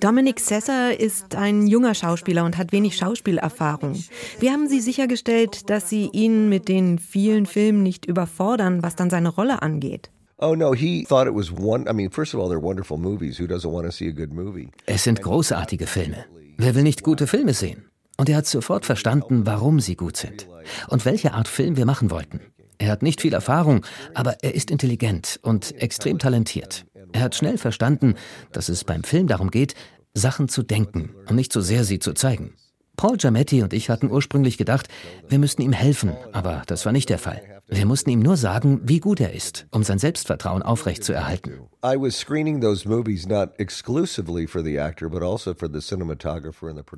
Dominic 0.00 0.40
Sessa 0.40 0.88
ist 0.88 1.34
ein 1.34 1.66
junger 1.66 1.94
Schauspieler 1.94 2.44
und 2.44 2.56
hat 2.56 2.72
wenig 2.72 2.96
Schauspielerfahrung. 2.96 4.02
Wie 4.38 4.50
haben 4.50 4.66
Sie 4.66 4.80
sichergestellt, 4.80 5.68
dass 5.68 5.90
Sie 5.90 6.08
ihn 6.12 6.48
mit 6.48 6.68
den 6.68 6.98
vielen 6.98 7.44
Filmen 7.44 7.82
nicht 7.82 8.06
überfordern, 8.06 8.82
was 8.82 8.96
dann 8.96 9.10
seine 9.10 9.28
Rolle 9.28 9.60
angeht? 9.60 10.10
Oh 10.38 10.54
no, 10.54 10.72
he 10.72 11.04
thought 11.04 11.26
it 11.26 11.34
was 11.34 11.52
one. 11.52 11.84
I 11.86 11.92
mean, 11.92 12.10
first 12.10 12.34
of 12.34 12.40
all, 12.40 12.48
they're 12.48 12.62
wonderful 12.62 12.96
movies. 12.96 13.38
Who 13.38 13.44
doesn't 13.44 13.70
want 13.70 13.84
to 13.84 13.92
see 13.92 14.08
a 14.08 14.12
good 14.12 14.32
movie? 14.32 14.70
Es 14.86 15.04
sind 15.04 15.20
großartige 15.20 15.86
Filme. 15.86 16.24
Wer 16.56 16.74
will 16.74 16.82
nicht 16.82 17.02
gute 17.02 17.26
Filme 17.26 17.52
sehen? 17.52 17.84
Und 18.16 18.30
er 18.30 18.36
hat 18.36 18.46
sofort 18.46 18.86
verstanden, 18.86 19.44
warum 19.44 19.80
sie 19.80 19.96
gut 19.96 20.16
sind 20.16 20.46
und 20.88 21.04
welche 21.04 21.34
Art 21.34 21.48
Film 21.48 21.76
wir 21.76 21.84
machen 21.84 22.10
wollten. 22.10 22.40
Er 22.78 22.90
hat 22.90 23.02
nicht 23.02 23.20
viel 23.20 23.34
Erfahrung, 23.34 23.84
aber 24.14 24.38
er 24.42 24.54
ist 24.54 24.70
intelligent 24.70 25.38
und 25.42 25.74
extrem 25.82 26.18
talentiert. 26.18 26.86
Er 27.12 27.22
hat 27.22 27.34
schnell 27.34 27.58
verstanden, 27.58 28.14
dass 28.52 28.68
es 28.68 28.84
beim 28.84 29.04
Film 29.04 29.26
darum 29.26 29.50
geht, 29.50 29.74
Sachen 30.14 30.48
zu 30.48 30.62
denken 30.62 31.14
und 31.28 31.36
nicht 31.36 31.52
so 31.52 31.60
sehr 31.60 31.84
sie 31.84 31.98
zu 31.98 32.14
zeigen. 32.14 32.54
Paul 32.96 33.16
Giametti 33.16 33.62
und 33.62 33.72
ich 33.72 33.88
hatten 33.88 34.10
ursprünglich 34.10 34.58
gedacht, 34.58 34.88
wir 35.26 35.38
müssten 35.38 35.62
ihm 35.62 35.72
helfen, 35.72 36.12
aber 36.32 36.62
das 36.66 36.84
war 36.84 36.92
nicht 36.92 37.08
der 37.08 37.18
Fall. 37.18 37.40
Wir 37.66 37.86
mussten 37.86 38.10
ihm 38.10 38.20
nur 38.20 38.36
sagen, 38.36 38.80
wie 38.82 38.98
gut 38.98 39.20
er 39.20 39.32
ist, 39.32 39.66
um 39.70 39.84
sein 39.84 39.98
Selbstvertrauen 39.98 40.62
aufrechtzuerhalten. 40.62 41.60
Also 41.80 42.08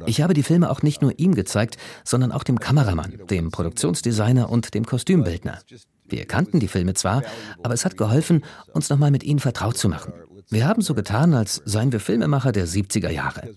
ich 0.07 0.23
habe 0.23 0.35
die 0.35 0.43
Filme 0.43 0.71
auch 0.71 0.83
nicht 0.83 1.03
nur 1.03 1.19
ihm 1.19 1.35
gezeigt, 1.35 1.77
sondern 2.05 2.33
auch 2.33 2.43
dem 2.43 2.59
Kameramann, 2.59 3.21
dem 3.31 3.51
Produktionsdesigner 3.51 4.51
und 4.51 4.75
dem 4.75 4.87
Kostümbildner. 4.87 5.59
Wir 6.13 6.27
kannten 6.27 6.61
die 6.61 6.69
Filme 6.69 6.95
zwar, 6.95 7.23
aber 7.63 7.75
es 7.75 7.85
hat 7.85 7.97
geholfen, 7.97 8.45
uns 8.73 8.91
nochmal 8.91 9.11
mit 9.11 9.25
ihnen 9.25 9.41
vertraut 9.41 9.79
zu 9.79 9.89
machen. 9.89 10.13
Wir 10.51 10.69
haben 10.69 10.83
so 10.83 10.95
getan, 10.95 11.33
als 11.33 11.63
seien 11.65 11.93
wir 11.93 12.01
Filmemacher 12.01 12.53
der 12.53 12.67
70er 12.67 13.09
Jahre. 13.09 13.55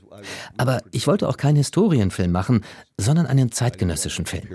Aber 0.56 0.82
ich 0.92 1.08
wollte 1.08 1.28
auch 1.28 1.36
keinen 1.36 1.58
Historienfilm 1.58 2.32
machen, 2.32 2.64
sondern 2.98 3.26
einen 3.26 3.52
zeitgenössischen 3.52 4.26
Film. 4.26 4.48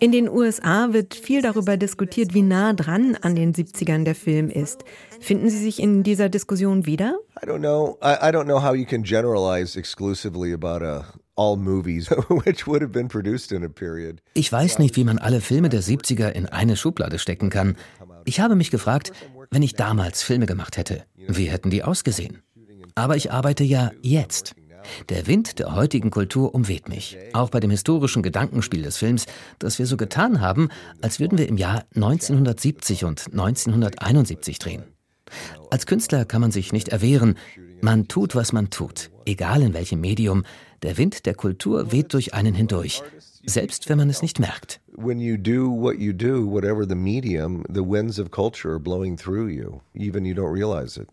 In 0.00 0.12
den 0.12 0.28
USA 0.28 0.92
wird 0.92 1.14
viel 1.14 1.42
darüber 1.42 1.76
diskutiert, 1.76 2.34
wie 2.34 2.42
nah 2.42 2.72
dran 2.72 3.16
an 3.22 3.34
den 3.34 3.54
70ern 3.54 4.04
der 4.04 4.14
Film 4.14 4.50
ist. 4.50 4.84
Finden 5.20 5.48
Sie 5.48 5.58
sich 5.58 5.80
in 5.80 6.02
dieser 6.02 6.28
Diskussion 6.28 6.84
wieder? 6.84 7.16
I 7.42 7.46
don't 7.46 7.60
know. 7.60 7.96
I, 8.02 8.14
I 8.20 8.32
don't 8.32 8.44
know 8.44 8.62
how 8.62 8.74
you 8.74 8.84
can 8.84 9.04
generalize 9.04 9.78
exclusively 9.78 10.52
about 10.52 10.84
a 10.84 11.06
Ich 14.34 14.52
weiß 14.52 14.78
nicht, 14.78 14.96
wie 14.96 15.04
man 15.04 15.18
alle 15.18 15.40
Filme 15.40 15.70
der 15.70 15.82
70er 15.82 16.28
in 16.28 16.44
eine 16.44 16.76
Schublade 16.76 17.18
stecken 17.18 17.48
kann. 17.48 17.76
Ich 18.26 18.40
habe 18.40 18.56
mich 18.56 18.70
gefragt, 18.70 19.12
wenn 19.50 19.62
ich 19.62 19.74
damals 19.74 20.22
Filme 20.22 20.44
gemacht 20.44 20.76
hätte, 20.76 21.04
wie 21.16 21.46
hätten 21.50 21.70
die 21.70 21.82
ausgesehen? 21.82 22.42
Aber 22.94 23.16
ich 23.16 23.32
arbeite 23.32 23.64
ja 23.64 23.90
jetzt. 24.02 24.54
Der 25.08 25.26
Wind 25.26 25.58
der 25.58 25.74
heutigen 25.74 26.10
Kultur 26.10 26.54
umweht 26.54 26.88
mich, 26.88 27.16
auch 27.32 27.48
bei 27.48 27.60
dem 27.60 27.70
historischen 27.70 28.22
Gedankenspiel 28.22 28.82
des 28.82 28.98
Films, 28.98 29.24
dass 29.58 29.78
wir 29.78 29.86
so 29.86 29.96
getan 29.96 30.40
haben, 30.40 30.68
als 31.00 31.20
würden 31.20 31.38
wir 31.38 31.48
im 31.48 31.56
Jahr 31.56 31.84
1970 31.94 33.04
und 33.04 33.28
1971 33.30 34.58
drehen. 34.58 34.82
Als 35.70 35.86
Künstler 35.86 36.24
kann 36.24 36.40
man 36.40 36.50
sich 36.50 36.72
nicht 36.72 36.88
erwehren, 36.88 37.36
man 37.82 38.08
tut, 38.08 38.34
was 38.34 38.52
man 38.52 38.68
tut, 38.68 39.10
egal 39.24 39.62
in 39.62 39.72
welchem 39.72 40.00
Medium, 40.00 40.44
der 40.82 40.98
Wind 40.98 41.26
der 41.26 41.34
Kultur 41.34 41.92
weht 41.92 42.14
durch 42.14 42.34
einen 42.34 42.54
hindurch, 42.54 43.02
selbst 43.44 43.88
wenn 43.88 43.98
man 43.98 44.10
es 44.10 44.22
nicht 44.22 44.38
merkt. 44.38 44.80
When 44.96 45.20
you 45.20 45.36
do 45.36 45.70
what 45.70 45.98
you 45.98 46.12
do, 46.12 46.44
whatever 46.44 46.86
the 46.86 46.94
medium, 46.94 47.64
the 47.72 47.84
winds 47.84 48.18
of 48.18 48.30
culture 48.30 48.72
are 48.72 48.80
blowing 48.80 49.16
through 49.16 49.48
you, 49.48 49.80
even 49.94 50.24
you 50.24 50.34
don't 50.34 50.52
realize 50.52 51.00
it. 51.00 51.08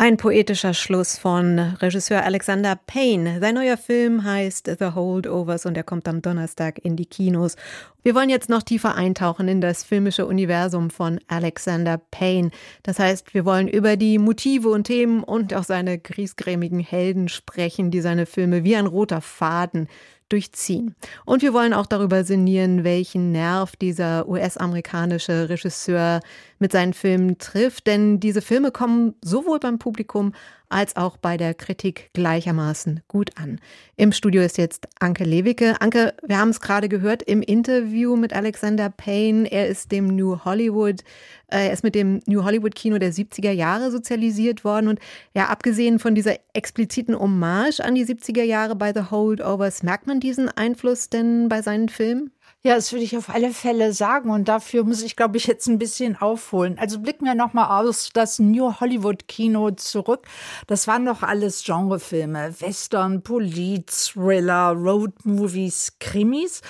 Ein 0.00 0.16
poetischer 0.16 0.74
Schluss 0.74 1.18
von 1.18 1.58
Regisseur 1.58 2.22
Alexander 2.22 2.78
Payne. 2.86 3.40
Sein 3.40 3.56
neuer 3.56 3.76
Film 3.76 4.22
heißt 4.22 4.70
The 4.78 4.94
Holdovers 4.94 5.66
und 5.66 5.76
er 5.76 5.82
kommt 5.82 6.06
am 6.06 6.22
Donnerstag 6.22 6.78
in 6.84 6.94
die 6.94 7.04
Kinos. 7.04 7.56
Wir 8.04 8.14
wollen 8.14 8.30
jetzt 8.30 8.48
noch 8.48 8.62
tiefer 8.62 8.94
eintauchen 8.94 9.48
in 9.48 9.60
das 9.60 9.82
filmische 9.82 10.24
Universum 10.24 10.90
von 10.90 11.18
Alexander 11.26 12.00
Payne. 12.12 12.52
Das 12.84 13.00
heißt, 13.00 13.34
wir 13.34 13.44
wollen 13.44 13.66
über 13.66 13.96
die 13.96 14.18
Motive 14.18 14.68
und 14.68 14.84
Themen 14.84 15.24
und 15.24 15.52
auch 15.52 15.64
seine 15.64 15.98
griesgrämigen 15.98 16.78
Helden 16.78 17.28
sprechen, 17.28 17.90
die 17.90 18.00
seine 18.00 18.26
Filme 18.26 18.62
wie 18.62 18.76
ein 18.76 18.86
roter 18.86 19.20
Faden 19.20 19.88
durchziehen. 20.28 20.94
Und 21.24 21.42
wir 21.42 21.52
wollen 21.52 21.72
auch 21.72 21.86
darüber 21.86 22.22
sinnieren, 22.22 22.84
welchen 22.84 23.32
Nerv 23.32 23.76
dieser 23.76 24.28
US-amerikanische 24.28 25.48
Regisseur 25.48 26.20
mit 26.58 26.72
seinen 26.72 26.92
Filmen 26.92 27.38
trifft, 27.38 27.86
denn 27.86 28.20
diese 28.20 28.42
Filme 28.42 28.70
kommen 28.70 29.14
sowohl 29.22 29.58
beim 29.58 29.78
Publikum 29.78 30.32
als 30.68 30.96
auch 30.96 31.16
bei 31.16 31.36
der 31.36 31.54
Kritik 31.54 32.10
gleichermaßen 32.12 33.00
gut 33.08 33.30
an. 33.36 33.58
Im 33.96 34.12
Studio 34.12 34.42
ist 34.42 34.58
jetzt 34.58 34.86
Anke 35.00 35.24
Lewicke. 35.24 35.80
Anke, 35.80 36.14
wir 36.26 36.38
haben 36.38 36.50
es 36.50 36.60
gerade 36.60 36.88
gehört 36.88 37.22
im 37.22 37.40
Interview 37.42 38.16
mit 38.16 38.34
Alexander 38.34 38.90
Payne. 38.90 39.50
Er 39.50 39.68
ist 39.68 39.92
dem 39.92 40.08
New 40.08 40.44
Hollywood, 40.44 41.02
äh, 41.48 41.68
er 41.68 41.72
ist 41.72 41.84
mit 41.84 41.94
dem 41.94 42.20
New 42.26 42.44
Hollywood 42.44 42.74
Kino 42.74 42.98
der 42.98 43.12
70er 43.12 43.52
Jahre 43.52 43.90
sozialisiert 43.90 44.64
worden 44.64 44.88
und 44.88 45.00
ja, 45.34 45.46
abgesehen 45.46 45.98
von 45.98 46.14
dieser 46.14 46.36
expliziten 46.52 47.18
Hommage 47.18 47.80
an 47.80 47.94
die 47.94 48.04
70er 48.04 48.42
Jahre 48.42 48.76
bei 48.76 48.92
The 48.92 49.10
Holdovers, 49.10 49.82
merkt 49.82 50.06
man 50.06 50.20
diesen 50.20 50.48
Einfluss 50.48 51.08
denn 51.08 51.48
bei 51.48 51.62
seinen 51.62 51.88
Filmen? 51.88 52.30
Ja, 52.68 52.74
das 52.74 52.92
würde 52.92 53.02
ich 53.02 53.16
auf 53.16 53.30
alle 53.30 53.52
Fälle 53.52 53.94
sagen 53.94 54.28
und 54.28 54.46
dafür 54.46 54.84
muss 54.84 55.02
ich, 55.02 55.16
glaube 55.16 55.38
ich, 55.38 55.46
jetzt 55.46 55.68
ein 55.68 55.78
bisschen 55.78 56.20
aufholen. 56.20 56.76
Also 56.78 56.98
blicken 56.98 57.24
wir 57.24 57.34
nochmal 57.34 57.80
aus 57.80 58.10
das 58.12 58.38
New 58.38 58.78
Hollywood 58.78 59.26
Kino 59.26 59.70
zurück. 59.70 60.26
Das 60.66 60.86
waren 60.86 61.06
doch 61.06 61.22
alles 61.22 61.64
Genrefilme, 61.64 62.54
Western, 62.60 63.22
Polit, 63.22 63.90
Thriller, 63.90 64.72
Roadmovies, 64.72 65.94
Krimis 65.98 66.60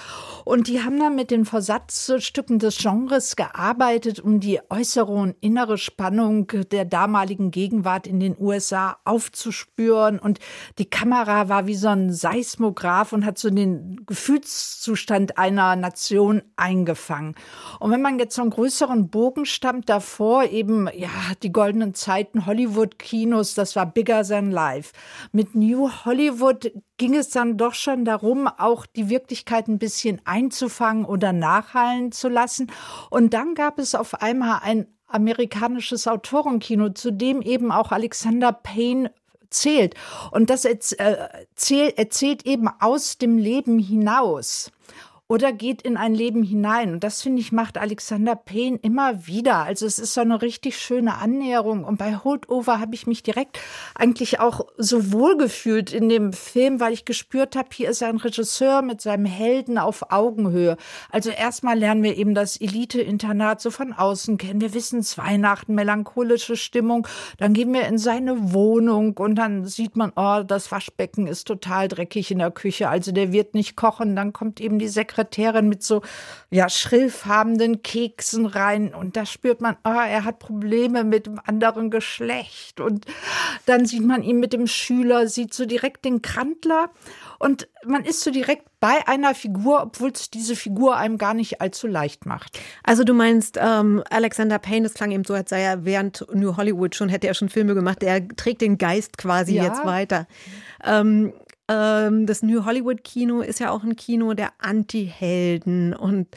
und 0.44 0.68
die 0.68 0.84
haben 0.84 1.00
dann 1.00 1.16
mit 1.16 1.32
den 1.32 1.44
Versatzstücken 1.44 2.60
des 2.60 2.78
Genres 2.78 3.34
gearbeitet, 3.34 4.20
um 4.20 4.38
die 4.38 4.60
äußere 4.70 5.10
und 5.10 5.34
innere 5.40 5.78
Spannung 5.78 6.46
der 6.70 6.84
damaligen 6.84 7.50
Gegenwart 7.50 8.06
in 8.06 8.20
den 8.20 8.36
USA 8.38 8.98
aufzuspüren 9.04 10.20
und 10.20 10.38
die 10.78 10.88
Kamera 10.88 11.48
war 11.48 11.66
wie 11.66 11.74
so 11.74 11.88
ein 11.88 12.12
Seismograph 12.12 13.12
und 13.12 13.26
hat 13.26 13.36
so 13.36 13.50
den 13.50 14.06
Gefühlszustand 14.06 15.38
einer 15.38 15.87
Nation 15.88 16.42
eingefangen. 16.56 17.34
Und 17.80 17.90
wenn 17.90 18.02
man 18.02 18.18
jetzt 18.18 18.34
so 18.34 18.42
einen 18.42 18.50
größeren 18.50 19.08
Bogen 19.08 19.46
stammt 19.46 19.88
davor, 19.88 20.44
eben 20.44 20.88
ja 20.94 21.08
die 21.42 21.52
goldenen 21.52 21.94
Zeiten 21.94 22.44
Hollywood-Kinos, 22.44 23.54
das 23.54 23.74
war 23.74 23.86
bigger 23.86 24.22
than 24.24 24.50
life. 24.50 24.92
Mit 25.32 25.54
New 25.54 25.90
Hollywood 26.04 26.72
ging 26.98 27.14
es 27.14 27.30
dann 27.30 27.56
doch 27.56 27.74
schon 27.74 28.04
darum, 28.04 28.48
auch 28.48 28.84
die 28.84 29.08
Wirklichkeit 29.08 29.68
ein 29.68 29.78
bisschen 29.78 30.20
einzufangen 30.24 31.04
oder 31.04 31.32
nachhallen 31.32 32.12
zu 32.12 32.28
lassen. 32.28 32.70
Und 33.08 33.32
dann 33.32 33.54
gab 33.54 33.78
es 33.78 33.94
auf 33.94 34.20
einmal 34.20 34.60
ein 34.62 34.86
amerikanisches 35.06 36.06
Autorenkino, 36.06 36.90
zu 36.90 37.10
dem 37.10 37.40
eben 37.40 37.72
auch 37.72 37.92
Alexander 37.92 38.52
Payne 38.52 39.10
zählt. 39.48 39.94
Und 40.32 40.50
das 40.50 40.66
erzählt, 40.66 41.96
erzählt 41.96 42.44
eben 42.44 42.68
aus 42.80 43.16
dem 43.16 43.38
Leben 43.38 43.78
hinaus 43.78 44.70
oder 45.30 45.52
geht 45.52 45.82
in 45.82 45.98
ein 45.98 46.14
Leben 46.14 46.42
hinein. 46.42 46.94
Und 46.94 47.04
das, 47.04 47.20
finde 47.20 47.42
ich, 47.42 47.52
macht 47.52 47.76
Alexander 47.76 48.34
Payne 48.34 48.78
immer 48.80 49.26
wieder. 49.26 49.58
Also 49.58 49.84
es 49.84 49.98
ist 49.98 50.14
so 50.14 50.22
eine 50.22 50.40
richtig 50.40 50.78
schöne 50.78 51.18
Annäherung. 51.18 51.84
Und 51.84 51.98
bei 51.98 52.16
Holdover 52.16 52.80
habe 52.80 52.94
ich 52.94 53.06
mich 53.06 53.22
direkt 53.22 53.60
eigentlich 53.94 54.40
auch 54.40 54.66
so 54.78 55.12
wohl 55.12 55.36
gefühlt 55.36 55.92
in 55.92 56.08
dem 56.08 56.32
Film, 56.32 56.80
weil 56.80 56.94
ich 56.94 57.04
gespürt 57.04 57.56
habe, 57.56 57.68
hier 57.72 57.90
ist 57.90 58.02
ein 58.02 58.16
Regisseur 58.16 58.80
mit 58.80 59.02
seinem 59.02 59.26
Helden 59.26 59.76
auf 59.76 60.10
Augenhöhe. 60.10 60.78
Also 61.10 61.28
erstmal 61.28 61.78
lernen 61.78 62.02
wir 62.02 62.16
eben 62.16 62.34
das 62.34 62.58
Elite-Internat 62.58 63.60
so 63.60 63.70
von 63.70 63.92
außen 63.92 64.38
kennen. 64.38 64.62
Wir 64.62 64.72
wissen 64.72 65.00
es 65.00 65.18
Weihnachten, 65.18 65.74
melancholische 65.74 66.56
Stimmung. 66.56 67.06
Dann 67.36 67.52
gehen 67.52 67.74
wir 67.74 67.86
in 67.86 67.98
seine 67.98 68.54
Wohnung 68.54 69.18
und 69.18 69.34
dann 69.34 69.66
sieht 69.66 69.94
man, 69.94 70.10
oh, 70.16 70.42
das 70.42 70.72
Waschbecken 70.72 71.26
ist 71.26 71.46
total 71.46 71.88
dreckig 71.88 72.30
in 72.30 72.38
der 72.38 72.50
Küche. 72.50 72.88
Also 72.88 73.12
der 73.12 73.30
wird 73.30 73.52
nicht 73.52 73.76
kochen. 73.76 74.16
Dann 74.16 74.32
kommt 74.32 74.58
eben 74.62 74.78
die 74.78 74.88
Sekretärin 74.88 75.17
Sekretärin 75.18 75.68
mit 75.68 75.82
so 75.82 76.02
ja 76.50 76.68
schrillfarbenen 76.68 77.82
Keksen 77.82 78.46
rein 78.46 78.94
und 78.94 79.16
da 79.16 79.26
spürt 79.26 79.60
man, 79.60 79.76
ah, 79.82 80.06
er 80.06 80.24
hat 80.24 80.38
Probleme 80.38 81.04
mit 81.04 81.26
dem 81.26 81.40
anderen 81.44 81.90
Geschlecht 81.90 82.80
und 82.80 83.04
dann 83.66 83.84
sieht 83.84 84.04
man 84.04 84.22
ihn 84.22 84.40
mit 84.40 84.52
dem 84.52 84.66
Schüler, 84.66 85.28
sieht 85.28 85.52
so 85.52 85.66
direkt 85.66 86.04
den 86.04 86.22
Krantler 86.22 86.90
und 87.38 87.68
man 87.84 88.04
ist 88.04 88.20
so 88.20 88.30
direkt 88.30 88.66
bei 88.80 89.06
einer 89.06 89.34
Figur, 89.34 89.82
obwohl 89.82 90.10
es 90.10 90.30
diese 90.30 90.54
Figur 90.54 90.96
einem 90.96 91.18
gar 91.18 91.34
nicht 91.34 91.60
allzu 91.60 91.86
leicht 91.86 92.26
macht. 92.26 92.58
Also 92.84 93.02
du 93.02 93.12
meinst, 93.12 93.58
ähm, 93.60 94.02
Alexander 94.08 94.58
Payne, 94.58 94.84
das 94.84 94.94
klang 94.94 95.10
eben 95.10 95.24
so, 95.24 95.34
als 95.34 95.50
sei 95.50 95.62
er 95.62 95.84
während 95.84 96.24
New 96.32 96.56
Hollywood 96.56 96.94
schon, 96.94 97.08
hätte 97.08 97.26
er 97.26 97.34
schon 97.34 97.48
Filme 97.48 97.74
gemacht, 97.74 98.02
er 98.02 98.26
trägt 98.28 98.60
den 98.60 98.78
Geist 98.78 99.18
quasi 99.18 99.54
ja. 99.54 99.64
jetzt 99.64 99.84
weiter. 99.84 100.26
Ähm, 100.84 101.32
das 101.68 102.42
New 102.42 102.64
Hollywood 102.64 103.04
Kino 103.04 103.40
ist 103.42 103.60
ja 103.60 103.70
auch 103.70 103.84
ein 103.84 103.94
Kino 103.94 104.32
der 104.32 104.52
Anti-Helden 104.58 105.92
und 105.92 106.28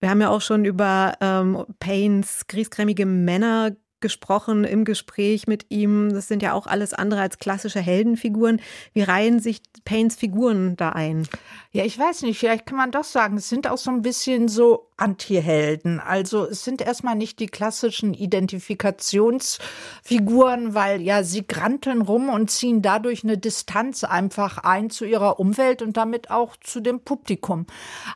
wir 0.00 0.10
haben 0.10 0.20
ja 0.20 0.30
auch 0.30 0.40
schon 0.40 0.64
über 0.64 1.14
ähm, 1.20 1.64
Paynes 1.78 2.46
griesgrämige 2.48 3.06
Männer 3.06 3.76
gesprochen 4.00 4.64
im 4.64 4.84
Gespräch 4.84 5.46
mit 5.46 5.66
ihm. 5.68 6.12
Das 6.12 6.26
sind 6.26 6.42
ja 6.42 6.54
auch 6.54 6.66
alles 6.66 6.94
andere 6.94 7.20
als 7.20 7.38
klassische 7.38 7.80
Heldenfiguren. 7.80 8.60
Wie 8.94 9.02
reihen 9.02 9.40
sich 9.40 9.60
Paynes 9.84 10.16
Figuren 10.16 10.74
da 10.76 10.90
ein? 10.90 11.28
Ja, 11.72 11.84
ich 11.84 11.96
weiß 11.96 12.22
nicht, 12.22 12.36
vielleicht 12.36 12.66
kann 12.66 12.78
man 12.78 12.90
doch 12.90 13.04
sagen, 13.04 13.36
es 13.36 13.48
sind 13.48 13.68
auch 13.68 13.78
so 13.78 13.92
ein 13.92 14.02
bisschen 14.02 14.48
so 14.48 14.90
Anti-Helden. 15.00 15.98
Also 15.98 16.44
es 16.44 16.62
sind 16.64 16.82
erstmal 16.82 17.16
nicht 17.16 17.40
die 17.40 17.46
klassischen 17.46 18.12
Identifikationsfiguren, 18.12 20.74
weil 20.74 21.00
ja 21.00 21.22
sie 21.22 21.46
granteln 21.46 22.02
rum 22.02 22.28
und 22.28 22.50
ziehen 22.50 22.82
dadurch 22.82 23.24
eine 23.24 23.38
Distanz 23.38 24.04
einfach 24.04 24.58
ein 24.58 24.90
zu 24.90 25.06
ihrer 25.06 25.40
Umwelt 25.40 25.80
und 25.80 25.96
damit 25.96 26.30
auch 26.30 26.54
zu 26.56 26.80
dem 26.80 27.00
Publikum. 27.00 27.64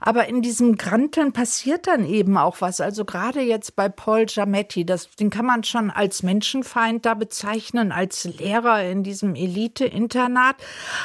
Aber 0.01 0.29
in 0.29 0.43
diesem 0.43 0.77
Granteln 0.77 1.33
passiert 1.33 1.87
dann 1.87 2.05
eben 2.05 2.37
auch 2.37 2.61
was. 2.61 2.83
Also 2.83 3.05
gerade 3.05 3.41
jetzt 3.41 3.77
bei 3.77 3.89
Paul 3.89 4.27
Giametti, 4.27 4.85
das, 4.85 5.11
den 5.13 5.31
kann 5.31 5.47
man 5.47 5.63
schon 5.65 5.91
als 5.91 6.23
Menschenfeind 6.23 7.07
da 7.07 7.15
bezeichnen, 7.15 7.93
als 7.93 8.25
Lehrer 8.25 8.85
in 8.85 9.03
diesem 9.03 9.35
Elite-Internat. 9.35 10.57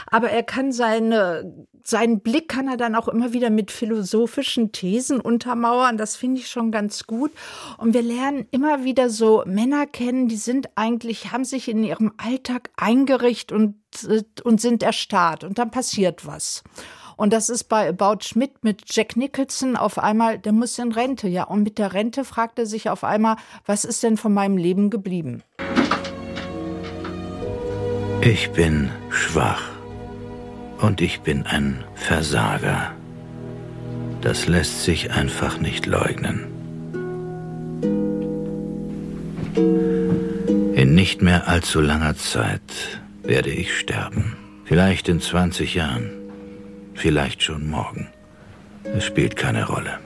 Aber 0.08 0.30
er 0.30 0.44
kann 0.44 0.74
seine, 0.74 1.68
seinen 1.84 2.22
Blick 2.22 2.50
kann 2.50 2.68
er 2.68 2.78
dann 2.78 2.96
auch 2.96 3.08
immer 3.08 3.34
wieder 3.34 3.50
mit 3.50 3.72
philosophischen 3.72 4.72
Thesen 4.72 5.20
untermauern. 5.20 5.98
Das 5.98 6.16
finde 6.16 6.42
ich 6.42 6.48
schon 6.48 6.72
ganz 6.72 7.06
gut. 7.06 7.32
Und 7.78 7.94
wir 7.94 8.02
lernen 8.02 8.48
immer 8.52 8.84
wieder 8.84 9.10
so 9.10 9.44
Männer 9.46 9.88
kennen, 9.88 10.28
die 10.28 10.38
sind 10.38 10.70
eigentlich, 10.76 11.32
haben 11.32 11.46
sich 11.46 11.68
in 11.68 11.84
ihrem 11.84 12.14
Alltag 12.18 12.70
eingerichtet 12.78 13.52
und, 13.52 13.76
äh, 14.08 14.24
und 14.44 14.62
sind 14.62 14.84
erstarrt. 14.84 15.44
Und 15.44 15.58
dann 15.58 15.72
passiert 15.72 16.26
was. 16.26 16.64
Und 17.18 17.34
das 17.34 17.50
ist 17.50 17.66
bei 17.66 17.90
About 17.90 18.20
Schmidt 18.22 18.64
mit 18.64 18.84
Jack 18.86 19.18
Nicholson 19.18 19.76
auf 19.76 19.98
einmal, 19.98 20.40
der 20.40 20.54
muss 20.54 20.80
in 20.80 20.94
Rente. 20.94 21.28
Ja, 21.28 21.44
und 21.44 21.64
mit 21.64 21.78
der 21.78 21.94
Rente 21.94 22.24
fragt 22.24 22.60
er 22.60 22.66
sich 22.66 22.90
auf 22.90 23.04
einmal, 23.04 23.36
was 23.66 23.84
ist 23.84 24.04
denn 24.04 24.16
von 24.16 24.34
meinem 24.34 24.56
Leben 24.56 24.90
geblieben? 24.90 25.44
Ich 28.22 28.52
bin 28.52 28.90
schwach 29.10 29.79
und 30.82 31.02
ich 31.02 31.22
bin 31.22 31.46
ein 31.46 31.84
Versager. 31.96 32.92
Das 34.22 34.48
lässt 34.48 34.84
sich 34.84 35.12
einfach 35.12 35.60
nicht 35.60 35.86
leugnen. 35.86 36.48
In 40.76 40.96
nicht 40.96 41.22
mehr 41.22 41.48
allzu 41.48 41.82
langer 41.82 42.16
Zeit 42.16 42.62
werde 43.24 43.50
ich 43.50 43.78
sterben. 43.78 44.38
Vielleicht 44.66 45.10
in 45.10 45.20
20 45.20 45.76
Jahren. 45.76 46.12
Vielleicht 46.94 47.44
schon 47.44 47.70
morgen. 47.70 48.08
Es 48.84 49.06
spielt 49.06 49.36
keine 49.36 49.68
Rolle. 49.68 50.00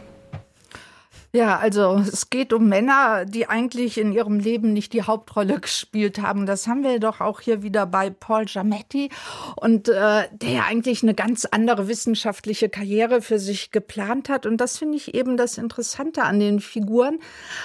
Ja, 1.36 1.58
also 1.58 1.96
es 1.96 2.30
geht 2.30 2.54
um 2.54 2.70
Männer, 2.70 3.26
die 3.26 3.50
eigentlich 3.50 3.98
in 3.98 4.14
ihrem 4.14 4.38
Leben 4.40 4.72
nicht 4.72 4.94
die 4.94 5.02
Hauptrolle 5.02 5.60
gespielt 5.60 6.22
haben. 6.22 6.46
Das 6.46 6.68
haben 6.68 6.84
wir 6.84 7.00
doch 7.00 7.22
auch 7.22 7.42
hier 7.42 7.64
wieder 7.64 7.88
bei 7.88 8.12
Paul 8.12 8.46
Giametti 8.46 9.10
und 9.56 9.90
äh, 9.90 10.28
der 10.32 10.50
ja 10.52 10.66
eigentlich 10.66 11.02
eine 11.02 11.16
ganz 11.16 11.46
andere 11.46 11.88
wissenschaftliche 11.88 12.70
Karriere 12.70 13.24
für 13.24 13.40
sich 13.40 13.72
geplant 13.72 14.30
hat. 14.30 14.46
Und 14.46 14.58
das 14.58 14.78
finde 14.78 14.96
ich 14.96 15.16
eben 15.16 15.36
das 15.36 15.58
Interessante 15.58 16.22
an 16.22 16.40
den 16.40 16.60
Figuren, 16.60 17.18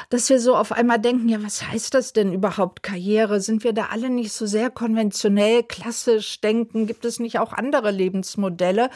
dass 0.09 0.31
wir 0.31 0.41
so 0.41 0.57
auf 0.57 0.73
einmal 0.73 0.99
denken, 0.99 1.29
ja, 1.29 1.43
was 1.43 1.69
heißt 1.69 1.93
das 1.93 2.15
denn 2.15 2.33
überhaupt 2.33 2.83
Karriere? 2.83 3.43
Sind 3.43 3.65
wir 3.65 3.75
da 3.75 3.89
alle 3.93 4.09
nicht 4.09 4.33
so 4.33 4.47
sehr 4.47 4.71
konventionell, 4.71 5.63
klassisch 5.63 6.41
denken? 6.41 6.87
Gibt 6.87 7.05
es 7.05 7.21
nicht 7.21 7.39
auch 7.39 7.53
andere 7.53 7.91
Lebensmodelle? 7.91 8.89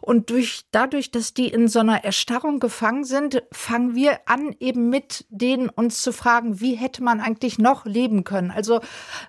Und 0.00 0.30
durch, 0.30 0.66
dadurch, 0.70 1.10
dass 1.10 1.34
die 1.34 1.48
in 1.48 1.66
so 1.66 1.80
einer 1.80 2.04
Erstarrung 2.04 2.60
gefangen 2.60 3.02
sind, 3.02 3.42
fangen 3.50 3.96
wir 3.96 4.19
an, 4.26 4.54
eben 4.60 4.88
mit 4.88 5.24
denen 5.28 5.68
uns 5.68 6.02
zu 6.02 6.12
fragen, 6.12 6.60
wie 6.60 6.74
hätte 6.74 7.02
man 7.02 7.20
eigentlich 7.20 7.58
noch 7.58 7.84
leben 7.84 8.24
können. 8.24 8.50
Also 8.50 8.80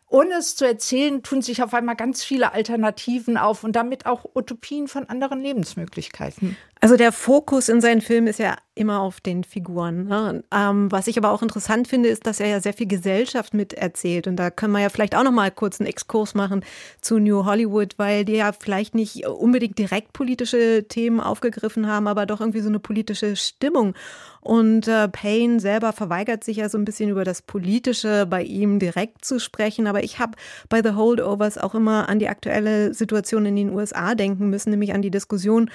ohne 0.07 0.35
es 0.35 0.55
zu 0.55 0.65
erzählen, 0.65 1.23
tun 1.23 1.41
sich 1.41 1.63
auf 1.63 1.73
einmal 1.73 1.95
ganz 1.95 2.23
viele 2.23 2.53
Alternativen 2.53 3.37
auf 3.37 3.63
und 3.63 3.75
damit 3.75 4.05
auch 4.05 4.25
Utopien 4.35 4.87
von 4.87 5.09
anderen 5.09 5.41
Lebensmöglichkeiten. 5.41 6.57
Also 6.79 6.97
der 6.97 7.11
Fokus 7.11 7.69
in 7.69 7.81
seinen 7.81 8.01
Filmen 8.01 8.27
ist 8.27 8.39
ja 8.39 8.55
immer 8.81 8.99
auf 8.99 9.21
den 9.21 9.43
Figuren. 9.43 10.07
Ne? 10.07 10.43
Ähm, 10.53 10.91
was 10.91 11.07
ich 11.07 11.17
aber 11.17 11.31
auch 11.31 11.41
interessant 11.41 11.87
finde, 11.87 12.09
ist, 12.09 12.27
dass 12.27 12.39
er 12.39 12.47
ja 12.47 12.59
sehr 12.59 12.73
viel 12.73 12.87
Gesellschaft 12.87 13.53
miterzählt. 13.53 14.27
Und 14.27 14.35
da 14.35 14.49
können 14.49 14.73
wir 14.73 14.81
ja 14.81 14.89
vielleicht 14.89 15.15
auch 15.15 15.23
noch 15.23 15.31
mal 15.31 15.51
kurz 15.51 15.79
einen 15.79 15.87
Exkurs 15.87 16.33
machen 16.33 16.65
zu 16.99 17.19
New 17.19 17.45
Hollywood, 17.45 17.93
weil 17.97 18.25
die 18.25 18.33
ja 18.33 18.51
vielleicht 18.51 18.95
nicht 18.95 19.25
unbedingt 19.25 19.77
direkt 19.77 20.13
politische 20.13 20.85
Themen 20.87 21.19
aufgegriffen 21.19 21.87
haben, 21.87 22.07
aber 22.07 22.25
doch 22.25 22.41
irgendwie 22.41 22.61
so 22.61 22.69
eine 22.69 22.79
politische 22.79 23.35
Stimmung. 23.35 23.93
Und 24.41 24.87
äh, 24.87 25.07
Payne 25.07 25.59
selber 25.59 25.93
verweigert 25.93 26.43
sich 26.43 26.57
ja 26.57 26.67
so 26.67 26.77
ein 26.77 26.85
bisschen 26.85 27.09
über 27.09 27.23
das 27.23 27.43
Politische 27.43 28.25
bei 28.25 28.43
ihm 28.43 28.79
direkt 28.79 29.23
zu 29.23 29.39
sprechen. 29.39 29.85
Aber 29.85 30.03
ich 30.03 30.19
habe 30.19 30.33
bei 30.67 30.81
The 30.81 30.95
Holdovers 30.95 31.57
auch 31.59 31.75
immer 31.75 32.09
an 32.09 32.19
die 32.19 32.27
aktuelle 32.27 32.93
Situation 32.93 33.45
in 33.45 33.55
den 33.55 33.69
USA 33.69 34.15
denken 34.15 34.49
müssen, 34.49 34.71
nämlich 34.71 34.93
an 34.93 35.03
die 35.03 35.11
Diskussion 35.11 35.69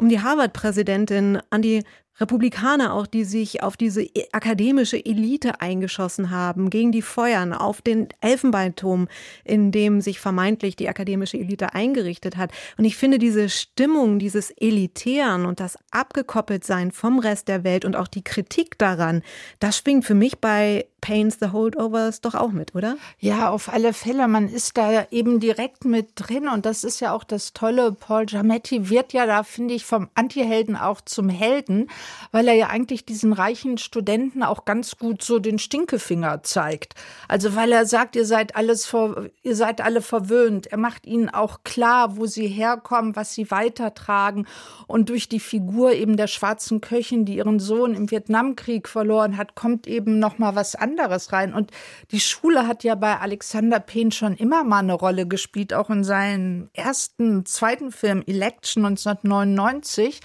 um 0.00 0.08
die 0.08 0.20
Harvard-Präsidentin, 0.20 1.40
an 1.50 1.62
die 1.62 1.84
Republikaner 2.20 2.94
auch, 2.94 3.06
die 3.06 3.24
sich 3.24 3.62
auf 3.62 3.76
diese 3.76 4.02
e, 4.02 4.26
akademische 4.32 5.04
Elite 5.04 5.60
eingeschossen 5.60 6.30
haben, 6.30 6.70
gegen 6.70 6.92
die 6.92 7.02
Feuern, 7.02 7.52
auf 7.52 7.80
den 7.80 8.08
Elfenbeinturm, 8.20 9.08
in 9.44 9.72
dem 9.72 10.00
sich 10.00 10.20
vermeintlich 10.20 10.76
die 10.76 10.88
akademische 10.88 11.38
Elite 11.38 11.74
eingerichtet 11.74 12.36
hat. 12.36 12.52
Und 12.76 12.84
ich 12.84 12.96
finde 12.96 13.18
diese 13.18 13.48
Stimmung, 13.48 14.18
dieses 14.18 14.50
Elitären 14.50 15.46
und 15.46 15.60
das 15.60 15.78
Abgekoppeltsein 15.90 16.92
vom 16.92 17.18
Rest 17.18 17.48
der 17.48 17.64
Welt 17.64 17.84
und 17.84 17.96
auch 17.96 18.08
die 18.08 18.24
Kritik 18.24 18.78
daran, 18.78 19.22
das 19.58 19.78
schwingt 19.78 20.04
für 20.04 20.14
mich 20.14 20.38
bei 20.38 20.86
Pains 21.00 21.38
the 21.40 21.50
Holdovers 21.52 22.20
doch 22.20 22.34
auch 22.34 22.52
mit, 22.52 22.74
oder? 22.74 22.96
Ja, 23.18 23.50
auf 23.50 23.72
alle 23.72 23.92
Fälle. 23.92 24.28
Man 24.28 24.48
ist 24.48 24.76
da 24.76 25.06
eben 25.10 25.40
direkt 25.40 25.84
mit 25.84 26.10
drin 26.16 26.48
und 26.48 26.66
das 26.66 26.84
ist 26.84 27.00
ja 27.00 27.12
auch 27.12 27.24
das 27.24 27.52
Tolle. 27.52 27.92
Paul 27.92 28.26
Giametti 28.26 28.88
wird 28.88 29.12
ja 29.12 29.26
da, 29.26 29.42
finde 29.42 29.74
ich, 29.74 29.84
vom 29.84 30.08
Antihelden 30.14 30.76
auch 30.76 31.00
zum 31.00 31.28
Helden 31.28 31.88
weil 32.32 32.48
er 32.48 32.54
ja 32.54 32.68
eigentlich 32.68 33.04
diesen 33.04 33.32
reichen 33.32 33.78
Studenten 33.78 34.42
auch 34.42 34.64
ganz 34.64 34.96
gut 34.98 35.22
so 35.22 35.38
den 35.38 35.58
Stinkefinger 35.58 36.42
zeigt. 36.42 36.94
Also 37.28 37.56
weil 37.56 37.72
er 37.72 37.86
sagt, 37.86 38.16
ihr 38.16 38.24
seid 38.24 38.56
alles 38.56 38.86
ver 38.86 39.26
ihr 39.42 39.56
seid 39.56 39.80
alle 39.80 40.02
verwöhnt. 40.02 40.66
Er 40.68 40.78
macht 40.78 41.06
ihnen 41.06 41.28
auch 41.28 41.60
klar, 41.64 42.16
wo 42.16 42.26
sie 42.26 42.46
herkommen, 42.46 43.16
was 43.16 43.34
sie 43.34 43.50
weitertragen 43.50 44.46
und 44.86 45.08
durch 45.08 45.28
die 45.28 45.40
Figur 45.40 45.92
eben 45.92 46.16
der 46.16 46.26
schwarzen 46.26 46.80
Köchin, 46.80 47.24
die 47.24 47.36
ihren 47.36 47.60
Sohn 47.60 47.94
im 47.94 48.10
Vietnamkrieg 48.10 48.88
verloren 48.88 49.36
hat, 49.36 49.54
kommt 49.54 49.86
eben 49.86 50.18
noch 50.18 50.38
mal 50.38 50.54
was 50.54 50.76
anderes 50.90 51.32
rein 51.32 51.54
und 51.54 51.70
die 52.10 52.20
Schule 52.20 52.66
hat 52.66 52.84
ja 52.84 52.94
bei 52.94 53.18
Alexander 53.18 53.80
Payne 53.80 54.12
schon 54.12 54.36
immer 54.36 54.64
mal 54.64 54.80
eine 54.80 54.94
Rolle 54.94 55.26
gespielt, 55.26 55.72
auch 55.72 55.90
in 55.90 56.04
seinem 56.04 56.68
ersten, 56.74 57.46
zweiten 57.46 57.92
Film 57.92 58.22
Election 58.26 58.84
1999. 58.84 60.20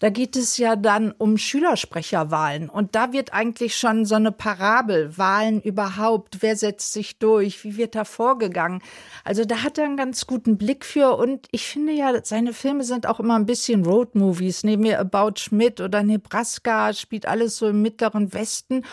Da 0.00 0.10
geht 0.10 0.36
es 0.36 0.56
ja 0.56 0.76
dann 0.76 1.12
um 1.12 1.38
Schülersprecherwahlen. 1.38 2.68
Und 2.68 2.94
da 2.94 3.12
wird 3.12 3.32
eigentlich 3.32 3.76
schon 3.76 4.04
so 4.04 4.16
eine 4.16 4.32
Parabel, 4.32 5.16
Wahlen 5.16 5.60
überhaupt, 5.60 6.38
wer 6.40 6.56
setzt 6.56 6.92
sich 6.92 7.18
durch, 7.18 7.64
wie 7.64 7.76
wird 7.76 7.94
da 7.94 8.04
vorgegangen. 8.04 8.82
Also 9.24 9.44
da 9.44 9.62
hat 9.62 9.78
er 9.78 9.84
einen 9.84 9.96
ganz 9.96 10.26
guten 10.26 10.58
Blick 10.58 10.84
für. 10.84 11.16
Und 11.16 11.46
ich 11.50 11.66
finde 11.66 11.92
ja, 11.92 12.12
seine 12.24 12.52
Filme 12.52 12.84
sind 12.84 13.06
auch 13.06 13.20
immer 13.20 13.36
ein 13.36 13.46
bisschen 13.46 13.84
Roadmovies. 13.84 14.64
Neben 14.64 14.82
mir 14.82 14.98
About 14.98 15.38
Schmidt 15.38 15.80
oder 15.80 16.02
Nebraska 16.02 16.92
spielt 16.92 17.26
alles 17.26 17.56
so 17.56 17.68
im 17.68 17.82
mittleren 17.82 18.32
Westen. 18.32 18.84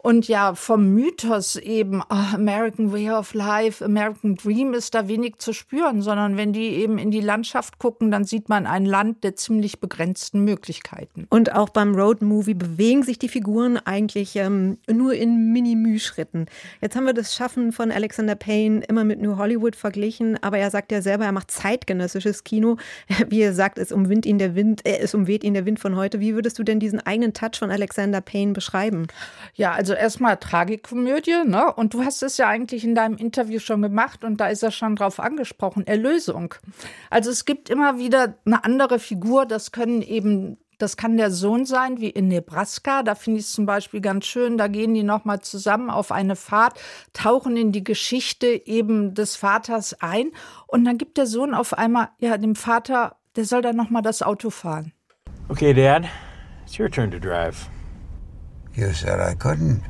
Und 0.00 0.28
ja, 0.28 0.54
vom 0.68 0.92
Mythos 0.92 1.56
eben 1.56 2.02
oh, 2.10 2.34
American 2.34 2.92
Way 2.92 3.10
of 3.12 3.32
Life, 3.32 3.82
American 3.82 4.34
Dream 4.34 4.74
ist 4.74 4.94
da 4.94 5.08
wenig 5.08 5.38
zu 5.38 5.54
spüren, 5.54 6.02
sondern 6.02 6.36
wenn 6.36 6.52
die 6.52 6.74
eben 6.74 6.98
in 6.98 7.10
die 7.10 7.22
Landschaft 7.22 7.78
gucken, 7.78 8.10
dann 8.10 8.24
sieht 8.24 8.50
man 8.50 8.66
ein 8.66 8.84
Land 8.84 9.24
der 9.24 9.34
ziemlich 9.34 9.80
begrenzten 9.80 10.44
Möglichkeiten. 10.44 11.26
Und 11.30 11.54
auch 11.54 11.70
beim 11.70 11.94
Roadmovie 11.94 12.52
bewegen 12.52 13.02
sich 13.02 13.18
die 13.18 13.30
Figuren 13.30 13.78
eigentlich 13.78 14.36
ähm, 14.36 14.76
nur 14.90 15.14
in 15.14 15.54
Mini-Müh-Schritten. 15.54 16.44
Jetzt 16.82 16.96
haben 16.96 17.06
wir 17.06 17.14
das 17.14 17.34
Schaffen 17.34 17.72
von 17.72 17.90
Alexander 17.90 18.34
Payne 18.34 18.84
immer 18.88 19.04
mit 19.04 19.22
New 19.22 19.38
Hollywood 19.38 19.74
verglichen, 19.74 20.36
aber 20.42 20.58
er 20.58 20.70
sagt 20.70 20.92
ja 20.92 21.00
selber, 21.00 21.24
er 21.24 21.32
macht 21.32 21.50
zeitgenössisches 21.50 22.44
Kino. 22.44 22.76
Wie 23.30 23.40
er 23.40 23.54
sagt, 23.54 23.78
es 23.78 23.90
umwind 23.90 24.26
ihn 24.26 24.36
der 24.36 24.54
Wind, 24.54 24.84
äh, 24.86 24.98
es 24.98 25.14
umweht 25.14 25.44
ihn 25.44 25.54
der 25.54 25.64
Wind 25.64 25.80
von 25.80 25.96
heute. 25.96 26.20
Wie 26.20 26.34
würdest 26.34 26.58
du 26.58 26.62
denn 26.62 26.78
diesen 26.78 27.00
eigenen 27.00 27.32
Touch 27.32 27.58
von 27.58 27.70
Alexander 27.70 28.20
Payne 28.20 28.52
beschreiben? 28.52 29.06
Ja, 29.54 29.72
also 29.72 29.94
erstmal 29.94 30.36
Tragikomödie, 30.58 31.44
ne? 31.44 31.72
Und 31.72 31.94
du 31.94 32.04
hast 32.04 32.22
es 32.22 32.36
ja 32.36 32.48
eigentlich 32.48 32.82
in 32.82 32.96
deinem 32.96 33.16
Interview 33.16 33.60
schon 33.60 33.80
gemacht 33.80 34.24
und 34.24 34.40
da 34.40 34.48
ist 34.48 34.64
er 34.64 34.72
schon 34.72 34.96
drauf 34.96 35.20
angesprochen, 35.20 35.86
Erlösung. 35.86 36.54
Also 37.10 37.30
es 37.30 37.44
gibt 37.44 37.70
immer 37.70 37.98
wieder 37.98 38.34
eine 38.44 38.64
andere 38.64 38.98
Figur, 38.98 39.46
das 39.46 39.70
können 39.70 40.02
eben 40.02 40.58
das 40.80 40.96
kann 40.96 41.16
der 41.16 41.32
Sohn 41.32 41.64
sein, 41.64 42.00
wie 42.00 42.08
in 42.08 42.28
Nebraska. 42.28 43.02
Da 43.02 43.16
finde 43.16 43.40
ich 43.40 43.46
es 43.46 43.52
zum 43.52 43.66
Beispiel 43.66 44.00
ganz 44.00 44.26
schön. 44.26 44.58
Da 44.58 44.68
gehen 44.68 44.94
die 44.94 45.02
nochmal 45.02 45.40
zusammen 45.40 45.90
auf 45.90 46.12
eine 46.12 46.36
Fahrt, 46.36 46.78
tauchen 47.12 47.56
in 47.56 47.72
die 47.72 47.82
Geschichte 47.82 48.46
eben 48.46 49.12
des 49.12 49.34
Vaters 49.34 50.00
ein. 50.00 50.30
Und 50.68 50.84
dann 50.84 50.96
gibt 50.96 51.18
der 51.18 51.26
Sohn 51.26 51.52
auf 51.52 51.76
einmal, 51.76 52.10
ja, 52.20 52.38
dem 52.38 52.54
Vater, 52.54 53.16
der 53.34 53.44
soll 53.44 53.60
dann 53.60 53.74
nochmal 53.74 54.02
das 54.02 54.22
Auto 54.22 54.50
fahren. 54.50 54.92
Okay, 55.48 55.74
Dad, 55.74 56.04
it's 56.64 56.78
your 56.78 56.88
turn 56.88 57.10
to 57.10 57.18
drive. 57.18 57.68
You 58.76 58.92
said 58.92 59.18
I 59.18 59.34
couldn't. 59.34 59.82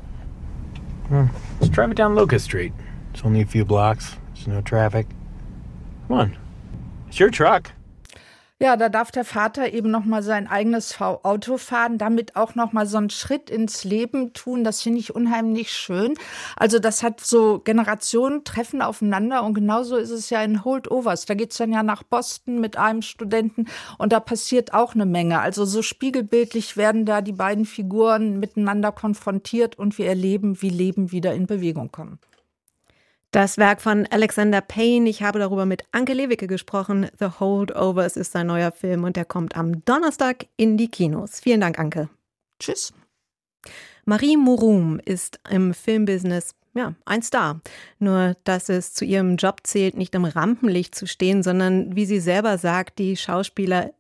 Well, 1.11 1.30
let's 1.61 1.70
drive 1.70 1.90
it 1.90 1.96
down 1.96 2.14
Locust 2.14 2.44
Street. 2.44 2.72
It's 3.12 3.24
only 3.24 3.40
a 3.40 3.46
few 3.46 3.64
blocks. 3.64 4.16
There's 4.34 4.46
no 4.46 4.61
traffic. 4.61 5.06
Come 6.06 6.18
on. 6.18 6.36
It's 7.09 7.18
your 7.18 7.30
truck. 7.30 7.72
Ja, 8.61 8.76
da 8.76 8.88
darf 8.88 9.12
der 9.12 9.24
Vater 9.24 9.72
eben 9.72 9.88
noch 9.88 10.04
mal 10.04 10.20
sein 10.20 10.48
eigenes 10.48 11.00
Auto 11.00 11.59
fahren, 11.59 11.96
damit 11.96 12.34
auch 12.34 12.56
noch 12.56 12.72
mal 12.72 12.86
so 12.86 12.96
einen 12.96 13.09
Schritt 13.09 13.50
ins 13.50 13.84
Leben 13.84 14.32
tun. 14.32 14.64
Das 14.64 14.82
finde 14.82 14.98
ich 14.98 15.14
unheimlich 15.14 15.70
schön. 15.70 16.14
Also 16.56 16.80
das 16.80 17.04
hat 17.04 17.20
so 17.20 17.61
Generationen 17.61 18.42
treffen 18.42 18.82
aufeinander 18.82 19.44
und 19.44 19.54
genauso 19.54 19.96
ist 19.96 20.11
es 20.11 20.28
ja 20.28 20.42
in 20.42 20.64
Holdovers. 20.64 21.24
Da 21.26 21.34
geht's 21.34 21.56
dann 21.56 21.72
ja 21.72 21.84
nach 21.84 22.02
Boston 22.02 22.61
mit 22.61 22.76
einem 22.76 23.02
Studenten 23.02 23.66
und 23.96 24.12
da 24.12 24.18
passiert 24.18 24.74
auch 24.74 24.96
eine 24.96 25.06
Menge. 25.06 25.38
Also 25.38 25.64
so 25.64 25.80
spiegelbildlich 25.80 26.76
werden 26.76 27.06
da 27.06 27.20
die 27.20 27.32
beiden 27.32 27.64
Figuren 27.64 28.40
miteinander 28.40 28.90
konfrontiert 28.90 29.78
und 29.78 29.98
wir 29.98 30.09
erleben, 30.09 30.61
wie 30.62 30.70
Leben 30.70 31.12
wieder 31.12 31.32
in 31.32 31.46
Bewegung 31.46 31.92
kommt. 31.92 32.18
Das 33.31 33.59
Werk 33.59 33.83
von 33.83 34.07
Alexander 34.07 34.62
Payne. 34.62 35.09
Ich 35.09 35.22
habe 35.22 35.39
darüber 35.39 35.66
mit 35.66 35.83
Anke 35.93 36.14
Lewicke 36.14 36.47
gesprochen. 36.47 37.09
The 37.18 37.26
Holdovers 37.39 38.16
ist 38.16 38.33
sein 38.33 38.47
neuer 38.47 38.72
Film 38.72 39.05
und 39.05 39.16
der 39.16 39.26
kommt 39.26 39.55
am 39.55 39.85
Donnerstag 39.85 40.47
in 40.57 40.79
die 40.79 40.89
Kinos. 40.89 41.41
Vielen 41.41 41.61
Dank, 41.61 41.79
Anke. 41.79 42.09
Tschüss. 42.59 42.95
Marie 44.07 44.39
Murum 44.39 44.99
ist 45.05 45.41
im 45.51 45.74
Filmbusiness 45.74 46.55
ja, 46.74 46.95
ein 47.05 47.22
Star. 47.22 47.61
Nur, 47.99 48.37
dass 48.45 48.70
es 48.70 48.95
zu 48.95 49.05
ihrem 49.05 49.37
Job 49.37 49.61
zählt, 49.64 49.97
nicht 49.97 50.14
im 50.14 50.24
Rampenlicht 50.24 50.95
zu 50.95 51.07
stehen, 51.07 51.43
sondern, 51.43 51.97
wie 51.97 52.07
sie 52.07 52.20
selber 52.20 52.57
sagt, 52.57 52.99
die 52.99 53.16
Schauspieler 53.16 53.93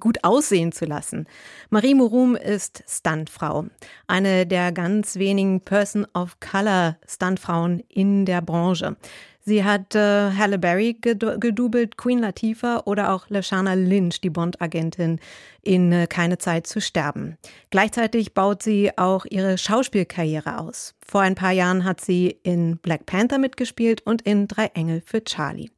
gut 0.00 0.24
aussehen 0.24 0.72
zu 0.72 0.84
lassen. 0.84 1.26
Marie 1.70 1.94
Murum 1.94 2.36
ist 2.36 2.82
Stuntfrau, 2.88 3.66
eine 4.06 4.46
der 4.46 4.72
ganz 4.72 5.16
wenigen 5.16 5.60
Person 5.60 6.06
of 6.14 6.38
Color 6.40 6.96
Stuntfrauen 7.06 7.82
in 7.88 8.26
der 8.26 8.42
Branche. 8.42 8.96
Sie 9.42 9.64
hat 9.64 9.94
äh, 9.94 10.32
Halle 10.32 10.58
Berry 10.58 10.96
gedubelt, 11.00 11.96
Queen 11.96 12.18
Latifah 12.18 12.82
oder 12.84 13.12
auch 13.12 13.28
Lashana 13.30 13.74
Lynch, 13.74 14.20
die 14.20 14.30
Bond-Agentin 14.30 15.18
in 15.62 15.92
äh, 15.92 16.06
Keine 16.06 16.38
Zeit 16.38 16.66
zu 16.66 16.80
sterben. 16.80 17.38
Gleichzeitig 17.70 18.34
baut 18.34 18.62
sie 18.62 18.96
auch 18.98 19.24
ihre 19.24 19.56
Schauspielkarriere 19.56 20.58
aus. 20.58 20.94
Vor 21.10 21.22
ein 21.22 21.34
paar 21.34 21.50
Jahren 21.50 21.82
hat 21.84 22.00
sie 22.00 22.38
in 22.44 22.76
Black 22.76 23.04
Panther 23.04 23.38
mitgespielt 23.38 24.00
und 24.06 24.22
in 24.22 24.46
Drei 24.46 24.66
Engel 24.66 25.02
für 25.04 25.24
Charlie. 25.24 25.68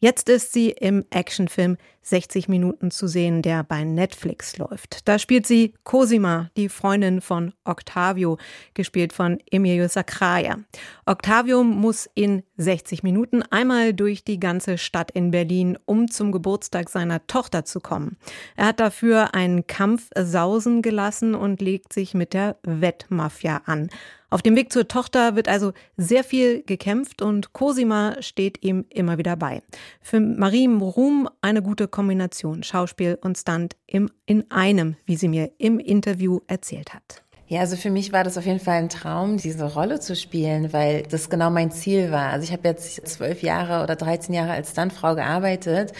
Jetzt 0.00 0.28
ist 0.28 0.52
sie 0.52 0.68
im 0.68 1.06
Actionfilm 1.08 1.78
60 2.02 2.46
Minuten 2.48 2.90
zu 2.90 3.06
sehen, 3.06 3.40
der 3.40 3.64
bei 3.64 3.84
Netflix 3.84 4.58
läuft. 4.58 5.08
Da 5.08 5.18
spielt 5.18 5.46
sie 5.46 5.72
Cosima, 5.84 6.50
die 6.58 6.68
Freundin 6.68 7.22
von 7.22 7.54
Octavio, 7.64 8.36
gespielt 8.74 9.14
von 9.14 9.38
Emilio 9.50 9.88
Sacraia. 9.88 10.58
Octavio 11.06 11.64
muss 11.64 12.10
in 12.14 12.42
60 12.58 13.02
Minuten 13.02 13.42
einmal 13.44 13.94
durch 13.94 14.24
die 14.24 14.40
ganze 14.40 14.76
Stadt 14.76 15.10
in 15.12 15.30
Berlin, 15.30 15.78
um 15.86 16.10
zum 16.10 16.32
Geburtstag 16.32 16.90
seiner 16.90 17.26
Tochter 17.26 17.64
zu 17.64 17.80
kommen. 17.80 18.18
Er 18.56 18.66
hat 18.66 18.80
dafür 18.80 19.34
einen 19.34 19.66
Kampf 19.66 20.10
sausen 20.14 20.82
gelassen 20.82 21.34
und 21.34 21.62
legt 21.62 21.94
sich 21.94 22.12
mit 22.12 22.34
der 22.34 22.58
Wettmafia 22.62 23.62
an. 23.64 23.88
Auf 24.32 24.40
dem 24.40 24.56
Weg 24.56 24.72
zur 24.72 24.88
Tochter 24.88 25.36
wird 25.36 25.46
also 25.46 25.74
sehr 25.98 26.24
viel 26.24 26.62
gekämpft 26.62 27.20
und 27.20 27.52
Cosima 27.52 28.16
steht 28.20 28.64
ihm 28.64 28.86
immer 28.88 29.18
wieder 29.18 29.36
bei. 29.36 29.60
Für 30.00 30.20
Marie 30.20 30.66
Ruhm 30.68 31.28
eine 31.42 31.60
gute 31.60 31.86
Kombination 31.86 32.62
Schauspiel 32.62 33.18
und 33.20 33.36
Stunt 33.36 33.76
im, 33.86 34.08
in 34.24 34.50
einem, 34.50 34.96
wie 35.04 35.16
sie 35.16 35.28
mir 35.28 35.52
im 35.58 35.78
Interview 35.78 36.40
erzählt 36.46 36.94
hat. 36.94 37.22
Ja, 37.52 37.60
also 37.60 37.76
für 37.76 37.90
mich 37.90 38.14
war 38.14 38.24
das 38.24 38.38
auf 38.38 38.46
jeden 38.46 38.60
Fall 38.60 38.78
ein 38.78 38.88
Traum, 38.88 39.36
diese 39.36 39.74
Rolle 39.74 40.00
zu 40.00 40.16
spielen, 40.16 40.72
weil 40.72 41.02
das 41.02 41.28
genau 41.28 41.50
mein 41.50 41.70
Ziel 41.70 42.10
war. 42.10 42.30
Also 42.30 42.44
ich 42.44 42.52
habe 42.52 42.66
jetzt 42.66 43.06
zwölf 43.06 43.42
Jahre 43.42 43.82
oder 43.82 43.94
13 43.94 44.34
Jahre 44.34 44.52
als 44.52 44.70
Stuntfrau 44.70 45.14
gearbeitet, 45.14 45.92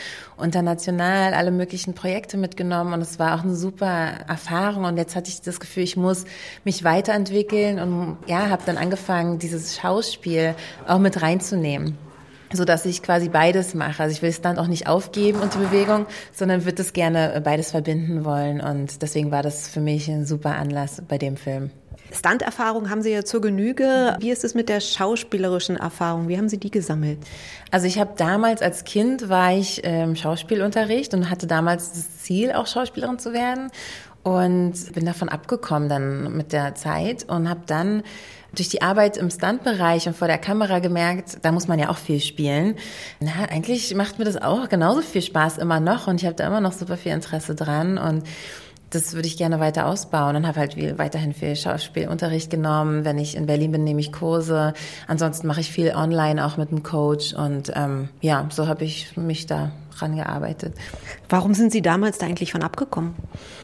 international 0.43 1.35
alle 1.35 1.51
möglichen 1.51 1.93
Projekte 1.93 2.39
mitgenommen 2.39 2.95
und 2.95 3.03
es 3.03 3.19
war 3.19 3.39
auch 3.39 3.45
eine 3.45 3.55
super 3.55 3.85
Erfahrung 4.27 4.87
und 4.87 4.97
jetzt 4.97 5.15
hatte 5.15 5.29
ich 5.29 5.43
das 5.43 5.61
Gefühl, 5.61 5.83
ich 5.83 5.99
muss 5.99 6.25
mich 6.65 6.85
weiterentwickeln 6.85 7.81
und 7.81 8.17
ja, 8.27 8.49
habe 8.49 8.63
dann 8.65 8.79
angefangen, 8.79 9.39
dieses 9.39 9.77
Schauspiel 9.77 10.55
auch 10.89 11.01
mit 11.01 11.21
reinzunehmen 11.21 11.99
so 12.53 12.65
dass 12.65 12.85
ich 12.87 13.03
quasi 13.03 13.29
beides 13.29 13.75
mache. 13.75 14.03
Also 14.03 14.15
ich 14.15 14.23
will 14.23 14.31
es 14.31 14.41
dann 14.41 14.59
auch 14.59 14.67
nicht 14.67 14.87
aufgeben 14.87 15.41
und 15.41 15.55
die 15.55 15.59
Bewegung, 15.59 16.07
sondern 16.33 16.65
würde 16.65 16.83
es 16.83 16.93
gerne 16.93 17.41
beides 17.45 17.71
verbinden 17.71 18.25
wollen. 18.25 18.61
Und 18.61 19.03
deswegen 19.03 19.31
war 19.31 19.43
das 19.43 19.69
für 19.69 19.81
mich 19.81 20.09
ein 20.09 20.27
super 20.27 20.57
Anlass 20.57 21.03
bei 21.07 21.19
dem 21.19 21.37
Film. 21.37 21.71
Stunt-Erfahrung 22.13 22.91
haben 22.91 23.03
Sie 23.03 23.11
ja 23.11 23.25
zur 23.25 23.41
Genüge. 23.41 24.17
Wie 24.21 24.31
ist 24.31 24.45
es 24.45 24.55
mit 24.55 24.69
der 24.69 24.81
schauspielerischen 24.81 25.77
Erfahrung? 25.77 26.29
Wie 26.29 26.37
haben 26.37 26.49
Sie 26.49 26.59
die 26.59 26.71
gesammelt? 26.71 27.19
Also 27.71 27.87
ich 27.87 27.99
habe 27.99 28.13
damals 28.17 28.61
als 28.61 28.85
Kind 28.85 29.29
war 29.29 29.53
ich 29.53 29.83
im 29.83 29.91
ähm, 29.91 30.17
Schauspielunterricht 30.17 31.15
und 31.15 31.31
hatte 31.31 31.47
damals 31.47 31.93
das 31.93 32.19
Ziel, 32.19 32.53
auch 32.53 32.67
Schauspielerin 32.67 33.19
zu 33.19 33.33
werden 33.33 33.71
und 34.23 34.93
bin 34.95 35.05
davon 35.05 35.29
abgekommen 35.29 35.89
dann 35.89 36.37
mit 36.37 36.53
der 36.53 36.75
Zeit 36.75 37.25
und 37.29 37.49
habe 37.49 37.63
dann 37.67 38.03
durch 38.55 38.69
die 38.69 38.83
Arbeit 38.83 39.17
im 39.17 39.31
Stuntbereich 39.31 40.07
und 40.07 40.17
vor 40.17 40.29
der 40.29 40.39
Kamera 40.39 40.79
gemerkt, 40.79 41.39
da 41.43 41.53
muss 41.53 41.69
man 41.69 41.79
ja 41.79 41.89
auch 41.89 41.97
viel 41.97 42.21
spielen. 42.21 42.77
Na, 43.19 43.31
eigentlich 43.51 43.95
macht 43.95 44.19
mir 44.19 44.25
das 44.25 44.41
auch 44.41 44.69
genauso 44.69 45.01
viel 45.01 45.23
Spaß 45.23 45.59
immer 45.59 45.81
noch 45.81 46.07
und 46.07 46.21
ich 46.21 46.27
habe 46.27 46.37
da 46.37 46.47
immer 46.47 46.61
noch 46.61 46.73
super 46.73 46.97
viel 46.97 47.13
Interesse 47.13 47.55
dran 47.55 47.99
und 47.99 48.25
das 48.91 49.15
würde 49.15 49.27
ich 49.27 49.39
gerne 49.39 49.59
weiter 49.59 49.87
ausbauen 49.87 50.37
und 50.37 50.47
habe 50.47 50.61
halt 50.61 50.77
weiterhin 50.99 51.33
viel 51.33 51.57
Schauspielunterricht 51.57 52.51
genommen. 52.51 53.07
Wenn 53.07 53.17
ich 53.17 53.37
in 53.37 53.47
Berlin 53.47 53.73
bin, 53.73 53.85
nehme 53.85 54.01
ich 54.01 54.13
Kurse. 54.13 54.75
Ansonsten 55.09 55.47
mache 55.47 55.61
ich 55.61 55.73
viel 55.73 55.95
online 55.95 56.45
auch 56.45 56.59
mit 56.59 56.69
einem 56.69 56.83
Coach 56.83 57.33
und 57.33 57.73
ähm, 57.75 58.11
ja, 58.21 58.47
so 58.51 58.69
habe 58.69 58.85
ich 58.85 59.17
mich 59.17 59.47
da 59.47 59.73
rangearbeitet. 60.01 60.75
Warum 61.29 61.55
sind 61.55 61.73
Sie 61.73 61.83
damals 61.83 62.19
da 62.19 62.27
eigentlich 62.27 62.53
von 62.53 62.63
abgekommen? 62.63 63.15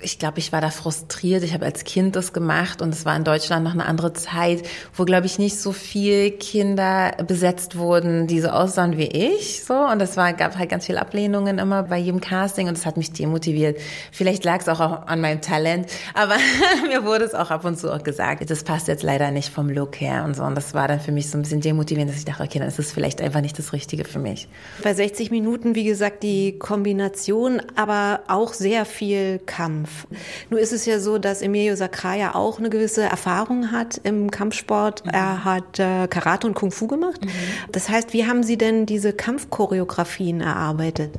Ich 0.00 0.18
glaube, 0.18 0.38
ich 0.38 0.52
war 0.52 0.60
da 0.60 0.70
frustriert. 0.70 1.42
Ich 1.42 1.54
habe 1.54 1.64
als 1.64 1.84
Kind 1.84 2.16
das 2.16 2.32
gemacht 2.32 2.82
und 2.82 2.92
es 2.94 3.04
war 3.04 3.16
in 3.16 3.24
Deutschland 3.24 3.64
noch 3.64 3.72
eine 3.72 3.86
andere 3.86 4.12
Zeit, 4.12 4.62
wo, 4.94 5.04
glaube 5.04 5.26
ich, 5.26 5.38
nicht 5.38 5.58
so 5.58 5.72
viel 5.72 6.30
Kinder 6.32 7.12
besetzt 7.26 7.76
wurden, 7.76 8.26
die 8.26 8.40
so 8.40 8.48
aussahen 8.48 8.96
wie 8.96 9.06
ich. 9.06 9.64
So 9.64 9.74
und 9.74 10.00
es 10.00 10.16
war 10.16 10.32
gab 10.32 10.56
halt 10.56 10.70
ganz 10.70 10.86
viele 10.86 11.00
Ablehnungen 11.00 11.58
immer 11.58 11.84
bei 11.84 11.98
jedem 11.98 12.20
Casting 12.20 12.68
und 12.68 12.76
es 12.76 12.86
hat 12.86 12.96
mich 12.96 13.12
demotiviert. 13.12 13.78
Vielleicht 14.12 14.44
lag 14.44 14.60
es 14.60 14.68
auch 14.68 14.80
an 14.80 15.20
meinem 15.20 15.40
Talent, 15.40 15.88
aber 16.14 16.36
mir 16.88 17.04
wurde 17.04 17.24
es 17.24 17.34
auch 17.34 17.50
ab 17.50 17.64
und 17.64 17.78
zu 17.78 17.92
auch 17.92 18.02
gesagt, 18.02 18.48
das 18.50 18.64
passt 18.64 18.88
jetzt 18.88 19.02
leider 19.02 19.30
nicht 19.30 19.50
vom 19.50 19.68
Look 19.68 20.00
her 20.00 20.24
und 20.24 20.34
so. 20.34 20.42
Und 20.42 20.54
das 20.54 20.74
war 20.74 20.88
dann 20.88 21.00
für 21.00 21.12
mich 21.12 21.30
so 21.30 21.38
ein 21.38 21.42
bisschen 21.42 21.60
demotivierend, 21.60 22.10
dass 22.10 22.18
ich 22.18 22.24
dachte, 22.24 22.42
okay, 22.42 22.58
dann 22.58 22.68
ist 22.68 22.78
es 22.78 22.92
vielleicht 22.92 23.20
einfach 23.20 23.40
nicht 23.40 23.58
das 23.58 23.72
Richtige 23.72 24.04
für 24.04 24.18
mich. 24.18 24.48
Bei 24.82 24.94
60 24.94 25.30
Minuten, 25.30 25.74
wie 25.74 25.84
gesagt, 25.84 26.17
die 26.22 26.58
Kombination, 26.58 27.60
aber 27.76 28.20
auch 28.28 28.52
sehr 28.52 28.84
viel 28.84 29.38
Kampf. 29.46 30.06
Nur 30.50 30.60
ist 30.60 30.72
es 30.72 30.86
ja 30.86 31.00
so, 31.00 31.18
dass 31.18 31.42
Emilio 31.42 31.76
Sacraia 31.76 32.34
auch 32.34 32.58
eine 32.58 32.70
gewisse 32.70 33.02
Erfahrung 33.02 33.72
hat 33.72 34.00
im 34.04 34.30
Kampfsport. 34.30 35.04
Mhm. 35.04 35.10
Er 35.12 35.44
hat 35.44 35.78
äh, 35.78 36.06
Karate 36.08 36.46
und 36.46 36.54
Kung 36.54 36.70
Fu 36.70 36.86
gemacht. 36.86 37.24
Mhm. 37.24 37.30
Das 37.72 37.88
heißt, 37.88 38.12
wie 38.12 38.26
haben 38.26 38.42
Sie 38.42 38.58
denn 38.58 38.86
diese 38.86 39.12
Kampfchoreografien 39.12 40.40
erarbeitet? 40.40 41.12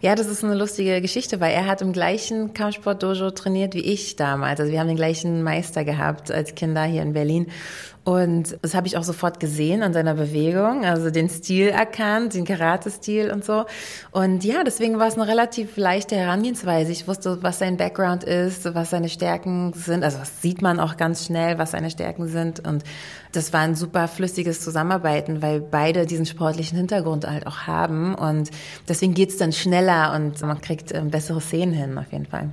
Ja, 0.00 0.14
das 0.14 0.26
ist 0.26 0.44
eine 0.44 0.54
lustige 0.54 1.00
Geschichte, 1.00 1.40
weil 1.40 1.52
er 1.52 1.66
hat 1.66 1.82
im 1.82 1.92
gleichen 1.92 2.54
Kampfsport-Dojo 2.54 3.30
trainiert 3.30 3.74
wie 3.74 3.80
ich 3.80 4.16
damals. 4.16 4.60
Also 4.60 4.70
wir 4.72 4.80
haben 4.80 4.88
den 4.88 4.96
gleichen 4.96 5.42
Meister 5.42 5.84
gehabt 5.84 6.30
als 6.30 6.54
Kinder 6.54 6.84
hier 6.84 7.02
in 7.02 7.12
Berlin. 7.12 7.46
Und 8.06 8.56
das 8.62 8.76
habe 8.76 8.86
ich 8.86 8.96
auch 8.96 9.02
sofort 9.02 9.40
gesehen 9.40 9.82
an 9.82 9.92
seiner 9.92 10.14
Bewegung, 10.14 10.84
also 10.84 11.10
den 11.10 11.28
Stil 11.28 11.70
erkannt, 11.70 12.34
den 12.34 12.44
Karate-Stil 12.44 13.32
und 13.32 13.44
so. 13.44 13.64
Und 14.12 14.44
ja, 14.44 14.62
deswegen 14.62 15.00
war 15.00 15.08
es 15.08 15.14
eine 15.14 15.26
relativ 15.26 15.76
leichte 15.76 16.14
Herangehensweise. 16.14 16.92
Ich 16.92 17.08
wusste, 17.08 17.42
was 17.42 17.58
sein 17.58 17.76
Background 17.76 18.22
ist, 18.22 18.72
was 18.76 18.90
seine 18.90 19.08
Stärken 19.08 19.72
sind. 19.72 20.04
Also 20.04 20.18
das 20.18 20.40
sieht 20.40 20.62
man 20.62 20.78
auch 20.78 20.96
ganz 20.96 21.26
schnell, 21.26 21.58
was 21.58 21.72
seine 21.72 21.90
Stärken 21.90 22.28
sind. 22.28 22.64
Und 22.64 22.84
das 23.36 23.52
war 23.52 23.60
ein 23.60 23.74
super 23.74 24.08
flüssiges 24.08 24.60
Zusammenarbeiten, 24.60 25.42
weil 25.42 25.60
beide 25.60 26.06
diesen 26.06 26.26
sportlichen 26.26 26.78
Hintergrund 26.78 27.26
halt 27.26 27.46
auch 27.46 27.66
haben. 27.66 28.14
Und 28.14 28.50
deswegen 28.88 29.14
geht's 29.14 29.36
dann 29.36 29.52
schneller 29.52 30.14
und 30.14 30.40
man 30.42 30.60
kriegt 30.60 30.92
ähm, 30.94 31.10
bessere 31.10 31.40
Szenen 31.40 31.74
hin, 31.74 31.98
auf 31.98 32.10
jeden 32.12 32.26
Fall. 32.26 32.50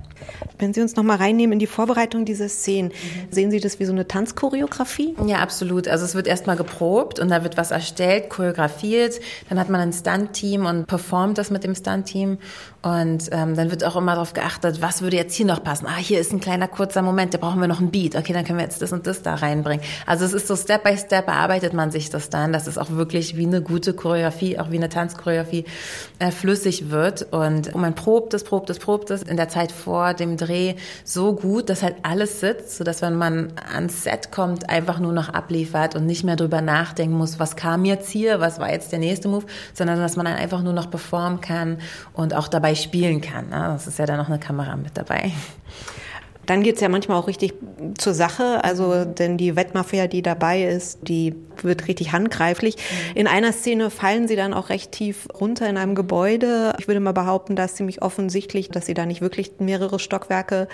Wenn 0.59 0.73
Sie 0.73 0.81
uns 0.81 0.95
nochmal 0.95 1.17
reinnehmen 1.17 1.53
in 1.53 1.59
die 1.59 1.67
Vorbereitung 1.67 2.25
dieser 2.25 2.49
Szenen, 2.49 2.89
mhm. 2.89 3.33
sehen 3.33 3.51
Sie 3.51 3.59
das 3.59 3.79
wie 3.79 3.85
so 3.85 3.93
eine 3.93 4.07
Tanzchoreografie? 4.07 5.15
Ja, 5.25 5.37
absolut. 5.37 5.87
Also 5.87 6.05
es 6.05 6.15
wird 6.15 6.27
erstmal 6.27 6.57
geprobt 6.57 7.19
und 7.19 7.29
da 7.29 7.43
wird 7.43 7.57
was 7.57 7.71
erstellt, 7.71 8.29
choreografiert. 8.29 9.19
Dann 9.49 9.59
hat 9.59 9.69
man 9.69 9.79
ein 9.79 9.93
Stunt-Team 9.93 10.65
und 10.65 10.87
performt 10.87 11.37
das 11.37 11.49
mit 11.49 11.63
dem 11.63 11.75
Stunt-Team. 11.75 12.37
Und 12.81 13.29
ähm, 13.31 13.55
dann 13.55 13.71
wird 13.71 13.85
auch 13.85 13.95
immer 13.95 14.11
darauf 14.11 14.33
geachtet, 14.33 14.81
was 14.81 15.01
würde 15.01 15.15
jetzt 15.15 15.33
hier 15.33 15.45
noch 15.45 15.63
passen. 15.63 15.85
Ah, 15.87 15.95
hier 15.95 16.19
ist 16.19 16.33
ein 16.33 16.41
kleiner 16.41 16.67
kurzer 16.67 17.01
Moment, 17.01 17.33
da 17.33 17.37
brauchen 17.37 17.61
wir 17.61 17.69
noch 17.69 17.79
ein 17.79 17.91
Beat. 17.91 18.17
Okay, 18.17 18.33
dann 18.33 18.43
können 18.43 18.59
wir 18.59 18.65
jetzt 18.65 18.81
das 18.81 18.91
und 18.91 19.07
das 19.07 19.21
da 19.21 19.35
reinbringen. 19.35 19.85
Also 20.05 20.25
es 20.25 20.33
ist 20.33 20.47
so 20.47 20.57
Step 20.57 20.72
by 20.81 20.97
Step 20.97 21.27
erarbeitet 21.27 21.73
man 21.73 21.91
sich 21.91 22.09
das 22.09 22.29
dann, 22.29 22.53
dass 22.53 22.67
es 22.67 22.77
auch 22.77 22.89
wirklich 22.91 23.35
wie 23.35 23.45
eine 23.45 23.61
gute 23.61 23.93
Choreografie, 23.93 24.57
auch 24.57 24.71
wie 24.71 24.77
eine 24.77 24.89
Tanzchoreografie 24.89 25.65
äh, 26.19 26.31
flüssig 26.31 26.89
wird. 26.89 27.27
Und 27.31 27.75
man 27.75 27.93
probt 27.95 28.33
es, 28.33 28.43
probt 28.43 28.69
es, 28.69 28.79
probt 28.79 29.11
es 29.11 29.23
in 29.23 29.37
der 29.37 29.49
Zeit 29.49 29.71
vor 29.71 30.13
dem 30.13 30.37
Dreh 30.37 30.75
so 31.03 31.33
gut, 31.35 31.69
dass 31.69 31.83
halt 31.83 31.97
alles 32.03 32.39
sitzt, 32.39 32.77
sodass 32.77 33.01
wenn 33.01 33.15
man 33.15 33.53
ans 33.73 34.03
Set 34.03 34.31
kommt, 34.31 34.69
einfach 34.69 34.99
nur 34.99 35.13
noch 35.13 35.29
abliefert 35.29 35.95
und 35.95 36.05
nicht 36.05 36.23
mehr 36.23 36.35
drüber 36.35 36.61
nachdenken 36.61 37.17
muss, 37.17 37.39
was 37.39 37.55
kam 37.55 37.85
jetzt 37.85 38.09
hier, 38.09 38.39
was 38.39 38.59
war 38.59 38.71
jetzt 38.71 38.91
der 38.91 38.99
nächste 38.99 39.27
Move, 39.27 39.45
sondern 39.73 39.99
dass 39.99 40.15
man 40.15 40.25
dann 40.25 40.35
einfach 40.35 40.61
nur 40.61 40.73
noch 40.73 40.89
performen 40.89 41.41
kann 41.41 41.77
und 42.13 42.33
auch 42.33 42.47
dabei 42.47 42.75
spielen 42.75 43.21
kann. 43.21 43.49
Ne? 43.49 43.69
Das 43.73 43.87
ist 43.87 43.99
ja 43.99 44.05
dann 44.05 44.17
noch 44.17 44.29
eine 44.29 44.39
Kamera 44.39 44.75
mit 44.75 44.97
dabei. 44.97 45.31
Dann 46.45 46.61
geht 46.61 46.75
es 46.75 46.81
ja 46.81 46.89
manchmal 46.89 47.17
auch 47.17 47.27
richtig 47.27 47.53
zur 47.97 48.13
Sache. 48.13 48.63
Also, 48.63 49.05
denn 49.05 49.37
die 49.37 49.55
Wettmafia, 49.55 50.07
die 50.07 50.21
dabei 50.21 50.63
ist, 50.63 50.99
die 51.03 51.35
wird 51.61 51.87
richtig 51.87 52.11
handgreiflich. 52.11 52.75
Mhm. 52.75 53.15
In 53.15 53.27
einer 53.27 53.53
Szene 53.53 53.89
fallen 53.89 54.27
sie 54.27 54.35
dann 54.35 54.53
auch 54.53 54.69
recht 54.69 54.91
tief 54.91 55.27
runter 55.39 55.69
in 55.69 55.77
einem 55.77 55.95
Gebäude. 55.95 56.75
Ich 56.79 56.87
würde 56.87 56.99
mal 56.99 57.13
behaupten, 57.13 57.55
da 57.55 57.65
ist 57.65 57.77
ziemlich 57.77 58.01
offensichtlich, 58.01 58.69
dass 58.69 58.85
sie 58.85 58.93
da 58.93 59.05
nicht 59.05 59.21
wirklich 59.21 59.53
mehrere 59.59 59.99
Stockwerke 59.99 60.67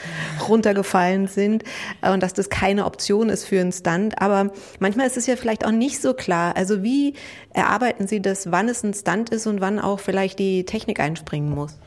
runtergefallen 0.47 1.27
sind 1.27 1.63
und 2.01 2.23
dass 2.23 2.33
das 2.33 2.49
keine 2.49 2.85
Option 2.85 3.29
ist 3.29 3.45
für 3.45 3.59
einen 3.59 3.71
Stunt. 3.71 4.21
Aber 4.21 4.51
manchmal 4.79 5.07
ist 5.07 5.17
es 5.17 5.27
ja 5.27 5.35
vielleicht 5.35 5.65
auch 5.65 5.71
nicht 5.71 6.01
so 6.01 6.13
klar. 6.13 6.55
Also, 6.55 6.83
wie 6.83 7.13
erarbeiten 7.53 8.07
Sie 8.07 8.21
das, 8.21 8.51
wann 8.51 8.69
es 8.69 8.83
ein 8.83 8.93
Stunt 8.93 9.29
ist 9.29 9.45
und 9.47 9.61
wann 9.61 9.79
auch 9.79 9.99
vielleicht 9.99 10.39
die 10.39 10.65
Technik 10.65 10.99
einspringen 10.99 11.53
muss? 11.53 11.77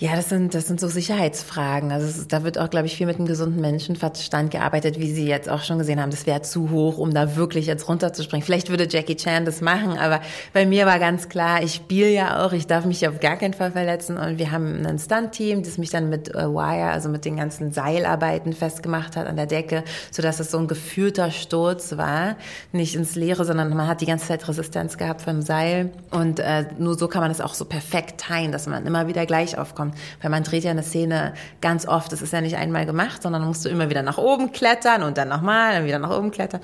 Ja, 0.00 0.14
das 0.14 0.28
sind, 0.28 0.54
das 0.54 0.68
sind 0.68 0.78
so 0.78 0.86
Sicherheitsfragen. 0.86 1.90
Also 1.90 2.06
ist, 2.06 2.32
da 2.32 2.44
wird 2.44 2.56
auch, 2.56 2.70
glaube 2.70 2.86
ich, 2.86 2.96
viel 2.96 3.06
mit 3.08 3.16
einem 3.16 3.26
gesunden 3.26 3.60
Menschenverstand 3.60 4.52
gearbeitet, 4.52 5.00
wie 5.00 5.10
Sie 5.10 5.26
jetzt 5.26 5.48
auch 5.48 5.64
schon 5.64 5.76
gesehen 5.78 6.00
haben. 6.00 6.12
Das 6.12 6.24
wäre 6.24 6.40
zu 6.40 6.70
hoch, 6.70 6.98
um 6.98 7.12
da 7.12 7.34
wirklich 7.34 7.66
jetzt 7.66 7.88
runterzuspringen. 7.88 8.46
Vielleicht 8.46 8.70
würde 8.70 8.86
Jackie 8.88 9.16
Chan 9.16 9.44
das 9.44 9.60
machen, 9.60 9.98
aber 9.98 10.20
bei 10.52 10.66
mir 10.66 10.86
war 10.86 11.00
ganz 11.00 11.28
klar, 11.28 11.64
ich 11.64 11.74
spiele 11.74 12.10
ja 12.10 12.46
auch, 12.46 12.52
ich 12.52 12.68
darf 12.68 12.84
mich 12.84 13.08
auf 13.08 13.18
gar 13.18 13.36
keinen 13.38 13.54
Fall 13.54 13.72
verletzen. 13.72 14.18
Und 14.18 14.38
wir 14.38 14.52
haben 14.52 14.86
ein 14.86 15.00
Stunt-Team, 15.00 15.64
das 15.64 15.78
mich 15.78 15.90
dann 15.90 16.08
mit 16.08 16.32
äh, 16.32 16.46
Wire, 16.46 16.92
also 16.92 17.08
mit 17.08 17.24
den 17.24 17.36
ganzen 17.36 17.72
Seilarbeiten 17.72 18.52
festgemacht 18.52 19.16
hat 19.16 19.26
an 19.26 19.34
der 19.34 19.46
Decke, 19.46 19.82
sodass 20.12 20.38
es 20.38 20.52
so 20.52 20.58
ein 20.58 20.68
geführter 20.68 21.32
Sturz 21.32 21.96
war. 21.96 22.36
Nicht 22.70 22.94
ins 22.94 23.16
Leere, 23.16 23.44
sondern 23.44 23.70
man 23.70 23.88
hat 23.88 24.00
die 24.00 24.06
ganze 24.06 24.28
Zeit 24.28 24.46
Resistenz 24.46 24.96
gehabt 24.96 25.22
vom 25.22 25.42
Seil. 25.42 25.90
Und 26.12 26.38
äh, 26.38 26.66
nur 26.78 26.96
so 26.96 27.08
kann 27.08 27.20
man 27.20 27.30
das 27.30 27.40
auch 27.40 27.54
so 27.54 27.64
perfekt 27.64 28.20
teilen, 28.20 28.52
dass 28.52 28.68
man 28.68 28.86
immer 28.86 29.08
wieder 29.08 29.26
gleich 29.26 29.58
aufkommt 29.58 29.87
kommt. 29.88 30.22
Weil 30.22 30.30
man 30.30 30.42
dreht 30.42 30.64
ja 30.64 30.70
eine 30.70 30.82
Szene 30.82 31.34
ganz 31.60 31.86
oft. 31.86 32.12
Das 32.12 32.22
ist 32.22 32.32
ja 32.32 32.40
nicht 32.40 32.56
einmal 32.56 32.86
gemacht, 32.86 33.22
sondern 33.22 33.44
musst 33.44 33.64
du 33.64 33.68
immer 33.68 33.90
wieder 33.90 34.02
nach 34.02 34.18
oben 34.18 34.52
klettern 34.52 35.02
und 35.02 35.18
dann 35.18 35.28
nochmal, 35.28 35.74
dann 35.74 35.84
wieder 35.84 35.98
nach 35.98 36.16
oben 36.16 36.30
klettern. 36.30 36.60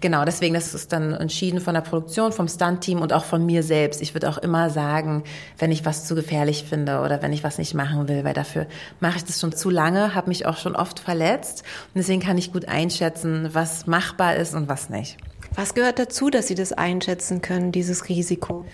Genau, 0.00 0.24
deswegen, 0.24 0.54
das 0.54 0.74
ist 0.74 0.92
dann 0.92 1.12
entschieden 1.12 1.60
von 1.60 1.74
der 1.74 1.82
Produktion, 1.82 2.32
vom 2.32 2.48
Stunt-Team 2.48 3.00
und 3.00 3.12
auch 3.12 3.24
von 3.24 3.44
mir 3.44 3.62
selbst. 3.62 4.00
Ich 4.00 4.14
würde 4.14 4.28
auch 4.28 4.38
immer 4.38 4.70
sagen, 4.70 5.24
wenn 5.58 5.72
ich 5.72 5.84
was 5.84 6.06
zu 6.06 6.14
gefährlich 6.14 6.64
finde 6.68 7.00
oder 7.00 7.22
wenn 7.22 7.32
ich 7.32 7.44
was 7.44 7.58
nicht 7.58 7.74
machen 7.74 8.08
will, 8.08 8.24
weil 8.24 8.34
dafür 8.34 8.66
mache 9.00 9.18
ich 9.18 9.24
das 9.24 9.40
schon 9.40 9.52
zu 9.52 9.70
lange, 9.70 10.14
habe 10.14 10.28
mich 10.28 10.46
auch 10.46 10.56
schon 10.56 10.76
oft 10.76 11.00
verletzt. 11.00 11.62
Und 11.94 11.98
deswegen 11.98 12.20
kann 12.20 12.38
ich 12.38 12.52
gut 12.52 12.68
einschätzen, 12.68 13.50
was 13.52 13.86
machbar 13.86 14.36
ist 14.36 14.54
und 14.54 14.68
was 14.68 14.88
nicht. 14.88 15.16
Was 15.54 15.74
gehört 15.74 15.98
dazu, 15.98 16.30
dass 16.30 16.46
Sie 16.46 16.54
das 16.54 16.72
einschätzen 16.72 17.42
können, 17.42 17.72
dieses 17.72 18.08
Risiko? 18.08 18.64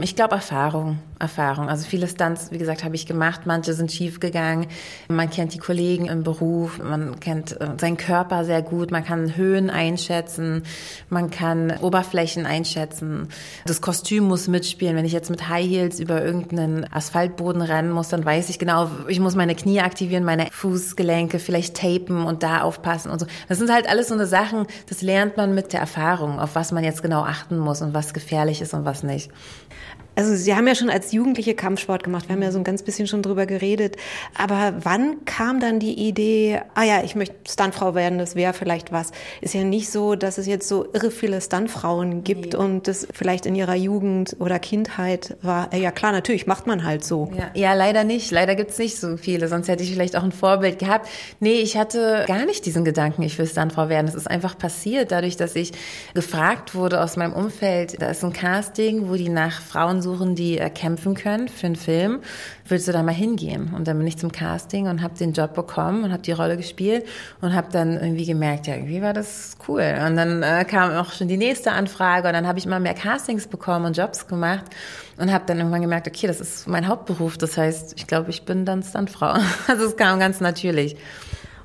Ich 0.00 0.16
glaube 0.16 0.34
Erfahrung, 0.34 0.98
Erfahrung. 1.24 1.68
Also 1.68 1.86
viele 1.86 2.06
Stunts, 2.06 2.50
wie 2.50 2.58
gesagt, 2.58 2.84
habe 2.84 2.94
ich 2.94 3.06
gemacht. 3.06 3.42
Manche 3.46 3.72
sind 3.72 3.90
schief 3.90 4.20
gegangen. 4.20 4.66
Man 5.08 5.30
kennt 5.30 5.54
die 5.54 5.58
Kollegen 5.58 6.06
im 6.06 6.22
Beruf, 6.22 6.78
man 6.78 7.18
kennt 7.18 7.60
äh, 7.60 7.70
seinen 7.80 7.96
Körper 7.96 8.44
sehr 8.44 8.62
gut. 8.62 8.90
Man 8.90 9.04
kann 9.04 9.36
Höhen 9.36 9.70
einschätzen, 9.70 10.62
man 11.08 11.30
kann 11.30 11.72
Oberflächen 11.80 12.46
einschätzen. 12.46 13.28
Das 13.66 13.80
Kostüm 13.80 14.24
muss 14.24 14.48
mitspielen. 14.48 14.96
Wenn 14.96 15.04
ich 15.04 15.12
jetzt 15.12 15.30
mit 15.30 15.48
High 15.48 15.66
Heels 15.66 16.00
über 16.00 16.22
irgendeinen 16.22 16.86
Asphaltboden 16.92 17.62
rennen 17.62 17.90
muss, 17.90 18.08
dann 18.08 18.24
weiß 18.24 18.50
ich 18.50 18.58
genau, 18.58 18.90
ich 19.08 19.20
muss 19.20 19.34
meine 19.34 19.54
Knie 19.54 19.80
aktivieren, 19.80 20.24
meine 20.24 20.46
Fußgelenke 20.52 21.38
vielleicht 21.38 21.76
tapen 21.76 22.24
und 22.24 22.42
da 22.42 22.62
aufpassen 22.62 23.10
und 23.10 23.18
so. 23.18 23.26
Das 23.48 23.58
sind 23.58 23.72
halt 23.72 23.88
alles 23.88 24.08
so 24.08 24.14
eine 24.14 24.26
Sachen, 24.26 24.66
das 24.88 25.02
lernt 25.02 25.36
man 25.36 25.54
mit 25.54 25.72
der 25.72 25.80
Erfahrung, 25.80 26.38
auf 26.38 26.54
was 26.54 26.72
man 26.72 26.84
jetzt 26.84 27.02
genau 27.02 27.22
achten 27.22 27.58
muss 27.58 27.82
und 27.82 27.94
was 27.94 28.12
gefährlich 28.14 28.60
ist 28.60 28.74
und 28.74 28.84
was 28.84 29.02
nicht. 29.02 29.30
Also 30.16 30.34
Sie 30.34 30.54
haben 30.54 30.66
ja 30.66 30.74
schon 30.74 30.90
als 30.90 31.12
Jugendliche 31.12 31.54
Kampfsport 31.54 32.04
gemacht. 32.04 32.28
Wir 32.28 32.36
haben 32.36 32.42
ja 32.42 32.52
so 32.52 32.58
ein 32.58 32.64
ganz 32.64 32.82
bisschen 32.82 33.06
schon 33.06 33.22
drüber 33.22 33.46
geredet. 33.46 33.96
Aber 34.36 34.74
wann 34.82 35.24
kam 35.24 35.60
dann 35.60 35.80
die 35.80 35.94
Idee, 35.94 36.60
ah 36.74 36.84
ja, 36.84 37.02
ich 37.02 37.14
möchte 37.14 37.34
Stuntfrau 37.48 37.94
werden, 37.94 38.18
das 38.18 38.36
wäre 38.36 38.52
vielleicht 38.52 38.92
was. 38.92 39.10
Ist 39.40 39.54
ja 39.54 39.64
nicht 39.64 39.90
so, 39.90 40.14
dass 40.14 40.38
es 40.38 40.46
jetzt 40.46 40.68
so 40.68 40.86
irre 40.92 41.10
viele 41.10 41.40
Stuntfrauen 41.40 42.24
gibt 42.24 42.52
nee. 42.52 42.58
und 42.58 42.86
das 42.86 43.08
vielleicht 43.12 43.46
in 43.46 43.54
ihrer 43.54 43.74
Jugend 43.74 44.36
oder 44.38 44.58
Kindheit 44.58 45.36
war. 45.42 45.74
Ja 45.74 45.90
klar, 45.90 46.12
natürlich 46.12 46.46
macht 46.46 46.66
man 46.66 46.84
halt 46.84 47.04
so. 47.04 47.30
Ja, 47.36 47.50
ja 47.54 47.74
leider 47.74 48.04
nicht. 48.04 48.30
Leider 48.30 48.54
gibt's 48.54 48.78
nicht 48.78 48.98
so 48.98 49.16
viele. 49.16 49.48
Sonst 49.48 49.68
hätte 49.68 49.82
ich 49.82 49.92
vielleicht 49.92 50.16
auch 50.16 50.22
ein 50.22 50.32
Vorbild 50.32 50.78
gehabt. 50.78 51.08
Nee, 51.40 51.60
ich 51.60 51.76
hatte 51.76 52.24
gar 52.26 52.46
nicht 52.46 52.66
diesen 52.66 52.84
Gedanken, 52.84 53.22
ich 53.22 53.36
will 53.38 53.46
Stuntfrau 53.46 53.88
werden. 53.88 54.06
Das 54.06 54.14
ist 54.14 54.30
einfach 54.30 54.56
passiert, 54.56 55.10
dadurch, 55.10 55.36
dass 55.36 55.56
ich 55.56 55.72
gefragt 56.14 56.74
wurde 56.74 57.02
aus 57.02 57.16
meinem 57.16 57.32
Umfeld. 57.32 58.00
Da 58.00 58.10
ist 58.10 58.24
ein 58.24 58.32
Casting, 58.32 59.08
wo 59.08 59.14
die 59.14 59.28
nach 59.28 59.60
Frauen 59.60 60.02
suchen, 60.04 60.36
die 60.36 60.58
äh, 60.58 60.70
kämpfen 60.70 61.14
können 61.14 61.48
für 61.48 61.66
einen 61.66 61.74
Film. 61.74 62.20
Willst 62.68 62.86
du 62.86 62.92
da 62.92 63.02
mal 63.02 63.12
hingehen? 63.12 63.74
Und 63.74 63.88
dann 63.88 63.98
bin 63.98 64.06
ich 64.06 64.16
zum 64.16 64.30
Casting 64.30 64.86
und 64.86 65.02
habe 65.02 65.18
den 65.18 65.32
Job 65.32 65.54
bekommen 65.54 66.04
und 66.04 66.12
habe 66.12 66.22
die 66.22 66.30
Rolle 66.30 66.56
gespielt 66.56 67.04
und 67.40 67.54
habe 67.54 67.72
dann 67.72 67.94
irgendwie 67.94 68.26
gemerkt, 68.26 68.68
ja, 68.68 68.74
irgendwie 68.74 69.02
war 69.02 69.12
das 69.12 69.56
cool. 69.66 69.82
Und 70.06 70.16
dann 70.16 70.42
äh, 70.42 70.64
kam 70.64 70.92
auch 70.92 71.12
schon 71.12 71.26
die 71.26 71.36
nächste 71.36 71.72
Anfrage 71.72 72.28
und 72.28 72.34
dann 72.34 72.46
habe 72.46 72.60
ich 72.60 72.66
immer 72.66 72.78
mehr 72.78 72.94
Castings 72.94 73.48
bekommen 73.48 73.86
und 73.86 73.96
Jobs 73.96 74.28
gemacht 74.28 74.64
und 75.16 75.32
habe 75.32 75.44
dann 75.46 75.58
irgendwann 75.58 75.82
gemerkt, 75.82 76.06
okay, 76.06 76.26
das 76.26 76.40
ist 76.40 76.68
mein 76.68 76.86
Hauptberuf. 76.86 77.36
Das 77.38 77.56
heißt, 77.56 77.94
ich 77.96 78.06
glaube, 78.06 78.30
ich 78.30 78.44
bin 78.44 78.64
dann 78.64 78.82
Stuntfrau. 78.82 79.34
Also 79.66 79.86
es 79.86 79.96
kam 79.96 80.18
ganz 80.20 80.40
natürlich. 80.40 80.96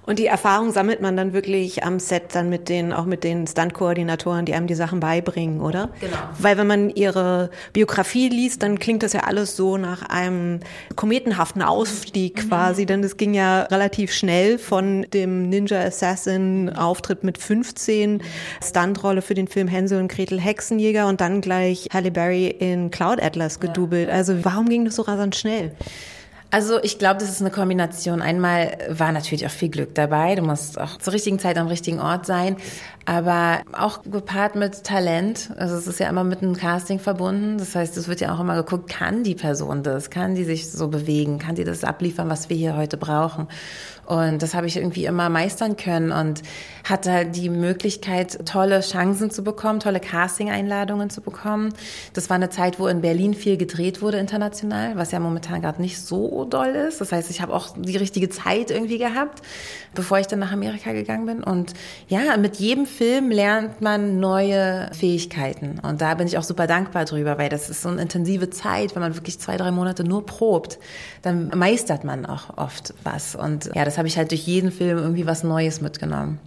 Und 0.10 0.18
die 0.18 0.26
Erfahrung 0.26 0.72
sammelt 0.72 1.02
man 1.02 1.16
dann 1.16 1.34
wirklich 1.34 1.84
am 1.84 2.00
Set 2.00 2.34
dann 2.34 2.50
mit 2.50 2.68
den, 2.68 2.94
auch 2.94 3.06
mit 3.06 3.24
den 3.24 3.46
Stunt-Koordinatoren, 3.46 4.44
die 4.44 4.56
einem 4.56 4.66
die 4.66 4.74
Sachen 4.74 5.00
beibringen, 5.00 5.62
oder? 5.62 5.92
Genau. 6.02 6.18
Weil 6.40 6.58
wenn 6.58 6.66
man 6.66 6.90
ihre 6.90 7.52
Biografie 7.74 8.28
liest, 8.28 8.64
dann 8.64 8.80
klingt 8.80 9.04
das 9.04 9.14
ja 9.14 9.26
alles 9.26 9.56
so 9.56 9.78
nach 9.78 10.02
einem 10.02 10.62
kometenhaften 10.96 11.62
Ausstieg 11.62 12.44
mhm. 12.44 12.50
quasi, 12.50 12.88
denn 12.88 13.04
es 13.04 13.18
ging 13.18 13.36
ja 13.36 13.62
relativ 13.62 14.12
schnell 14.12 14.58
von 14.58 15.06
dem 15.14 15.48
Ninja 15.48 15.80
Assassin 15.80 16.72
Auftritt 16.76 17.24
mit 17.24 17.38
15, 17.38 18.24
Stuntrolle 18.64 19.22
für 19.22 19.36
den 19.36 19.48
Film 19.48 19.68
Hänsel 19.68 20.00
und 20.00 20.12
Gretel 20.12 20.40
Hexenjäger 20.40 21.06
und 21.06 21.22
dann 21.22 21.40
gleich 21.40 21.88
Halle 21.94 22.10
Berry 22.10 22.48
in 22.48 22.90
Cloud 22.90 23.22
Atlas 23.22 23.60
gedoubelt. 23.60 24.08
Ja. 24.08 24.16
Also 24.16 24.44
warum 24.44 24.70
ging 24.70 24.86
das 24.86 24.96
so 24.96 25.04
rasant 25.04 25.36
schnell? 25.36 25.72
Also 26.52 26.82
ich 26.82 26.98
glaube, 26.98 27.20
das 27.20 27.30
ist 27.30 27.42
eine 27.42 27.52
Kombination. 27.52 28.24
Einmal 28.24 28.76
war 28.90 29.12
natürlich 29.12 29.46
auch 29.46 29.52
viel 29.52 29.70
Glück 29.70 29.94
dabei. 29.94 30.34
Du 30.34 30.42
musst 30.42 30.80
auch 30.80 30.98
zur 30.98 31.14
richtigen 31.14 31.38
Zeit 31.38 31.60
am 31.60 31.68
richtigen 31.68 32.00
Ort 32.00 32.26
sein, 32.26 32.58
aber 33.06 33.60
auch 33.72 34.02
gepaart 34.04 34.56
mit 34.56 34.84
Talent. 34.84 35.52
Also 35.58 35.76
es 35.76 35.86
ist 35.86 36.00
ja 36.00 36.10
immer 36.10 36.24
mit 36.24 36.42
einem 36.42 36.56
Casting 36.56 36.98
verbunden. 36.98 37.60
Das 37.60 37.76
heißt, 37.76 37.96
es 37.98 38.08
wird 38.08 38.20
ja 38.22 38.34
auch 38.34 38.40
immer 38.40 38.56
geguckt, 38.56 38.90
kann 38.90 39.24
die 39.24 39.36
Person 39.36 39.84
das? 39.84 40.10
Kann 40.10 40.34
die 40.34 40.44
sich 40.44 40.72
so 40.72 40.88
bewegen? 40.88 41.38
Kann 41.38 41.54
die 41.54 41.66
das 41.66 41.84
abliefern, 41.84 42.30
was 42.30 42.50
wir 42.50 42.58
hier 42.58 42.76
heute 42.76 42.98
brauchen? 42.98 43.48
Und 44.10 44.42
das 44.42 44.56
habe 44.56 44.66
ich 44.66 44.76
irgendwie 44.76 45.06
immer 45.06 45.30
meistern 45.30 45.78
können 45.78 46.12
und 46.12 46.42
hatte 46.84 47.12
halt 47.12 47.36
die 47.36 47.48
Möglichkeit, 47.48 48.44
tolle 48.48 48.80
Chancen 48.82 49.30
zu 49.30 49.44
bekommen, 49.44 49.80
tolle 49.80 50.00
Casting-Einladungen 50.00 51.12
zu 51.12 51.22
bekommen. 51.22 51.74
Das 52.14 52.28
war 52.32 52.36
eine 52.36 52.50
Zeit, 52.50 52.80
wo 52.80 52.88
in 52.88 53.02
Berlin 53.02 53.36
viel 53.36 53.56
gedreht 53.56 54.02
wurde 54.02 54.18
international, 54.18 54.96
was 54.96 55.12
ja 55.12 55.20
momentan 55.20 55.62
gerade 55.62 55.80
nicht 55.80 56.02
so 56.02 56.46
doll 56.46 56.70
ist. 56.70 57.02
Das 57.02 57.12
heißt, 57.12 57.30
ich 57.30 57.40
habe 57.40 57.54
auch 57.54 57.76
die 57.78 57.98
richtige 57.98 58.30
Zeit 58.30 58.72
irgendwie 58.72 58.98
gehabt, 58.98 59.44
bevor 59.94 60.18
ich 60.18 60.26
dann 60.26 60.40
nach 60.40 60.52
Amerika 60.52 60.92
gegangen 60.92 61.28
bin. 61.28 61.44
Und 61.44 61.76
ja, 62.08 62.36
mit 62.38 62.56
jedem 62.56 62.88
Film 62.88 63.30
lernt 63.30 63.80
man 63.82 64.20
neue 64.20 64.90
Fähigkeiten. 64.92 65.78
Und 65.84 66.02
da 66.02 66.16
bin 66.16 66.26
ich 66.26 66.40
auch 66.40 66.44
super 66.44 66.66
dankbar 66.66 67.06
drüber, 67.06 67.38
weil 67.38 67.50
das 67.50 67.70
ist 67.70 67.84
so 67.84 67.90
eine 67.90 68.02
intensive 68.02 68.50
Zeit, 68.50 68.96
wenn 68.96 69.04
man 69.04 69.16
wirklich 69.16 69.40
zwei, 69.40 69.56
drei 69.56 69.70
Monate 69.70 70.04
nur 70.04 70.26
probt, 70.26 70.80
dann 71.22 71.52
meistert 71.56 72.04
man 72.04 72.26
auch 72.26 72.58
oft 72.58 72.96
was. 73.04 73.36
Und 73.36 73.70
ja, 73.76 73.86
das 73.86 73.99
habe 74.00 74.08
ich 74.08 74.18
halt 74.18 74.32
durch 74.32 74.48
jeden 74.48 74.72
Film 74.72 74.98
irgendwie 74.98 75.28
was 75.28 75.44
Neues 75.44 75.82
mitgenommen. 75.82 76.40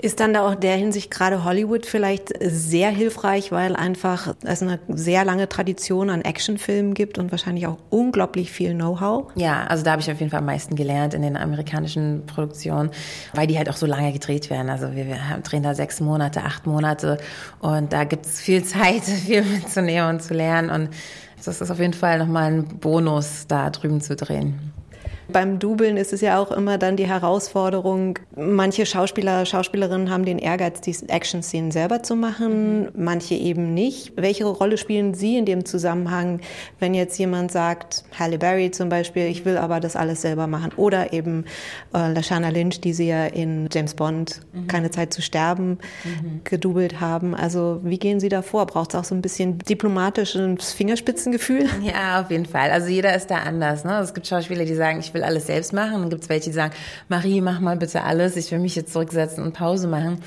Ist 0.00 0.20
dann 0.20 0.32
da 0.32 0.46
auch 0.46 0.54
der 0.54 0.76
Hinsicht 0.76 1.10
gerade 1.10 1.42
Hollywood 1.42 1.84
vielleicht 1.84 2.32
sehr 2.40 2.88
hilfreich, 2.90 3.50
weil 3.50 3.74
einfach 3.74 4.32
es 4.44 4.62
eine 4.62 4.78
sehr 4.86 5.24
lange 5.24 5.48
Tradition 5.48 6.08
an 6.08 6.22
Actionfilmen 6.22 6.94
gibt 6.94 7.18
und 7.18 7.32
wahrscheinlich 7.32 7.66
auch 7.66 7.78
unglaublich 7.90 8.52
viel 8.52 8.74
Know-how? 8.74 9.32
Ja, 9.34 9.64
also 9.64 9.82
da 9.82 9.90
habe 9.92 10.00
ich 10.00 10.08
auf 10.08 10.20
jeden 10.20 10.30
Fall 10.30 10.38
am 10.38 10.46
meisten 10.46 10.76
gelernt 10.76 11.14
in 11.14 11.22
den 11.22 11.36
amerikanischen 11.36 12.26
Produktionen, 12.26 12.90
weil 13.34 13.48
die 13.48 13.58
halt 13.58 13.68
auch 13.68 13.76
so 13.76 13.86
lange 13.86 14.12
gedreht 14.12 14.50
werden. 14.50 14.70
Also 14.70 14.94
wir, 14.94 15.08
wir 15.08 15.18
drehen 15.42 15.64
da 15.64 15.74
sechs 15.74 15.98
Monate, 16.00 16.44
acht 16.44 16.64
Monate 16.64 17.18
und 17.58 17.92
da 17.92 18.04
gibt 18.04 18.24
es 18.24 18.40
viel 18.40 18.62
Zeit, 18.62 19.02
viel 19.02 19.42
mitzunehmen 19.42 20.10
und 20.10 20.22
zu 20.22 20.32
lernen 20.32 20.70
und 20.70 20.90
das 21.44 21.60
ist 21.60 21.70
auf 21.70 21.80
jeden 21.80 21.94
Fall 21.94 22.18
nochmal 22.18 22.52
ein 22.52 22.64
Bonus, 22.78 23.46
da 23.48 23.70
drüben 23.70 24.00
zu 24.00 24.14
drehen. 24.14 24.72
Beim 25.30 25.58
Dubeln 25.58 25.96
ist 25.96 26.12
es 26.12 26.20
ja 26.22 26.40
auch 26.40 26.50
immer 26.50 26.78
dann 26.78 26.96
die 26.96 27.06
Herausforderung, 27.06 28.18
manche 28.34 28.86
Schauspieler, 28.86 29.44
Schauspielerinnen 29.44 30.10
haben 30.10 30.24
den 30.24 30.38
Ehrgeiz, 30.38 30.80
die 30.80 30.96
Action-Szenen 31.08 31.70
selber 31.70 32.02
zu 32.02 32.16
machen, 32.16 32.88
manche 32.96 33.34
eben 33.34 33.74
nicht. 33.74 34.12
Welche 34.16 34.46
Rolle 34.46 34.78
spielen 34.78 35.12
Sie 35.12 35.36
in 35.36 35.44
dem 35.44 35.64
Zusammenhang, 35.64 36.40
wenn 36.80 36.94
jetzt 36.94 37.18
jemand 37.18 37.52
sagt, 37.52 38.04
Halle 38.18 38.38
Berry 38.38 38.70
zum 38.70 38.88
Beispiel, 38.88 39.24
ich 39.24 39.44
will 39.44 39.58
aber 39.58 39.80
das 39.80 39.96
alles 39.96 40.22
selber 40.22 40.46
machen 40.46 40.72
oder 40.76 41.12
eben 41.12 41.44
äh, 41.94 42.12
Lashana 42.12 42.48
Lynch, 42.48 42.80
die 42.80 42.92
Sie 42.92 43.08
ja 43.08 43.26
in 43.26 43.68
James 43.70 43.94
Bond 43.94 44.40
mhm. 44.52 44.66
keine 44.66 44.90
Zeit 44.90 45.12
zu 45.12 45.20
sterben 45.20 45.78
mhm. 46.04 46.40
gedubelt 46.44 47.00
haben. 47.00 47.34
Also 47.34 47.80
wie 47.84 47.98
gehen 47.98 48.20
Sie 48.20 48.28
da 48.28 48.42
vor? 48.42 48.66
Braucht 48.66 48.94
es 48.94 49.00
auch 49.00 49.04
so 49.04 49.14
ein 49.14 49.22
bisschen 49.22 49.58
diplomatisches 49.58 50.72
Fingerspitzengefühl? 50.72 51.66
Ja, 51.82 52.20
auf 52.20 52.30
jeden 52.30 52.46
Fall. 52.46 52.70
Also 52.70 52.88
jeder 52.88 53.14
ist 53.14 53.30
da 53.30 53.36
anders. 53.36 53.84
Ne? 53.84 53.98
Es 53.98 54.12
gibt 54.12 54.26
Schauspieler, 54.26 54.64
die 54.64 54.74
sagen, 54.74 55.00
ich 55.00 55.14
will 55.14 55.17
will 55.18 55.24
alles 55.24 55.46
selbst 55.46 55.72
machen. 55.72 56.00
Dann 56.00 56.10
gibt 56.10 56.22
es 56.22 56.28
welche, 56.28 56.50
die 56.50 56.54
sagen, 56.54 56.74
Marie, 57.08 57.40
mach 57.40 57.60
mal 57.60 57.76
bitte 57.76 58.02
alles, 58.04 58.36
ich 58.36 58.50
will 58.50 58.58
mich 58.58 58.76
jetzt 58.76 58.92
zurücksetzen 58.92 59.44
und 59.44 59.52
Pause 59.52 59.88
machen. 59.88 60.22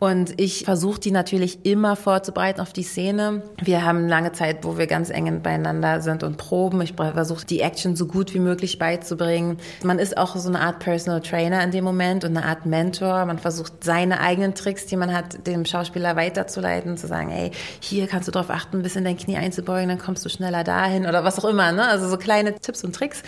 Und 0.00 0.40
ich 0.40 0.64
versuche 0.64 0.98
die 0.98 1.10
natürlich 1.10 1.66
immer 1.66 1.94
vorzubereiten 1.94 2.62
auf 2.62 2.72
die 2.72 2.82
Szene. 2.82 3.42
Wir 3.62 3.84
haben 3.84 4.08
lange 4.08 4.32
Zeit, 4.32 4.64
wo 4.64 4.78
wir 4.78 4.86
ganz 4.86 5.10
eng 5.10 5.42
beieinander 5.42 6.00
sind 6.00 6.22
und 6.22 6.38
proben. 6.38 6.80
Ich 6.80 6.94
versuche 6.94 7.44
die 7.44 7.60
Action 7.60 7.96
so 7.96 8.06
gut 8.06 8.32
wie 8.32 8.38
möglich 8.38 8.78
beizubringen. 8.78 9.58
Man 9.84 9.98
ist 9.98 10.16
auch 10.16 10.36
so 10.36 10.48
eine 10.48 10.60
Art 10.60 10.78
Personal 10.78 11.20
Trainer 11.20 11.62
in 11.62 11.70
dem 11.70 11.84
Moment 11.84 12.24
und 12.24 12.34
eine 12.34 12.46
Art 12.46 12.64
Mentor. 12.64 13.26
Man 13.26 13.38
versucht 13.38 13.84
seine 13.84 14.20
eigenen 14.20 14.54
Tricks, 14.54 14.86
die 14.86 14.96
man 14.96 15.12
hat, 15.14 15.46
dem 15.46 15.66
Schauspieler 15.66 16.16
weiterzuleiten, 16.16 16.96
zu 16.96 17.06
sagen, 17.06 17.30
ey, 17.30 17.50
hier 17.80 18.06
kannst 18.06 18.26
du 18.26 18.32
darauf 18.32 18.48
achten, 18.48 18.78
ein 18.78 18.82
bisschen 18.82 19.04
dein 19.04 19.18
Knie 19.18 19.36
einzubeugen, 19.36 19.90
dann 19.90 19.98
kommst 19.98 20.24
du 20.24 20.30
schneller 20.30 20.64
dahin 20.64 21.04
oder 21.04 21.24
was 21.24 21.38
auch 21.38 21.44
immer. 21.44 21.72
Ne? 21.72 21.86
Also 21.86 22.08
so 22.08 22.16
kleine 22.16 22.54
Tipps 22.54 22.82
und 22.84 22.96
Tricks. 22.96 23.22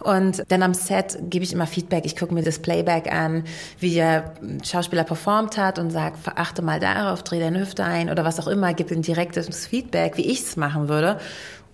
Und 0.00 0.42
dann 0.48 0.64
am 0.64 0.74
Set 0.74 1.18
gebe 1.30 1.44
ich 1.44 1.52
immer 1.52 1.68
Feedback. 1.68 2.04
Ich 2.04 2.16
gucke 2.16 2.34
mir 2.34 2.42
das 2.42 2.58
Playback 2.58 3.12
an, 3.12 3.44
wie 3.78 3.94
der 3.94 4.34
Schauspieler 4.64 5.04
performt 5.04 5.56
hat 5.56 5.78
und 5.78 5.90
sage, 5.90 6.15
achte 6.34 6.62
mal 6.62 6.80
darauf, 6.80 7.22
dreh 7.22 7.40
deine 7.40 7.60
Hüfte 7.60 7.84
ein 7.84 8.10
oder 8.10 8.24
was 8.24 8.40
auch 8.40 8.46
immer, 8.46 8.74
gib 8.74 8.90
ihm 8.90 9.02
direktes 9.02 9.66
Feedback, 9.66 10.16
wie 10.16 10.26
ich 10.26 10.40
es 10.40 10.56
machen 10.56 10.88
würde. 10.88 11.18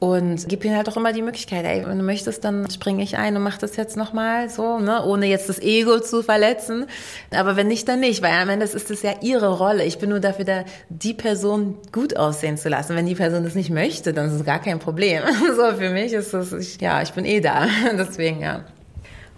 Und 0.02 0.48
gib 0.48 0.64
ihnen 0.64 0.76
halt 0.76 0.88
auch 0.88 0.96
immer 0.96 1.12
die 1.12 1.22
Möglichkeit, 1.22 1.64
ey, 1.64 1.86
wenn 1.86 1.96
du 1.96 2.02
möchtest, 2.02 2.42
dann 2.42 2.68
springe 2.68 3.04
ich 3.04 3.18
ein 3.18 3.36
und 3.36 3.44
mach 3.44 3.56
das 3.56 3.76
jetzt 3.76 3.96
nochmal 3.96 4.50
so, 4.50 4.80
ne, 4.80 5.04
ohne 5.04 5.26
jetzt 5.26 5.48
das 5.48 5.60
Ego 5.60 6.00
zu 6.00 6.24
verletzen. 6.24 6.86
Aber 7.30 7.54
wenn 7.54 7.68
nicht, 7.68 7.86
dann 7.86 8.00
nicht, 8.00 8.20
weil 8.20 8.32
am 8.32 8.48
Ende 8.48 8.66
ist 8.66 8.90
es 8.90 9.02
ja 9.02 9.12
ihre 9.20 9.56
Rolle. 9.56 9.84
Ich 9.84 9.98
bin 9.98 10.10
nur 10.10 10.18
dafür 10.18 10.44
da, 10.44 10.64
die 10.88 11.14
Person 11.14 11.76
gut 11.92 12.16
aussehen 12.16 12.56
zu 12.56 12.68
lassen. 12.68 12.96
Wenn 12.96 13.06
die 13.06 13.14
Person 13.14 13.44
das 13.44 13.54
nicht 13.54 13.70
möchte, 13.70 14.12
dann 14.12 14.26
ist 14.26 14.32
es 14.32 14.44
gar 14.44 14.58
kein 14.58 14.80
Problem. 14.80 15.22
So, 15.54 15.76
für 15.76 15.90
mich 15.90 16.12
ist 16.12 16.34
es, 16.34 16.80
ja, 16.80 17.00
ich 17.02 17.12
bin 17.12 17.24
eh 17.24 17.40
da. 17.40 17.66
Deswegen, 17.96 18.40
ja. 18.40 18.64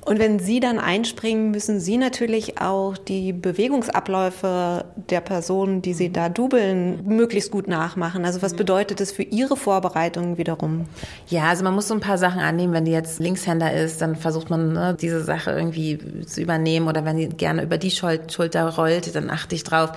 Und 0.04 0.18
wenn 0.18 0.38
Sie 0.38 0.60
dann 0.60 0.78
einspringen, 0.78 1.50
müssen 1.50 1.80
Sie 1.80 1.96
natürlich 1.96 2.60
auch 2.60 2.98
die 2.98 3.32
Bewegungsabläufe 3.32 4.84
der 5.08 5.20
Personen, 5.22 5.80
die 5.80 5.94
Sie 5.94 6.12
da 6.12 6.28
dubeln, 6.28 7.06
möglichst 7.06 7.50
gut 7.50 7.68
nachmachen. 7.68 8.24
Also 8.26 8.42
was 8.42 8.52
mhm. 8.52 8.58
bedeutet 8.58 9.00
das 9.00 9.12
für 9.12 9.22
Ihre 9.22 9.56
Vorbereitung 9.56 10.36
wiederum? 10.36 10.84
Ja, 11.28 11.44
also 11.44 11.64
man 11.64 11.74
muss 11.74 11.88
so 11.88 11.94
ein 11.94 12.00
paar 12.00 12.18
Sachen 12.18 12.40
annehmen. 12.40 12.74
Wenn 12.74 12.84
die 12.84 12.92
jetzt 12.92 13.18
Linkshänder 13.18 13.72
ist, 13.72 14.02
dann 14.02 14.14
versucht 14.14 14.50
man 14.50 14.74
ne, 14.74 14.96
diese 15.00 15.24
Sache 15.24 15.52
irgendwie 15.52 15.98
zu 16.26 16.42
übernehmen. 16.42 16.86
Oder 16.86 17.06
wenn 17.06 17.16
die 17.16 17.28
gerne 17.28 17.62
über 17.62 17.78
die 17.78 17.90
Schulter 17.90 18.68
rollt, 18.76 19.14
dann 19.14 19.30
achte 19.30 19.54
ich 19.54 19.64
drauf 19.64 19.92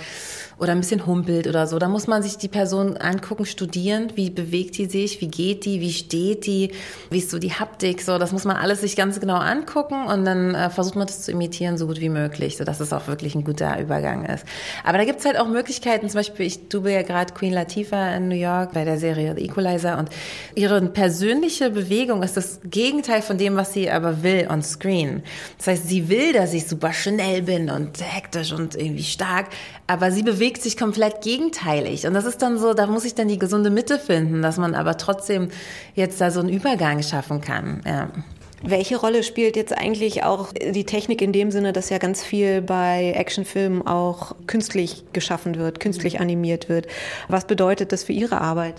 oder 0.59 0.71
ein 0.71 0.79
bisschen 0.79 1.05
humpelt 1.05 1.47
oder 1.47 1.67
so. 1.67 1.77
Da 1.77 1.87
muss 1.87 2.07
man 2.07 2.23
sich 2.23 2.37
die 2.37 2.47
Person 2.47 2.97
angucken, 2.97 3.45
studieren, 3.45 4.11
wie 4.15 4.29
bewegt 4.29 4.77
die 4.77 4.85
sich, 4.85 5.21
wie 5.21 5.27
geht 5.27 5.65
die, 5.65 5.81
wie 5.81 5.93
steht 5.93 6.47
die, 6.47 6.71
wie 7.11 7.19
ist 7.19 7.29
so 7.29 7.37
die 7.37 7.53
Haptik, 7.53 8.01
so. 8.01 8.17
Das 8.17 8.31
muss 8.31 8.43
man 8.43 8.57
alles 8.57 8.81
sich 8.81 8.95
ganz 8.95 9.19
genau 9.19 9.35
angucken 9.35 10.07
und 10.07 10.25
dann 10.25 10.55
äh, 10.55 10.69
versucht 10.69 10.95
man 10.95 11.05
das 11.05 11.21
zu 11.21 11.31
imitieren, 11.31 11.77
so 11.77 11.85
gut 11.85 11.99
wie 11.99 12.09
möglich, 12.09 12.57
sodass 12.57 12.79
es 12.79 12.91
auch 12.91 13.07
wirklich 13.07 13.35
ein 13.35 13.43
guter 13.43 13.79
Übergang 13.79 14.25
ist. 14.25 14.45
Aber 14.83 14.97
da 14.97 15.05
gibt's 15.05 15.25
halt 15.25 15.39
auch 15.39 15.47
Möglichkeiten, 15.47 16.09
zum 16.09 16.19
Beispiel, 16.19 16.47
ich 16.47 16.69
tue 16.69 16.91
ja 16.91 17.03
gerade 17.03 17.33
Queen 17.33 17.53
Latifah 17.53 18.15
in 18.15 18.29
New 18.29 18.35
York 18.35 18.73
bei 18.73 18.83
der 18.83 18.97
Serie 18.97 19.35
The 19.37 19.45
Equalizer 19.45 19.99
und 19.99 20.09
ihre 20.55 20.81
persönliche 20.81 21.69
Bewegung 21.69 22.23
ist 22.23 22.35
das 22.35 22.59
Gegenteil 22.63 23.21
von 23.21 23.37
dem, 23.37 23.55
was 23.55 23.73
sie 23.73 23.91
aber 23.91 24.23
will 24.23 24.47
on 24.49 24.63
screen. 24.63 25.21
Das 25.57 25.67
heißt, 25.67 25.87
sie 25.87 26.09
will, 26.09 26.33
dass 26.33 26.53
ich 26.53 26.67
super 26.67 26.93
schnell 26.93 27.43
bin 27.43 27.69
und 27.69 28.01
hektisch 28.01 28.53
und 28.53 28.75
irgendwie 28.75 29.03
stark, 29.03 29.47
aber 29.85 30.11
sie 30.11 30.23
bewegt 30.47 30.63
sich 30.63 30.77
komplett 30.77 31.21
gegenteilig. 31.21 32.07
Und 32.07 32.13
das 32.13 32.23
ist 32.23 32.41
dann 32.41 32.57
so, 32.57 32.73
da 32.73 32.87
muss 32.87 33.03
ich 33.03 33.13
dann 33.13 33.27
die 33.27 33.37
gesunde 33.37 33.69
Mitte 33.69 33.99
finden, 33.99 34.41
dass 34.41 34.55
man 34.55 34.75
aber 34.75 34.95
trotzdem 34.95 35.49
jetzt 35.93 36.21
da 36.21 36.31
so 36.31 36.39
einen 36.39 36.47
Übergang 36.47 37.03
schaffen 37.03 37.41
kann. 37.41 37.81
Ja. 37.85 38.09
Welche 38.63 38.95
Rolle 38.95 39.23
spielt 39.23 39.57
jetzt 39.57 39.77
eigentlich 39.77 40.23
auch 40.23 40.53
die 40.53 40.85
Technik 40.85 41.21
in 41.21 41.33
dem 41.33 41.51
Sinne, 41.51 41.73
dass 41.73 41.89
ja 41.89 41.97
ganz 41.97 42.23
viel 42.23 42.61
bei 42.61 43.11
Actionfilmen 43.13 43.85
auch 43.85 44.35
künstlich 44.47 45.03
geschaffen 45.11 45.57
wird, 45.57 45.81
künstlich 45.81 46.21
animiert 46.21 46.69
wird? 46.69 46.87
Was 47.27 47.45
bedeutet 47.45 47.91
das 47.91 48.05
für 48.05 48.13
Ihre 48.13 48.39
Arbeit? 48.39 48.75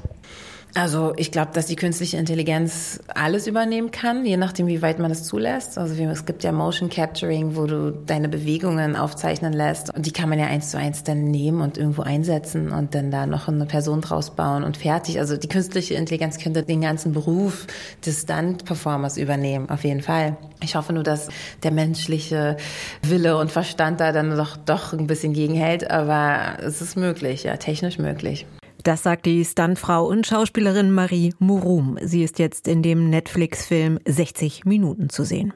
Also 0.79 1.13
ich 1.17 1.33
glaube, 1.33 1.51
dass 1.55 1.67
die 1.67 1.75
künstliche 1.75 2.19
Intelligenz 2.19 3.01
alles 3.13 3.49
übernehmen 3.49 3.91
kann, 3.91 4.25
je 4.25 4.37
nachdem, 4.37 4.69
wie 4.69 4.81
weit 4.81 5.01
man 5.01 5.11
es 5.11 5.25
zulässt. 5.25 5.77
Also 5.77 6.01
es 6.05 6.25
gibt 6.25 6.45
ja 6.45 6.53
Motion 6.53 6.89
Capturing, 6.89 7.57
wo 7.57 7.67
du 7.67 7.91
deine 7.91 8.29
Bewegungen 8.29 8.95
aufzeichnen 8.95 9.53
lässt. 9.53 9.93
Und 9.93 10.07
die 10.07 10.13
kann 10.13 10.29
man 10.29 10.39
ja 10.39 10.47
eins 10.47 10.71
zu 10.71 10.79
eins 10.79 11.03
dann 11.03 11.33
nehmen 11.33 11.63
und 11.63 11.79
irgendwo 11.79 12.03
einsetzen 12.03 12.71
und 12.71 12.95
dann 12.95 13.11
da 13.11 13.27
noch 13.27 13.49
eine 13.49 13.67
Person 13.67 14.03
draus 14.03 14.37
bauen 14.37 14.63
und 14.63 14.77
fertig. 14.77 15.19
Also 15.19 15.37
die 15.37 15.49
künstliche 15.49 15.95
Intelligenz 15.95 16.39
könnte 16.39 16.63
den 16.63 16.81
ganzen 16.81 17.13
Beruf 17.13 17.67
des 18.07 18.23
Stunt-Performers 18.23 19.17
übernehmen, 19.17 19.71
auf 19.71 19.83
jeden 19.83 20.03
Fall. 20.03 20.37
Ich 20.63 20.77
hoffe 20.77 20.93
nur, 20.93 21.03
dass 21.03 21.27
der 21.65 21.73
menschliche 21.73 22.57
Wille 23.03 23.37
und 23.37 23.51
Verstand 23.51 23.99
da 23.99 24.13
dann 24.13 24.37
doch, 24.37 24.57
doch 24.57 24.93
ein 24.93 25.09
bisschen 25.09 25.33
gegenhält, 25.33 25.91
aber 25.91 26.59
es 26.63 26.81
ist 26.81 26.97
möglich, 26.97 27.43
ja, 27.43 27.57
technisch 27.57 27.99
möglich. 27.99 28.47
Das 28.89 29.03
sagt 29.03 29.27
die 29.27 29.45
Stuntfrau 29.45 30.07
und 30.07 30.27
Schauspielerin 30.27 30.91
Marie 30.91 31.35
Murum. 31.39 31.99
Sie 32.01 32.25
ist 32.25 32.39
jetzt 32.39 32.67
in 32.67 32.83
dem 32.83 33.11
Netflix-Film 33.11 33.99
60 34.07 34.65
Minuten 34.65 35.11
zu 35.11 35.25
sehen. 35.25 35.53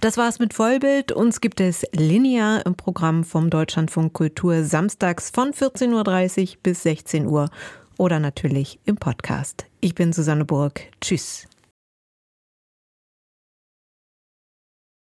Das 0.00 0.16
war's 0.16 0.40
mit 0.40 0.52
Vollbild. 0.52 1.12
Uns 1.12 1.40
gibt 1.40 1.60
es 1.60 1.86
linear 1.92 2.66
im 2.66 2.74
Programm 2.74 3.22
vom 3.22 3.50
Deutschlandfunk 3.50 4.14
Kultur 4.14 4.64
samstags 4.64 5.30
von 5.30 5.52
14.30 5.52 5.92
Uhr 6.42 6.56
bis 6.64 6.82
16 6.82 7.26
Uhr 7.28 7.50
oder 7.98 8.18
natürlich 8.18 8.80
im 8.84 8.96
Podcast. 8.96 9.66
Ich 9.80 9.94
bin 9.94 10.12
Susanne 10.12 10.44
Burg. 10.44 10.80
Tschüss. 11.00 11.46